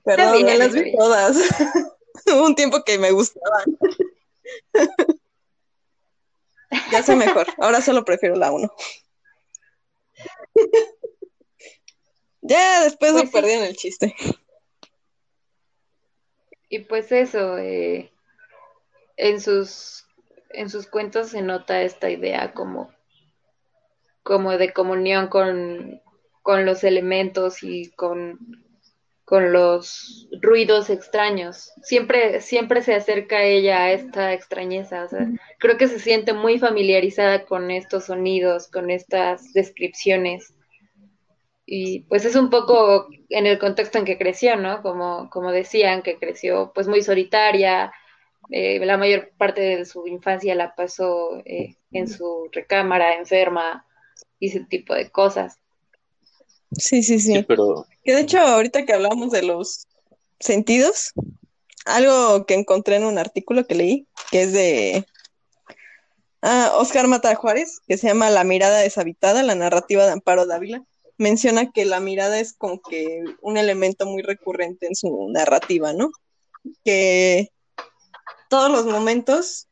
Perdón, 0.05 0.45
me 0.45 0.59
las 0.59 0.73
vi 0.73 0.97
todas. 0.97 1.37
Hubo 2.27 2.47
un 2.47 2.55
tiempo 2.55 2.85
que 2.85 2.99
me 2.99 3.11
gustaban. 3.11 3.65
ya 6.93 7.03
sé 7.03 7.17
mejor. 7.17 7.49
Ahora 7.59 7.81
solo 7.81 8.05
prefiero 8.05 8.37
la 8.37 8.53
1. 8.53 8.73
ya 12.43 12.85
después 12.85 13.13
pues 13.13 13.25
me 13.25 13.31
perdí 13.31 13.53
en 13.53 13.65
el 13.65 13.77
chiste. 13.77 14.15
Y 16.69 16.81
pues 16.81 17.13
eso, 17.13 17.59
eh, 17.59 18.13
en 19.17 19.41
sus 19.41 20.09
en 20.51 20.71
sus 20.71 20.87
cuentos 20.87 21.31
se 21.31 21.43
nota 21.43 21.83
esta 21.83 22.11
idea 22.11 22.53
como, 22.53 22.91
como 24.23 24.57
de 24.57 24.73
comunión 24.73 25.29
con, 25.29 26.01
con 26.43 26.65
los 26.65 26.85
elementos 26.85 27.63
y 27.63 27.91
con, 27.93 28.39
con 29.25 29.53
los 29.53 30.29
ruidos 30.41 30.91
extraños. 30.91 31.73
Siempre, 31.83 32.41
siempre 32.41 32.83
se 32.83 32.95
acerca 32.95 33.43
ella 33.43 33.85
a 33.85 33.93
esta 33.93 34.33
extrañeza. 34.33 35.07
creo 35.59 35.77
que 35.77 35.89
se 35.89 35.99
siente 35.99 36.33
muy 36.33 36.59
familiarizada 36.59 37.45
con 37.45 37.71
estos 37.71 38.07
sonidos, 38.07 38.69
con 38.69 38.91
estas 38.91 39.53
descripciones. 39.53 40.55
Y 41.71 42.01
pues 42.05 42.25
es 42.25 42.35
un 42.35 42.49
poco 42.49 43.09
en 43.29 43.47
el 43.47 43.59
contexto 43.59 43.99
en 43.99 44.07
que 44.07 44.17
creció, 44.17 44.57
¿no? 44.57 44.81
Como, 44.81 45.29
como 45.29 45.53
decían, 45.53 46.01
que 46.01 46.17
creció 46.19 46.73
pues 46.75 46.89
muy 46.89 47.03
solitaria, 47.03 47.93
eh, 48.49 48.83
la 48.87 48.97
mayor 48.97 49.33
parte 49.37 49.61
de 49.61 49.85
su 49.85 50.07
infancia 50.07 50.55
la 50.55 50.75
pasó 50.75 51.43
eh, 51.45 51.77
en 51.93 52.09
su 52.09 52.49
recámara, 52.53 53.17
enferma, 53.17 53.85
y 54.41 54.49
ese 54.49 54.61
tipo 54.61 54.95
de 54.95 55.11
cosas. 55.11 55.59
Sí, 56.73 57.03
sí, 57.03 57.21
sí. 57.21 57.43
pero... 57.47 57.85
Que 58.03 58.15
de 58.15 58.23
hecho, 58.23 58.39
ahorita 58.39 58.87
que 58.87 58.95
hablamos 58.95 59.31
de 59.31 59.43
los 59.43 59.87
sentidos, 60.41 61.13
algo 61.85 62.47
que 62.47 62.55
encontré 62.55 62.97
en 62.97 63.05
un 63.05 63.19
artículo 63.19 63.67
que 63.67 63.75
leí, 63.75 64.07
que 64.31 64.45
es 64.45 64.55
de 64.55 65.07
ah, 66.41 66.73
Oscar 66.77 67.09
Mata 67.09 67.35
Juárez, 67.35 67.81
que 67.87 67.99
se 67.99 68.09
llama 68.09 68.31
La 68.31 68.45
mirada 68.45 68.79
deshabitada, 68.79 69.43
la 69.43 69.55
narrativa 69.55 70.07
de 70.07 70.13
Amparo 70.13 70.47
Dávila, 70.47 70.87
menciona 71.19 71.71
que 71.73 71.85
la 71.85 72.01
mirada 72.01 72.39
es 72.39 72.55
como 72.55 72.81
que 72.81 73.25
un 73.43 73.59
elemento 73.59 74.07
muy 74.07 74.23
recurrente 74.23 74.87
en 74.87 74.95
su 74.95 75.29
narrativa, 75.31 75.93
¿no? 75.93 76.11
Que 76.85 77.51
todos 78.49 78.71
los 78.71 78.87
momentos 78.87 79.69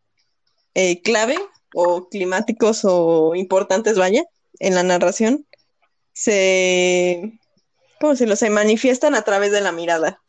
eh, 0.75 1.01
clave 1.03 1.39
o 1.75 2.09
climáticos 2.09 2.81
o 2.85 3.35
importantes, 3.35 3.97
vaya, 3.97 4.25
en 4.59 4.75
la 4.75 4.83
narración, 4.83 5.47
se, 6.13 7.39
¿cómo 8.01 8.13
decirlo? 8.13 8.37
Se 8.37 8.51
manifiestan 8.51 9.15
a 9.15 9.23
través 9.23 9.53
de 9.53 9.61
la 9.61 9.73
mirada. 9.73 10.21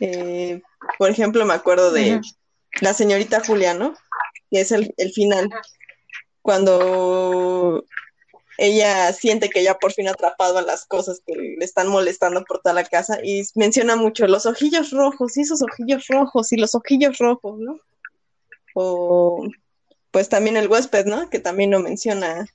Eh, 0.00 0.60
por 0.98 1.10
ejemplo, 1.10 1.44
me 1.44 1.54
acuerdo 1.54 1.92
de 1.92 2.20
la 2.80 2.94
señorita 2.94 3.42
Julia, 3.44 3.74
¿no? 3.74 3.94
Que 4.50 4.62
es 4.62 4.72
el, 4.72 4.92
el 4.96 5.12
final. 5.12 5.50
Cuando 6.40 7.84
ella 8.58 9.12
siente 9.12 9.48
que 9.48 9.62
ya 9.62 9.78
por 9.78 9.92
fin 9.92 10.08
ha 10.08 10.12
atrapado 10.12 10.58
a 10.58 10.62
las 10.62 10.84
cosas 10.84 11.22
que 11.26 11.34
le 11.34 11.64
están 11.64 11.88
molestando 11.88 12.44
por 12.44 12.60
toda 12.60 12.74
la 12.74 12.84
casa 12.84 13.18
y 13.22 13.42
menciona 13.54 13.96
mucho 13.96 14.26
los 14.26 14.46
ojillos 14.46 14.90
rojos 14.90 15.36
y 15.36 15.42
esos 15.42 15.62
ojillos 15.62 16.06
rojos 16.08 16.52
y 16.52 16.56
los 16.56 16.74
ojillos 16.74 17.18
rojos, 17.18 17.58
¿no? 17.58 17.80
O 18.74 19.46
pues 20.10 20.28
también 20.28 20.56
el 20.56 20.68
huésped, 20.68 21.06
¿no? 21.06 21.30
Que 21.30 21.38
también 21.38 21.70
lo 21.70 21.80
menciona 21.80 22.46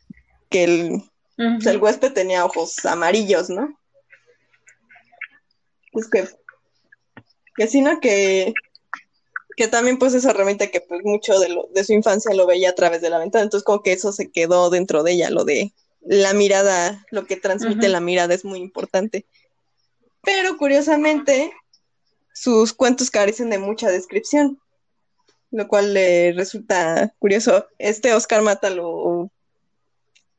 que 0.49 0.63
el, 0.63 1.03
pues, 1.35 1.65
el 1.65 1.81
huésped 1.81 2.13
tenía 2.13 2.45
ojos 2.45 2.85
amarillos, 2.85 3.49
¿no? 3.49 3.77
Es 5.93 6.07
que, 6.07 6.27
que 7.55 7.67
sí, 7.67 7.81
¿no? 7.81 7.99
Que, 7.99 8.53
que 9.55 9.67
también 9.67 9.97
pues 9.97 10.13
esa 10.13 10.29
herramienta 10.29 10.67
que 10.67 10.81
pues 10.81 11.01
mucho 11.03 11.39
de, 11.39 11.49
lo, 11.49 11.67
de 11.73 11.83
su 11.83 11.93
infancia 11.93 12.33
lo 12.35 12.45
veía 12.45 12.69
a 12.69 12.75
través 12.75 13.01
de 13.01 13.09
la 13.09 13.17
ventana, 13.17 13.43
entonces 13.43 13.65
como 13.65 13.81
que 13.81 13.93
eso 13.93 14.11
se 14.11 14.29
quedó 14.29 14.69
dentro 14.69 15.01
de 15.01 15.13
ella, 15.13 15.31
lo 15.31 15.43
de 15.43 15.73
la 16.07 16.33
mirada, 16.33 17.05
lo 17.11 17.25
que 17.25 17.35
transmite 17.35 17.89
la 17.89 17.99
mirada 17.99 18.33
es 18.33 18.45
muy 18.45 18.59
importante. 18.59 19.25
Pero 20.23 20.57
curiosamente, 20.57 21.53
sus 22.33 22.73
cuentos 22.73 23.11
carecen 23.11 23.49
de 23.49 23.59
mucha 23.59 23.89
descripción, 23.89 24.59
lo 25.51 25.67
cual 25.67 25.93
le 25.93 26.33
resulta 26.33 27.13
curioso. 27.19 27.67
Este 27.77 28.13
Oscar 28.13 28.41
Mata 28.41 28.69
lo, 28.69 29.29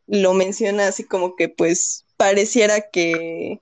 lo 0.06 0.34
menciona 0.34 0.88
así 0.88 1.04
como 1.04 1.36
que 1.36 1.48
pues 1.48 2.06
pareciera 2.16 2.80
que 2.80 3.60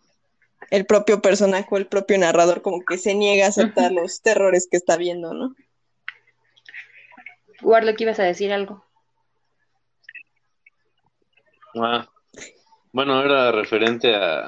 el 0.71 0.87
propio 0.87 1.21
personaje 1.21 1.69
o 1.71 1.77
el 1.77 1.87
propio 1.87 2.19
narrador 2.19 2.63
como 2.63 2.85
que 2.85 2.99
se 2.99 3.15
niega 3.15 3.47
a 3.47 3.49
aceptar 3.49 3.93
los 3.93 4.23
terrores 4.23 4.69
que 4.71 4.77
está 4.77 4.97
viendo, 4.97 5.35
¿no? 5.35 5.55
Warlock, 7.63 8.01
ibas 8.01 8.21
a 8.21 8.25
decir 8.25 8.53
algo. 8.53 8.86
Ah, 11.79 12.09
bueno, 12.93 13.23
era 13.23 13.53
referente 13.53 14.15
a, 14.15 14.47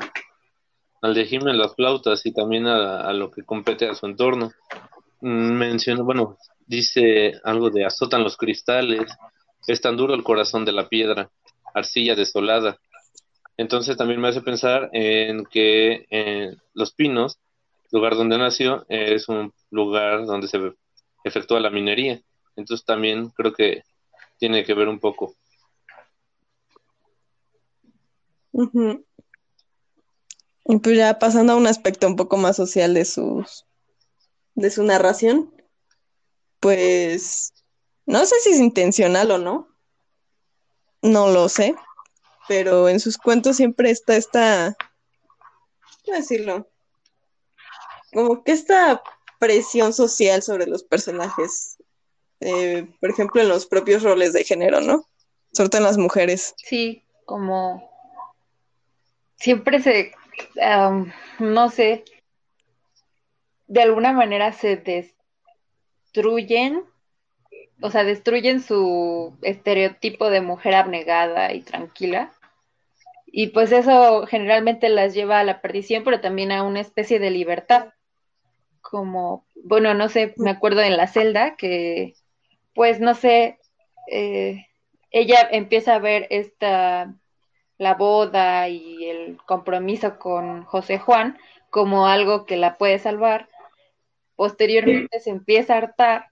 al 1.03 1.15
de 1.15 1.27
Jiménez 1.27 1.57
las 1.57 1.75
flautas 1.75 2.25
y 2.25 2.33
también 2.33 2.67
a, 2.67 3.13
lo 3.13 3.31
que 3.31 3.45
compete 3.45 3.87
a 3.87 3.95
su 3.95 4.07
entorno. 4.07 4.51
Mm, 5.21 5.53
Mencionó, 5.53 6.05
bueno, 6.05 6.39
dice 6.67 7.35
algo 7.45 7.69
de 7.71 7.85
azotan 7.85 8.25
los 8.25 8.37
cristales, 8.39 9.03
es 9.67 9.81
tan 9.81 9.97
duro 9.97 10.15
el 10.15 10.25
corazón 10.25 10.65
de 10.65 10.73
la 10.73 10.89
piedra, 10.89 11.31
arcilla 11.75 12.15
desolada. 12.15 12.79
Entonces 13.59 13.97
también 13.97 14.21
me 14.21 14.29
hace 14.29 14.41
pensar 14.41 14.89
en 14.93 15.45
que 15.45 16.07
en 16.09 16.57
Los 16.73 16.93
Pinos, 16.93 17.39
lugar 17.91 18.15
donde 18.15 18.39
nació, 18.39 18.87
es 18.89 19.29
un 19.29 19.53
lugar 19.71 20.25
donde 20.25 20.49
se 20.49 20.59
efectúa 21.25 21.61
la 21.61 21.71
minería. 21.71 22.23
Entonces 22.57 22.87
también 22.87 23.29
creo 23.31 23.53
que 23.53 23.83
tiene 24.39 24.65
que 24.65 24.75
ver 24.75 24.89
un 24.89 25.01
poco 25.01 25.35
y 28.53 29.05
pues 30.79 30.97
ya 30.97 31.19
pasando 31.19 31.53
a 31.53 31.57
un 31.57 31.67
aspecto 31.67 32.07
un 32.07 32.17
poco 32.17 32.37
más 32.37 32.57
social 32.57 32.95
de 32.95 33.05
sus 33.05 33.65
de 34.55 34.71
su 34.71 34.83
narración, 34.83 35.55
pues 36.59 37.55
no 38.07 38.25
sé 38.27 38.35
si 38.41 38.51
es 38.51 38.59
intencional 38.59 39.31
o 39.31 39.39
no, 39.39 39.69
no 41.01 41.29
lo 41.29 41.49
sé, 41.49 41.77
pero 42.49 42.89
en 42.89 42.99
sus 42.99 43.19
cuentos 43.19 43.57
siempre 43.57 43.91
está 43.91 44.17
esta, 44.17 44.77
¿cómo 46.05 46.17
decirlo? 46.17 46.69
Como 48.13 48.43
que 48.43 48.53
esta 48.53 49.01
presión 49.39 49.93
social 49.93 50.43
sobre 50.43 50.67
los 50.67 50.83
personajes, 50.83 51.77
eh, 52.41 52.91
por 53.01 53.11
ejemplo, 53.11 53.41
en 53.41 53.49
los 53.49 53.67
propios 53.67 54.03
roles 54.03 54.33
de 54.33 54.43
género, 54.43 54.81
¿no? 54.81 55.07
Sobre 55.53 55.69
todo 55.69 55.79
en 55.79 55.87
las 55.87 55.99
mujeres. 55.99 56.55
Sí, 56.57 57.05
como 57.27 57.88
siempre 59.39 59.81
se, 59.81 60.13
no 61.39 61.71
sé, 61.71 62.05
de 63.67 63.83
alguna 63.83 64.13
manera 64.13 64.53
se 64.53 64.77
destruyen, 64.77 66.85
o 67.81 67.91
sea, 67.91 68.05
destruyen 68.05 68.61
su 68.61 69.37
estereotipo 69.43 70.31
de 70.31 70.41
mujer 70.41 70.75
abnegada 70.75 71.53
y 71.53 71.63
tranquila 71.63 72.33
Y 73.27 73.49
pues 73.49 73.73
eso 73.73 74.27
generalmente 74.27 74.89
las 74.89 75.15
lleva 75.15 75.41
a 75.41 75.45
la 75.45 75.61
perdición, 75.61 76.05
pero 76.05 76.21
también 76.21 76.53
a 76.53 76.63
una 76.63 76.81
especie 76.81 77.19
de 77.19 77.31
libertad. 77.31 77.93
Como, 78.81 79.47
bueno, 79.65 79.95
no 79.95 80.09
sé, 80.09 80.35
me 80.39 80.51
acuerdo 80.51 80.81
en 80.83 80.97
la 80.97 81.07
celda 81.07 81.57
que, 81.57 82.15
pues 82.75 83.01
no 83.01 83.15
sé, 83.15 83.59
eh, 84.11 84.67
ella 85.11 85.49
empieza 85.51 85.95
a 85.95 85.99
ver 85.99 86.27
esta, 86.31 87.15
la 87.79 87.95
boda 87.95 88.69
y 88.69 89.09
el 89.09 89.39
compromiso 89.47 90.19
con 90.19 90.65
José 90.65 90.99
Juan 90.99 91.39
como 91.71 92.07
algo 92.07 92.45
que 92.45 92.57
la 92.57 92.77
puede 92.77 92.99
salvar. 92.99 93.49
Posteriormente 94.37 95.21
se 95.21 95.31
empieza 95.31 95.75
a 95.75 95.79
hartar 95.79 96.27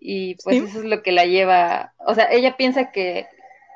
y 0.00 0.36
pues 0.44 0.56
eso 0.56 0.80
es 0.80 0.84
lo 0.84 1.02
que 1.02 1.12
la 1.12 1.24
lleva, 1.24 1.94
o 1.98 2.14
sea, 2.14 2.30
ella 2.30 2.56
piensa 2.58 2.92
que 2.92 3.26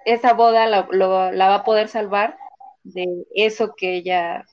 esa 0.05 0.35
boda 0.35 0.67
la, 0.67 0.87
la 0.91 1.49
va 1.49 1.55
a 1.55 1.65
poder 1.65 1.89
salvar 1.89 2.37
de 2.83 3.07
eso 3.35 3.75
que 3.75 3.95
ella, 3.95 4.45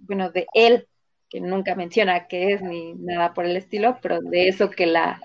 bueno, 0.00 0.30
de 0.30 0.46
él, 0.54 0.86
que 1.28 1.40
nunca 1.40 1.74
menciona 1.74 2.26
qué 2.26 2.52
es 2.52 2.62
ni 2.62 2.94
nada 2.94 3.34
por 3.34 3.44
el 3.44 3.56
estilo, 3.56 3.98
pero 4.02 4.20
de 4.20 4.48
eso 4.48 4.70
que 4.70 4.86
la 4.86 5.20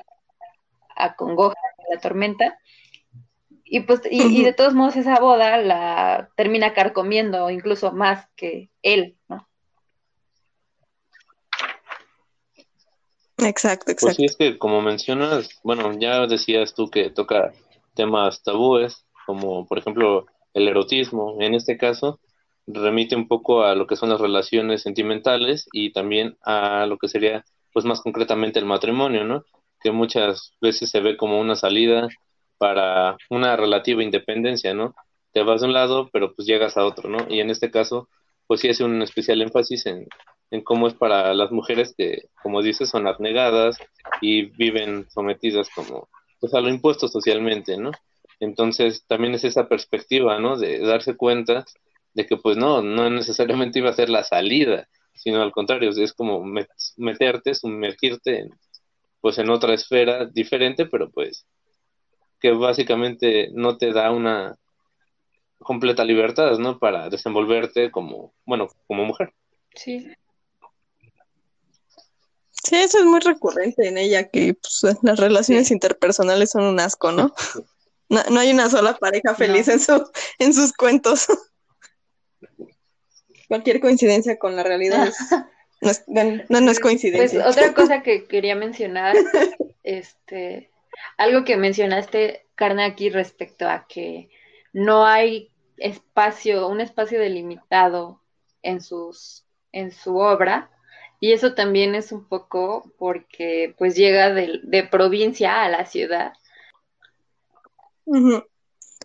acongoja, 0.96 1.60
la 1.90 2.00
tormenta. 2.00 2.60
Y 3.66 3.82
pues, 3.82 4.02
y, 4.10 4.44
de 4.44 4.54
todos 4.54 4.74
modos 4.74 4.96
esa 4.96 5.20
boda 5.20 5.58
la 5.58 6.30
termina 6.36 6.74
carcomiendo 6.74 7.50
incluso 7.50 7.92
más 7.92 8.28
que 8.36 8.70
él, 8.82 9.18
¿no? 9.28 9.48
Exacto, 13.38 13.92
exacto. 13.92 14.06
Pues 14.06 14.16
sí, 14.16 14.26
es 14.26 14.38
que 14.38 14.58
como 14.58 14.82
mencionas, 14.82 15.50
bueno, 15.64 15.98
ya 15.98 16.28
decías 16.28 16.76
tú 16.76 16.90
que 16.90 17.10
toca 17.10 17.54
temas 17.96 18.44
tabúes, 18.44 19.06
como 19.26 19.66
por 19.66 19.80
ejemplo 19.80 20.26
el 20.54 20.68
erotismo, 20.68 21.38
en 21.40 21.56
este 21.56 21.78
caso 21.78 22.20
remite 22.68 23.16
un 23.16 23.28
poco 23.28 23.64
a 23.64 23.76
lo 23.76 23.88
que 23.88 23.96
son 23.96 24.10
las 24.10 24.22
relaciones 24.22 24.82
sentimentales 24.84 25.68
y 25.74 25.92
también 25.92 26.38
a 26.44 26.86
lo 26.86 26.98
que 26.98 27.08
sería 27.08 27.44
pues 27.74 27.86
más 27.86 28.02
concretamente 28.02 28.60
el 28.60 28.66
matrimonio, 28.66 29.24
¿no? 29.26 29.44
Que 29.82 29.92
muchas 29.92 30.54
veces 30.62 30.90
se 30.90 31.02
ve 31.02 31.18
como 31.18 31.40
una 31.40 31.56
salida 31.56 32.08
para 32.64 33.18
una 33.30 33.58
relativa 33.58 34.02
independencia, 34.02 34.74
¿no? 34.74 34.96
Te 35.34 35.44
vas 35.44 35.60
de 35.60 35.68
un 35.68 35.74
lado, 35.74 36.10
pero 36.14 36.34
pues 36.34 36.48
llegas 36.48 36.78
a 36.78 36.86
otro, 36.86 37.10
¿no? 37.10 37.18
Y 37.28 37.42
en 37.42 37.50
este 37.50 37.70
caso, 37.70 38.08
pues 38.48 38.62
sí 38.62 38.70
hace 38.70 38.86
un 38.86 39.02
especial 39.02 39.42
énfasis 39.42 39.86
en, 39.86 40.08
en 40.50 40.62
cómo 40.64 40.88
es 40.88 40.94
para 40.94 41.34
las 41.34 41.52
mujeres 41.52 41.94
que, 41.98 42.30
como 42.42 42.62
dices, 42.62 42.90
son 42.90 43.06
abnegadas 43.06 43.78
y 44.22 44.44
viven 44.44 45.10
sometidas 45.10 45.68
como 45.76 46.08
pues 46.40 46.54
a 46.54 46.62
lo 46.62 46.70
impuesto 46.70 47.10
socialmente, 47.10 47.76
¿no? 47.76 47.92
Entonces 48.40 49.04
también 49.08 49.34
es 49.34 49.44
esa 49.44 49.68
perspectiva, 49.68 50.40
¿no? 50.40 50.56
De 50.58 50.80
darse 50.80 51.18
cuenta 51.18 51.66
de 52.14 52.26
que 52.26 52.38
pues 52.38 52.56
no, 52.56 52.82
no 52.82 53.10
necesariamente 53.10 53.80
iba 53.80 53.90
a 53.90 53.94
ser 53.94 54.08
la 54.08 54.24
salida, 54.24 54.88
sino 55.14 55.42
al 55.42 55.52
contrario, 55.52 55.90
es 55.90 56.14
como 56.14 56.46
meterte, 56.96 57.56
sumergirte 57.56 58.40
en, 58.40 58.52
pues 59.20 59.38
en 59.38 59.50
otra 59.50 59.74
esfera 59.74 60.28
diferente, 60.28 60.86
pero 60.86 61.12
pues 61.12 61.46
que 62.44 62.52
básicamente 62.52 63.50
no 63.54 63.78
te 63.78 63.94
da 63.94 64.12
una 64.12 64.58
completa 65.60 66.04
libertad, 66.04 66.58
¿no? 66.58 66.78
Para 66.78 67.10
desenvolverte 67.10 67.90
como, 67.90 68.34
bueno, 68.46 68.68
como 68.86 69.06
mujer. 69.06 69.34
Sí. 69.74 70.12
Sí, 72.52 72.76
eso 72.76 73.00
es 73.00 73.06
muy 73.06 73.22
recurrente 73.22 73.88
en 73.88 73.98
ella, 73.98 74.28
que 74.28 74.56
pues, 74.56 74.98
las 75.02 75.18
relaciones 75.20 75.72
interpersonales 75.72 76.52
son 76.52 76.66
un 76.66 76.82
asco, 76.82 77.12
¿no? 77.14 77.34
¿no? 78.10 78.40
hay 78.42 78.52
una 78.52 78.70
sola 78.70 78.98
pareja 78.98 79.36
feliz 79.36 79.70
en, 79.70 79.80
su, 79.80 80.06
en 80.38 80.54
sus 80.54 80.74
cuentos. 80.74 81.28
Cualquier 83.48 83.80
coincidencia 83.80 84.38
con 84.38 84.58
la 84.58 84.64
realidad 84.64 85.14
no, 85.80 85.92
es, 85.92 86.04
no, 86.50 86.72
es 86.72 86.80
coincidencia. 86.82 87.42
Pues 87.42 87.56
otra 87.56 87.74
cosa 87.76 88.04
que 88.04 88.26
quería 88.26 88.56
mencionar, 88.56 89.16
este, 89.84 90.73
algo 91.18 91.44
que 91.44 91.58
mencionaste, 91.58 92.48
Karnaki, 92.56 93.10
respecto 93.10 93.68
a 93.68 93.86
que 93.88 94.30
no 94.74 95.06
hay 95.06 95.52
espacio, 95.78 96.68
un 96.68 96.82
espacio 96.82 97.20
delimitado 97.20 98.22
en 98.62 98.82
sus, 98.82 99.46
en 99.72 99.92
su 99.92 100.18
obra, 100.18 100.70
y 101.20 101.32
eso 101.32 101.54
también 101.54 101.96
es 101.96 102.12
un 102.12 102.28
poco 102.28 102.92
porque 102.98 103.74
pues 103.78 103.96
llega 103.96 104.34
de, 104.34 104.60
de 104.64 104.84
provincia 104.84 105.64
a 105.64 105.70
la 105.70 105.86
ciudad. 105.86 106.34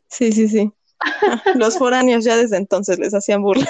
Sí, 0.09 0.33
sí, 0.33 0.49
sí. 0.49 0.73
Los 1.55 1.79
foráneos 1.79 2.25
ya 2.25 2.37
desde 2.37 2.57
entonces 2.57 2.99
les 2.99 3.15
hacían 3.15 3.43
burla. 3.43 3.69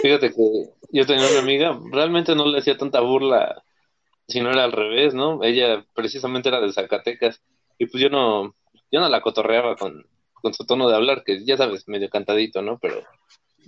Fíjate 0.00 0.32
que 0.32 0.70
yo 0.90 1.06
tenía 1.06 1.28
una 1.28 1.40
amiga, 1.40 1.78
realmente 1.90 2.34
no 2.34 2.46
le 2.46 2.58
hacía 2.58 2.78
tanta 2.78 3.00
burla, 3.00 3.64
si 4.28 4.40
no 4.40 4.50
era 4.50 4.64
al 4.64 4.72
revés, 4.72 5.14
¿no? 5.14 5.42
Ella 5.42 5.84
precisamente 5.94 6.48
era 6.48 6.60
de 6.60 6.72
Zacatecas 6.72 7.40
y 7.78 7.86
pues 7.86 8.02
yo 8.02 8.10
no, 8.10 8.54
yo 8.90 9.00
no 9.00 9.08
la 9.08 9.22
cotorreaba 9.22 9.76
con, 9.76 10.06
con 10.34 10.54
su 10.54 10.66
tono 10.66 10.88
de 10.88 10.96
hablar, 10.96 11.24
que 11.24 11.44
ya 11.44 11.56
sabes, 11.56 11.88
medio 11.88 12.10
cantadito, 12.10 12.60
¿no? 12.62 12.78
Pero 12.78 13.02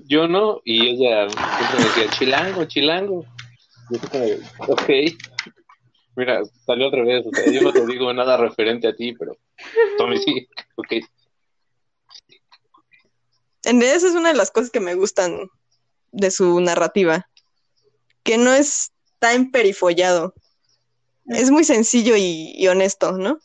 yo 0.06 0.28
no, 0.28 0.60
y 0.64 0.88
ella 0.88 1.26
me 1.26 1.84
decía, 1.84 2.10
chilango, 2.10 2.64
chilango. 2.66 3.24
Y 3.90 3.96
ok. 4.70 4.90
Mira, 6.16 6.42
salió 6.66 6.86
al 6.86 6.92
revés, 6.92 7.24
o 7.26 7.30
sea, 7.34 7.50
yo 7.50 7.62
no 7.62 7.72
te 7.72 7.86
digo 7.86 8.12
nada 8.12 8.36
referente 8.36 8.88
a 8.88 8.94
ti, 8.94 9.14
pero 9.14 9.38
Tommy 9.96 10.18
sí, 10.18 10.48
ok. 10.76 10.92
En 13.64 13.82
esa 13.82 14.06
es 14.08 14.14
una 14.14 14.30
de 14.30 14.36
las 14.36 14.50
cosas 14.50 14.70
que 14.70 14.80
me 14.80 14.94
gustan 14.94 15.48
de 16.12 16.30
su 16.30 16.60
narrativa, 16.60 17.28
que 18.22 18.36
no 18.38 18.52
es 18.52 18.92
tan 19.18 19.50
perifollado. 19.50 20.34
Es 21.30 21.50
muy 21.50 21.64
sencillo 21.64 22.16
y, 22.16 22.52
y 22.56 22.68
honesto, 22.68 23.12
¿no? 23.12 23.38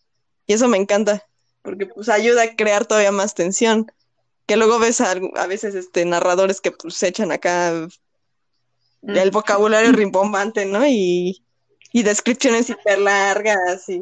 Y 0.47 0.53
eso 0.53 0.67
me 0.67 0.77
encanta, 0.77 1.25
porque 1.61 1.85
pues 1.87 2.09
ayuda 2.09 2.43
a 2.43 2.55
crear 2.55 2.85
todavía 2.85 3.11
más 3.11 3.33
tensión 3.33 3.91
que 4.45 4.57
luego 4.57 4.79
ves 4.79 5.01
a, 5.01 5.11
a 5.11 5.47
veces 5.47 5.75
este 5.75 6.05
narradores 6.05 6.61
que 6.61 6.71
pues 6.71 7.01
echan 7.03 7.31
acá 7.31 7.87
el 9.01 9.31
vocabulario 9.31 9.91
rimbombante, 9.91 10.65
¿no? 10.65 10.85
Y, 10.85 11.43
y 11.91 12.03
descripciones 12.03 12.69
hiper 12.69 12.99
largas 12.99 13.89
y 13.89 14.01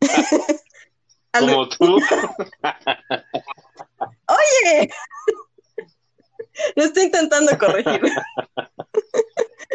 como 1.32 1.68
tú. 1.68 1.96
Oye, 4.28 4.90
lo 6.76 6.84
estoy 6.84 7.04
intentando 7.04 7.56
corregir. 7.58 8.00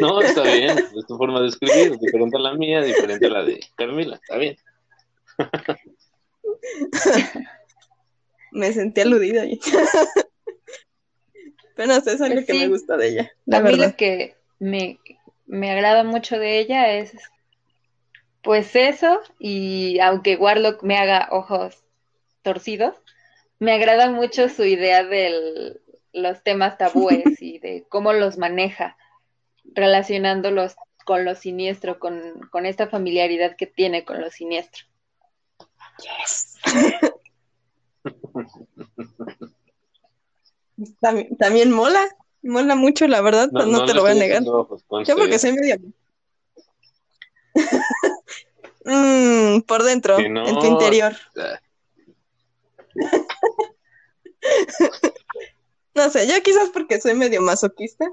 No, 0.00 0.22
está 0.22 0.42
bien, 0.42 0.78
es 0.78 1.06
tu 1.06 1.16
forma 1.16 1.40
de 1.40 1.48
escribir, 1.48 1.98
diferente 1.98 2.36
a 2.36 2.40
la 2.40 2.54
mía, 2.54 2.80
diferente 2.80 3.26
a 3.26 3.30
la 3.30 3.44
de 3.44 3.60
Carmila, 3.76 4.16
está 4.16 4.38
bien 4.38 4.56
me 8.52 8.72
sentí 8.72 9.00
aludida 9.00 9.42
ahí. 9.42 9.60
Pero 11.76 11.94
es 11.94 12.20
algo 12.20 12.34
pues 12.34 12.46
que 12.46 12.54
me 12.54 12.68
gusta 12.68 12.96
de 12.96 13.08
ella. 13.08 13.32
a 13.52 13.60
mí 13.60 13.76
lo 13.76 13.96
que 13.96 14.36
me, 14.58 14.98
me 15.46 15.70
agrada 15.70 16.04
mucho 16.04 16.38
de 16.38 16.58
ella 16.58 16.92
es 16.92 17.12
pues 18.42 18.74
eso, 18.74 19.20
y 19.38 19.98
aunque 20.00 20.36
Warlock 20.36 20.82
me 20.82 20.96
haga 20.96 21.28
ojos 21.30 21.84
torcidos, 22.42 22.94
me 23.58 23.72
agrada 23.72 24.10
mucho 24.10 24.48
su 24.48 24.64
idea 24.64 25.04
de 25.04 25.78
los 26.12 26.42
temas 26.42 26.78
tabúes 26.78 27.40
y 27.42 27.58
de 27.58 27.84
cómo 27.88 28.14
los 28.14 28.38
maneja, 28.38 28.96
relacionándolos 29.64 30.74
con 31.04 31.24
lo 31.24 31.34
siniestro, 31.34 31.98
con, 31.98 32.40
con 32.50 32.66
esta 32.66 32.88
familiaridad 32.88 33.56
que 33.56 33.66
tiene 33.66 34.04
con 34.04 34.20
lo 34.20 34.30
siniestro. 34.30 34.84
Yes. 35.98 36.58
También, 41.38 41.70
mola, 41.72 42.00
mola 42.42 42.74
mucho, 42.74 43.06
la 43.06 43.20
verdad, 43.20 43.50
no, 43.52 43.66
no, 43.66 43.84
te 43.84 43.92
lo 43.92 44.00
voy 44.02 44.12
a 44.12 44.14
negar. 44.14 44.42
Yo 44.42 44.66
porque 45.16 45.38
soy 45.38 45.52
medio... 45.52 45.76
mm, 48.84 49.60
por 49.62 49.82
dentro, 49.82 50.18
en 50.18 50.58
tu 50.58 50.66
interior. 50.66 51.14
no 55.94 56.10
sé, 56.10 56.26
yo 56.26 56.42
quizás 56.42 56.70
porque 56.70 57.00
soy 57.00 57.14
medio 57.14 57.40
masoquista, 57.42 58.10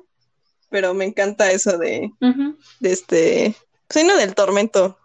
pero 0.70 0.94
me 0.94 1.06
encanta 1.06 1.52
eso 1.52 1.78
de, 1.78 2.12
de 2.80 2.92
este, 2.92 3.56
soy 3.90 4.04
no 4.04 4.18
del 4.18 4.36
tormento 4.36 4.98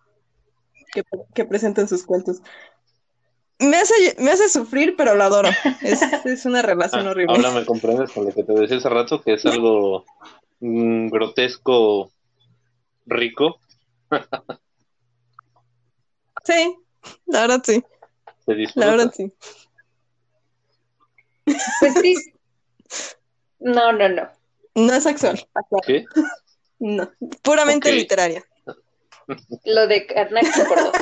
que, 0.93 1.03
que 1.35 1.45
presenta 1.45 1.81
en 1.81 1.89
sus 1.89 2.05
cuentos 2.05 2.43
me 3.63 3.77
hace, 3.77 3.95
me 4.19 4.31
hace 4.31 4.49
sufrir, 4.49 4.95
pero 4.97 5.15
lo 5.15 5.25
adoro. 5.25 5.49
Es, 6.25 6.45
una 6.45 6.63
relación 6.63 7.07
ah, 7.07 7.11
horrible. 7.11 7.37
Ahora 7.37 7.51
me 7.51 7.65
comprendes 7.65 8.11
con 8.13 8.25
lo 8.25 8.33
que 8.33 8.45
te 8.45 8.53
decía 8.53 8.79
hace 8.79 8.89
rato, 8.89 9.23
que 9.23 9.35
es 9.35 9.47
algo 9.47 10.05
mm, 10.61 11.09
grotesco, 11.09 12.11
rico. 13.07 13.61
sí, 16.45 16.77
la 17.27 17.41
verdad 17.43 17.63
sí. 17.65 17.85
La 18.75 18.87
verdad 18.87 19.13
sí. 19.15 19.33
Pues 21.45 21.95
sí. 22.01 22.17
No, 23.65 23.93
no, 23.93 24.09
no. 24.09 24.29
No 24.75 24.95
es 24.95 25.03
sexual. 25.03 25.47
¿Qué? 25.87 26.07
No, 26.85 27.13
puramente 27.43 27.91
Ok. 27.91 27.95
literaria. 27.95 28.45
Lo 29.65 29.87
de 29.87 30.05
dos. 30.83 30.93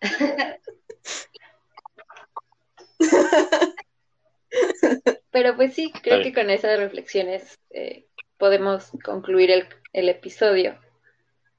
Pero 5.30 5.54
pues 5.54 5.74
sí, 5.74 5.92
creo 6.02 6.22
que 6.22 6.32
con 6.34 6.50
esas 6.50 6.76
reflexiones 6.78 7.56
eh, 7.70 8.08
podemos 8.36 8.90
concluir 9.04 9.52
el, 9.52 9.68
el 9.92 10.08
episodio 10.08 10.76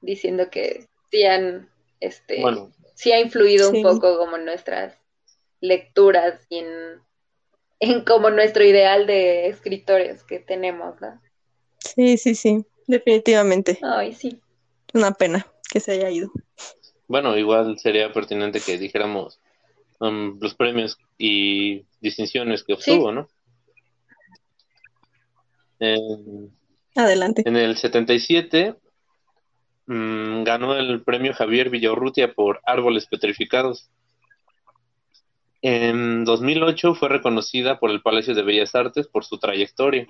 diciendo 0.02 0.50
que 0.50 0.86
sí 1.10 1.24
han, 1.24 1.70
este, 2.00 2.42
Bueno, 2.42 2.70
sí 2.94 3.12
ha 3.12 3.20
influido 3.20 3.70
Sí. 3.70 3.78
un 3.78 3.82
poco 3.82 4.18
como 4.18 4.36
en 4.36 4.44
nuestras 4.44 4.94
lecturas 5.60 6.38
y 6.50 6.58
en, 6.58 7.00
en 7.80 8.04
como 8.04 8.30
nuestro 8.30 8.64
ideal 8.64 9.06
de 9.06 9.48
escritores 9.48 10.22
que 10.24 10.38
tenemos, 10.38 11.00
¿no? 11.00 11.20
Sí, 11.78 12.16
sí, 12.18 12.34
sí, 12.34 12.64
definitivamente. 12.86 13.78
Ay, 13.82 14.12
sí. 14.14 14.40
Una 14.94 15.12
pena 15.12 15.46
que 15.70 15.80
se 15.80 15.92
haya 15.92 16.10
ido. 16.10 16.30
bueno, 17.08 17.36
igual 17.36 17.78
sería 17.78 18.12
pertinente 18.12 18.60
que 18.60 18.78
dijéramos 18.78 19.38
um, 20.00 20.38
los 20.40 20.54
premios 20.54 20.98
y 21.18 21.84
distinciones 22.00 22.64
que 22.64 22.76
Sí. 22.76 22.90
obtuvo, 22.92 23.12
¿no? 23.12 23.28
En, 25.78 26.50
Adelante. 26.94 27.42
en 27.44 27.56
el 27.56 27.76
77 27.76 28.74
mm, 29.86 30.42
ganó 30.44 30.74
el 30.76 31.02
premio 31.02 31.34
Javier 31.34 31.68
Villaurrutia 31.70 32.32
por 32.32 32.60
Árboles 32.64 33.06
Petrificados. 33.06 33.90
En 35.62 36.24
2008 36.24 36.94
fue 36.94 37.08
reconocida 37.08 37.78
por 37.78 37.90
el 37.90 38.02
Palacio 38.02 38.34
de 38.34 38.42
Bellas 38.42 38.74
Artes 38.74 39.06
por 39.06 39.24
su 39.24 39.38
trayectoria. 39.38 40.06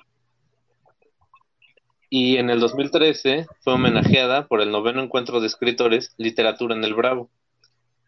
Y 2.08 2.36
en 2.36 2.50
el 2.50 2.60
2013 2.60 3.46
fue 3.60 3.74
homenajeada 3.74 4.46
por 4.46 4.60
el 4.60 4.70
noveno 4.70 5.02
encuentro 5.02 5.40
de 5.40 5.46
escritores 5.46 6.14
Literatura 6.18 6.74
en 6.74 6.84
el 6.84 6.94
Bravo. 6.94 7.30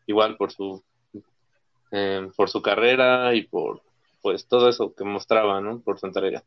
Igual 0.06 0.36
por 0.36 0.52
su 0.52 0.82
eh, 1.90 2.28
por 2.36 2.50
su 2.50 2.60
carrera 2.60 3.34
y 3.34 3.42
por 3.42 3.82
pues 4.20 4.46
todo 4.46 4.68
eso 4.68 4.94
que 4.94 5.04
mostraba, 5.04 5.60
¿no? 5.60 5.80
Por 5.80 5.98
su 5.98 6.06
entrega. 6.06 6.44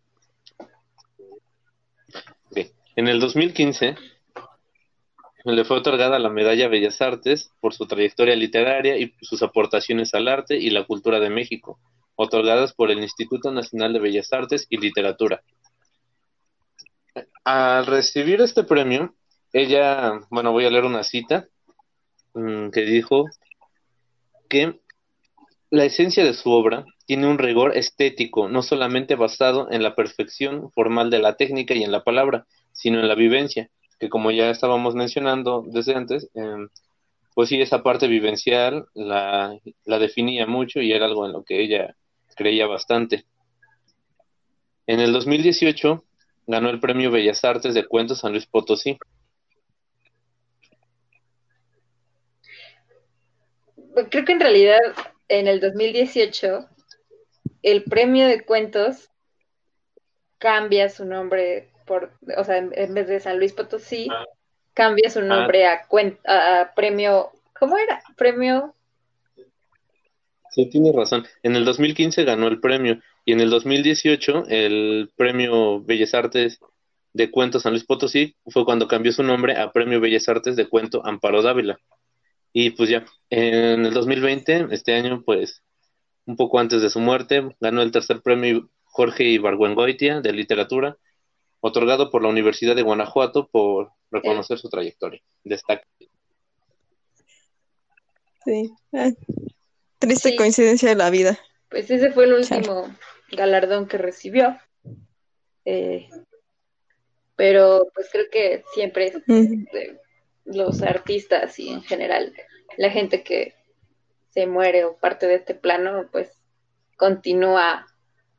Ok. 2.50 2.58
En 2.96 3.08
el 3.08 3.20
2015 3.20 3.96
le 5.44 5.66
fue 5.66 5.78
otorgada 5.78 6.20
la 6.20 6.30
Medalla 6.30 6.68
Bellas 6.68 7.02
Artes 7.02 7.52
por 7.60 7.74
su 7.74 7.88
trayectoria 7.88 8.36
literaria 8.36 8.98
y 8.98 9.14
sus 9.22 9.42
aportaciones 9.42 10.14
al 10.14 10.28
arte 10.28 10.58
y 10.58 10.70
la 10.70 10.86
cultura 10.86 11.20
de 11.20 11.30
México, 11.30 11.80
otorgadas 12.16 12.74
por 12.74 12.92
el 12.92 13.00
Instituto 13.00 13.52
Nacional 13.52 13.94
de 13.94 14.00
Bellas 14.00 14.32
Artes 14.34 14.68
y 14.70 14.78
Literatura. 14.78 15.42
Al 17.44 17.86
recibir 17.88 18.42
este 18.42 18.64
premio, 18.64 19.16
ella, 19.52 20.20
bueno, 20.30 20.52
voy 20.52 20.66
a 20.66 20.70
leer 20.70 20.86
una 20.86 21.04
cita 21.04 21.48
mm, 22.34 22.70
que 22.70 22.82
dijo 22.82 23.26
que 24.48 24.80
la 25.72 25.86
esencia 25.86 26.24
de 26.24 26.34
su 26.34 26.52
obra 26.52 26.86
tiene 27.06 27.28
un 27.28 27.40
rigor 27.40 27.76
estético, 27.76 28.48
no 28.48 28.62
solamente 28.62 29.16
basado 29.16 29.72
en 29.72 29.82
la 29.82 29.96
perfección 29.96 30.72
formal 30.72 31.10
de 31.10 31.20
la 31.20 31.36
técnica 31.36 31.74
y 31.74 31.84
en 31.84 31.92
la 31.92 32.04
palabra, 32.04 32.46
sino 32.74 33.00
en 33.00 33.08
la 33.08 33.16
vivencia, 33.16 33.70
que 34.02 34.10
como 34.10 34.32
ya 34.32 34.50
estábamos 34.50 34.96
mencionando 34.96 35.64
desde 35.68 35.94
antes, 35.94 36.28
eh, 36.34 36.68
pues 37.36 37.50
sí, 37.50 37.62
esa 37.62 37.84
parte 37.84 38.08
vivencial 38.08 38.88
la, 38.96 39.56
la 39.86 40.00
definía 40.00 40.48
mucho 40.48 40.82
y 40.82 40.92
era 40.92 41.06
algo 41.06 41.28
en 41.28 41.34
lo 41.34 41.44
que 41.44 41.62
ella 41.62 41.96
creía 42.36 42.66
bastante. 42.66 43.26
En 44.88 45.02
el 45.02 45.14
2018 45.14 46.04
ganó 46.48 46.72
el 46.72 46.80
Premio 46.80 47.12
Bellas 47.12 47.46
Artes 47.46 47.76
de 47.76 47.86
Cuentos 47.86 48.22
San 48.22 48.32
Luis 48.32 48.48
Potosí. 48.48 48.98
Creo 54.10 54.26
que 54.26 54.32
en 54.32 54.40
realidad 54.40 54.80
en 55.28 55.46
el 55.46 55.60
2018 55.60 56.68
el 57.62 57.84
premio 57.84 58.26
de 58.26 58.44
cuentos 58.44 59.12
cambia 60.40 60.90
su 60.90 61.06
nombre 61.06 61.71
por, 61.92 62.12
o 62.38 62.44
sea, 62.46 62.58
en, 62.58 62.72
en 62.74 62.94
vez 62.94 63.08
de 63.10 63.20
San 63.20 63.38
Luis 63.38 63.52
Potosí, 63.52 64.08
cambia 64.74 65.10
su 65.10 65.22
nombre 65.22 65.66
a, 65.66 65.86
cuen- 65.90 66.20
a, 66.26 66.62
a 66.62 66.74
premio, 66.74 67.32
¿cómo 67.60 67.78
era? 67.78 68.02
Premio, 68.16 68.74
Sí, 70.52 70.70
tienes 70.70 70.94
razón. 70.96 71.26
En 71.44 71.56
el 71.56 71.66
2015 71.66 72.24
ganó 72.24 72.48
el 72.48 72.60
premio 72.60 73.00
y 73.26 73.34
en 73.34 73.40
el 73.42 73.50
2018 73.50 74.46
el 74.50 75.12
Premio 75.16 75.82
Bellas 75.82 76.14
Artes 76.14 76.60
de 77.14 77.32
Cuento 77.32 77.60
San 77.60 77.74
Luis 77.74 77.86
Potosí 77.86 78.36
fue 78.48 78.66
cuando 78.66 78.88
cambió 78.88 79.12
su 79.14 79.24
nombre 79.24 79.58
a 79.58 79.72
Premio 79.72 80.00
Bellas 80.02 80.30
Artes 80.30 80.56
de 80.56 80.68
Cuento 80.68 81.06
Amparo 81.06 81.42
Dávila. 81.42 81.78
Y 82.54 82.72
pues 82.72 82.90
ya, 82.90 83.06
en 83.30 83.86
el 83.86 83.94
2020, 83.94 84.68
este 84.72 84.94
año, 84.96 85.24
pues 85.26 85.64
un 86.26 86.36
poco 86.38 86.60
antes 86.60 86.82
de 86.82 86.90
su 86.90 87.00
muerte, 87.00 87.56
ganó 87.60 87.82
el 87.82 87.92
tercer 87.92 88.22
premio 88.22 88.70
Jorge 88.86 89.26
Ibargüengoitia 89.26 90.22
de 90.22 90.34
literatura, 90.34 90.98
otorgado 91.62 92.10
por 92.12 92.22
la 92.24 92.30
Universidad 92.30 92.76
de 92.76 92.82
Guanajuato 92.82 93.48
por 93.48 93.92
reconocer 94.12 94.58
su 94.58 94.70
trayectoria. 94.70 95.22
Destaca. 95.44 95.88
Sí. 98.44 98.72
Ah, 98.94 99.10
triste 100.00 100.30
Sí. 100.32 100.36
coincidencia 100.36 100.90
de 100.90 100.96
la 100.96 101.10
vida. 101.10 101.40
pues 101.70 101.90
ese 101.90 102.12
fue 102.12 102.26
el 102.26 102.44
Chale. 102.44 102.62
último 102.68 102.96
galardón 103.32 103.88
que 103.88 103.98
recibió. 103.98 104.58
Eh, 105.64 106.10
pero 107.38 107.88
pues 107.94 108.10
creo 108.12 108.26
que 108.32 108.64
siempre 108.74 109.14
los 110.44 110.82
artistas 110.82 111.58
y 111.60 111.70
en 111.70 111.82
general 111.84 112.34
la 112.78 112.90
gente 112.90 113.24
que 113.24 113.54
se 114.32 114.48
muere 114.48 114.84
o 114.86 114.98
parte 114.98 115.28
de 115.28 115.36
este 115.36 115.56
plano, 115.56 116.10
pues 116.12 116.32
continúa 116.98 117.86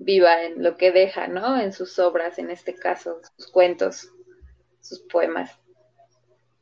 viva 0.05 0.43
en 0.43 0.63
lo 0.63 0.77
que 0.77 0.91
deja, 0.93 1.29
¿no? 1.29 1.61
En 1.61 1.73
sus 1.73 1.99
obras, 1.99 2.39
en 2.39 2.51
este 2.51 2.75
caso, 2.75 3.21
sus 3.37 3.51
cuentos, 3.51 4.09
sus 4.81 5.01
poemas. 5.01 5.59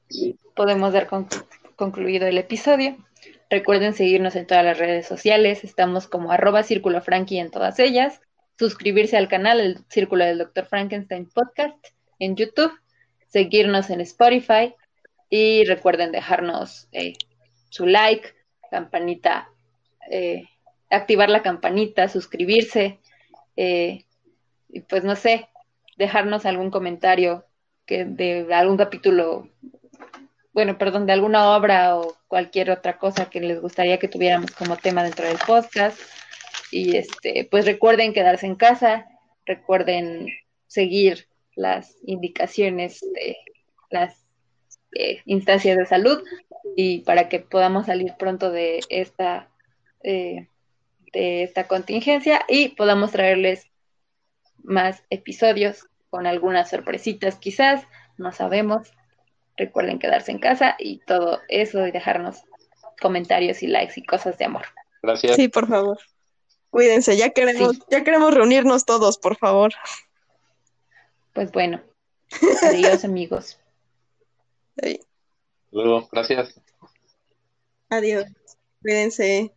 Y 0.08 0.36
podemos 0.54 0.92
dar 0.92 1.08
conclu- 1.08 1.46
concluido 1.76 2.26
el 2.26 2.38
episodio. 2.38 2.96
Recuerden 3.48 3.94
seguirnos 3.94 4.36
en 4.36 4.46
todas 4.46 4.64
las 4.64 4.78
redes 4.78 5.06
sociales, 5.06 5.64
estamos 5.64 6.06
como 6.06 6.30
arroba 6.32 6.62
círculo 6.62 7.00
frankie 7.02 7.38
en 7.38 7.50
todas 7.50 7.78
ellas. 7.78 8.20
Suscribirse 8.58 9.16
al 9.16 9.28
canal 9.28 9.58
El 9.58 9.78
Círculo 9.88 10.24
del 10.24 10.38
Dr. 10.38 10.66
Frankenstein 10.66 11.28
Podcast 11.28 11.74
en 12.18 12.36
YouTube, 12.36 12.72
seguirnos 13.26 13.90
en 13.90 14.02
Spotify 14.02 14.74
y 15.30 15.64
recuerden 15.64 16.12
dejarnos 16.12 16.88
eh, 16.92 17.14
su 17.70 17.86
like, 17.86 18.34
campanita, 18.70 19.48
eh, 20.10 20.44
activar 20.90 21.30
la 21.30 21.42
campanita, 21.42 22.08
suscribirse 22.08 22.99
eh, 23.62 24.06
y 24.70 24.80
pues 24.80 25.04
no 25.04 25.16
sé, 25.16 25.46
dejarnos 25.98 26.46
algún 26.46 26.70
comentario 26.70 27.44
que 27.84 28.06
de 28.06 28.54
algún 28.54 28.78
capítulo, 28.78 29.50
bueno, 30.54 30.78
perdón, 30.78 31.04
de 31.04 31.12
alguna 31.12 31.54
obra 31.54 31.98
o 31.98 32.16
cualquier 32.26 32.70
otra 32.70 32.96
cosa 32.96 33.28
que 33.28 33.38
les 33.42 33.60
gustaría 33.60 33.98
que 33.98 34.08
tuviéramos 34.08 34.52
como 34.52 34.78
tema 34.78 35.04
dentro 35.04 35.26
del 35.26 35.36
podcast. 35.46 36.00
Y 36.72 36.96
este, 36.96 37.46
pues 37.50 37.66
recuerden 37.66 38.14
quedarse 38.14 38.46
en 38.46 38.54
casa, 38.54 39.06
recuerden 39.44 40.28
seguir 40.66 41.28
las 41.54 41.98
indicaciones 42.02 43.02
de 43.12 43.36
las 43.90 44.24
eh, 44.92 45.20
instancias 45.26 45.76
de 45.76 45.84
salud 45.84 46.24
y 46.76 47.00
para 47.00 47.28
que 47.28 47.40
podamos 47.40 47.84
salir 47.84 48.14
pronto 48.18 48.50
de 48.50 48.80
esta 48.88 49.50
eh, 50.02 50.48
de 51.12 51.42
esta 51.42 51.66
contingencia 51.66 52.44
y 52.48 52.70
podamos 52.70 53.12
traerles 53.12 53.66
más 54.62 55.02
episodios 55.10 55.86
con 56.10 56.26
algunas 56.26 56.70
sorpresitas 56.70 57.36
quizás, 57.36 57.84
no 58.18 58.32
sabemos. 58.32 58.92
Recuerden 59.56 59.98
quedarse 59.98 60.32
en 60.32 60.38
casa 60.38 60.76
y 60.78 60.98
todo 61.06 61.40
eso 61.48 61.86
y 61.86 61.90
dejarnos 61.90 62.44
comentarios 63.00 63.62
y 63.62 63.66
likes 63.66 63.94
y 63.96 64.04
cosas 64.04 64.38
de 64.38 64.44
amor. 64.46 64.64
Gracias. 65.02 65.36
Sí, 65.36 65.48
por 65.48 65.68
favor. 65.68 65.98
Cuídense, 66.70 67.16
ya 67.16 67.30
queremos, 67.30 67.76
Sí. 67.76 67.82
ya 67.90 68.04
queremos 68.04 68.32
reunirnos 68.32 68.84
todos, 68.84 69.18
por 69.18 69.36
favor. 69.36 69.72
Pues 71.32 71.50
bueno, 71.52 71.80
adiós 72.62 73.04
amigos. 73.04 73.58
Luego, 75.72 76.08
gracias. 76.10 76.60
Adiós. 77.88 78.24
Cuídense. 78.82 79.52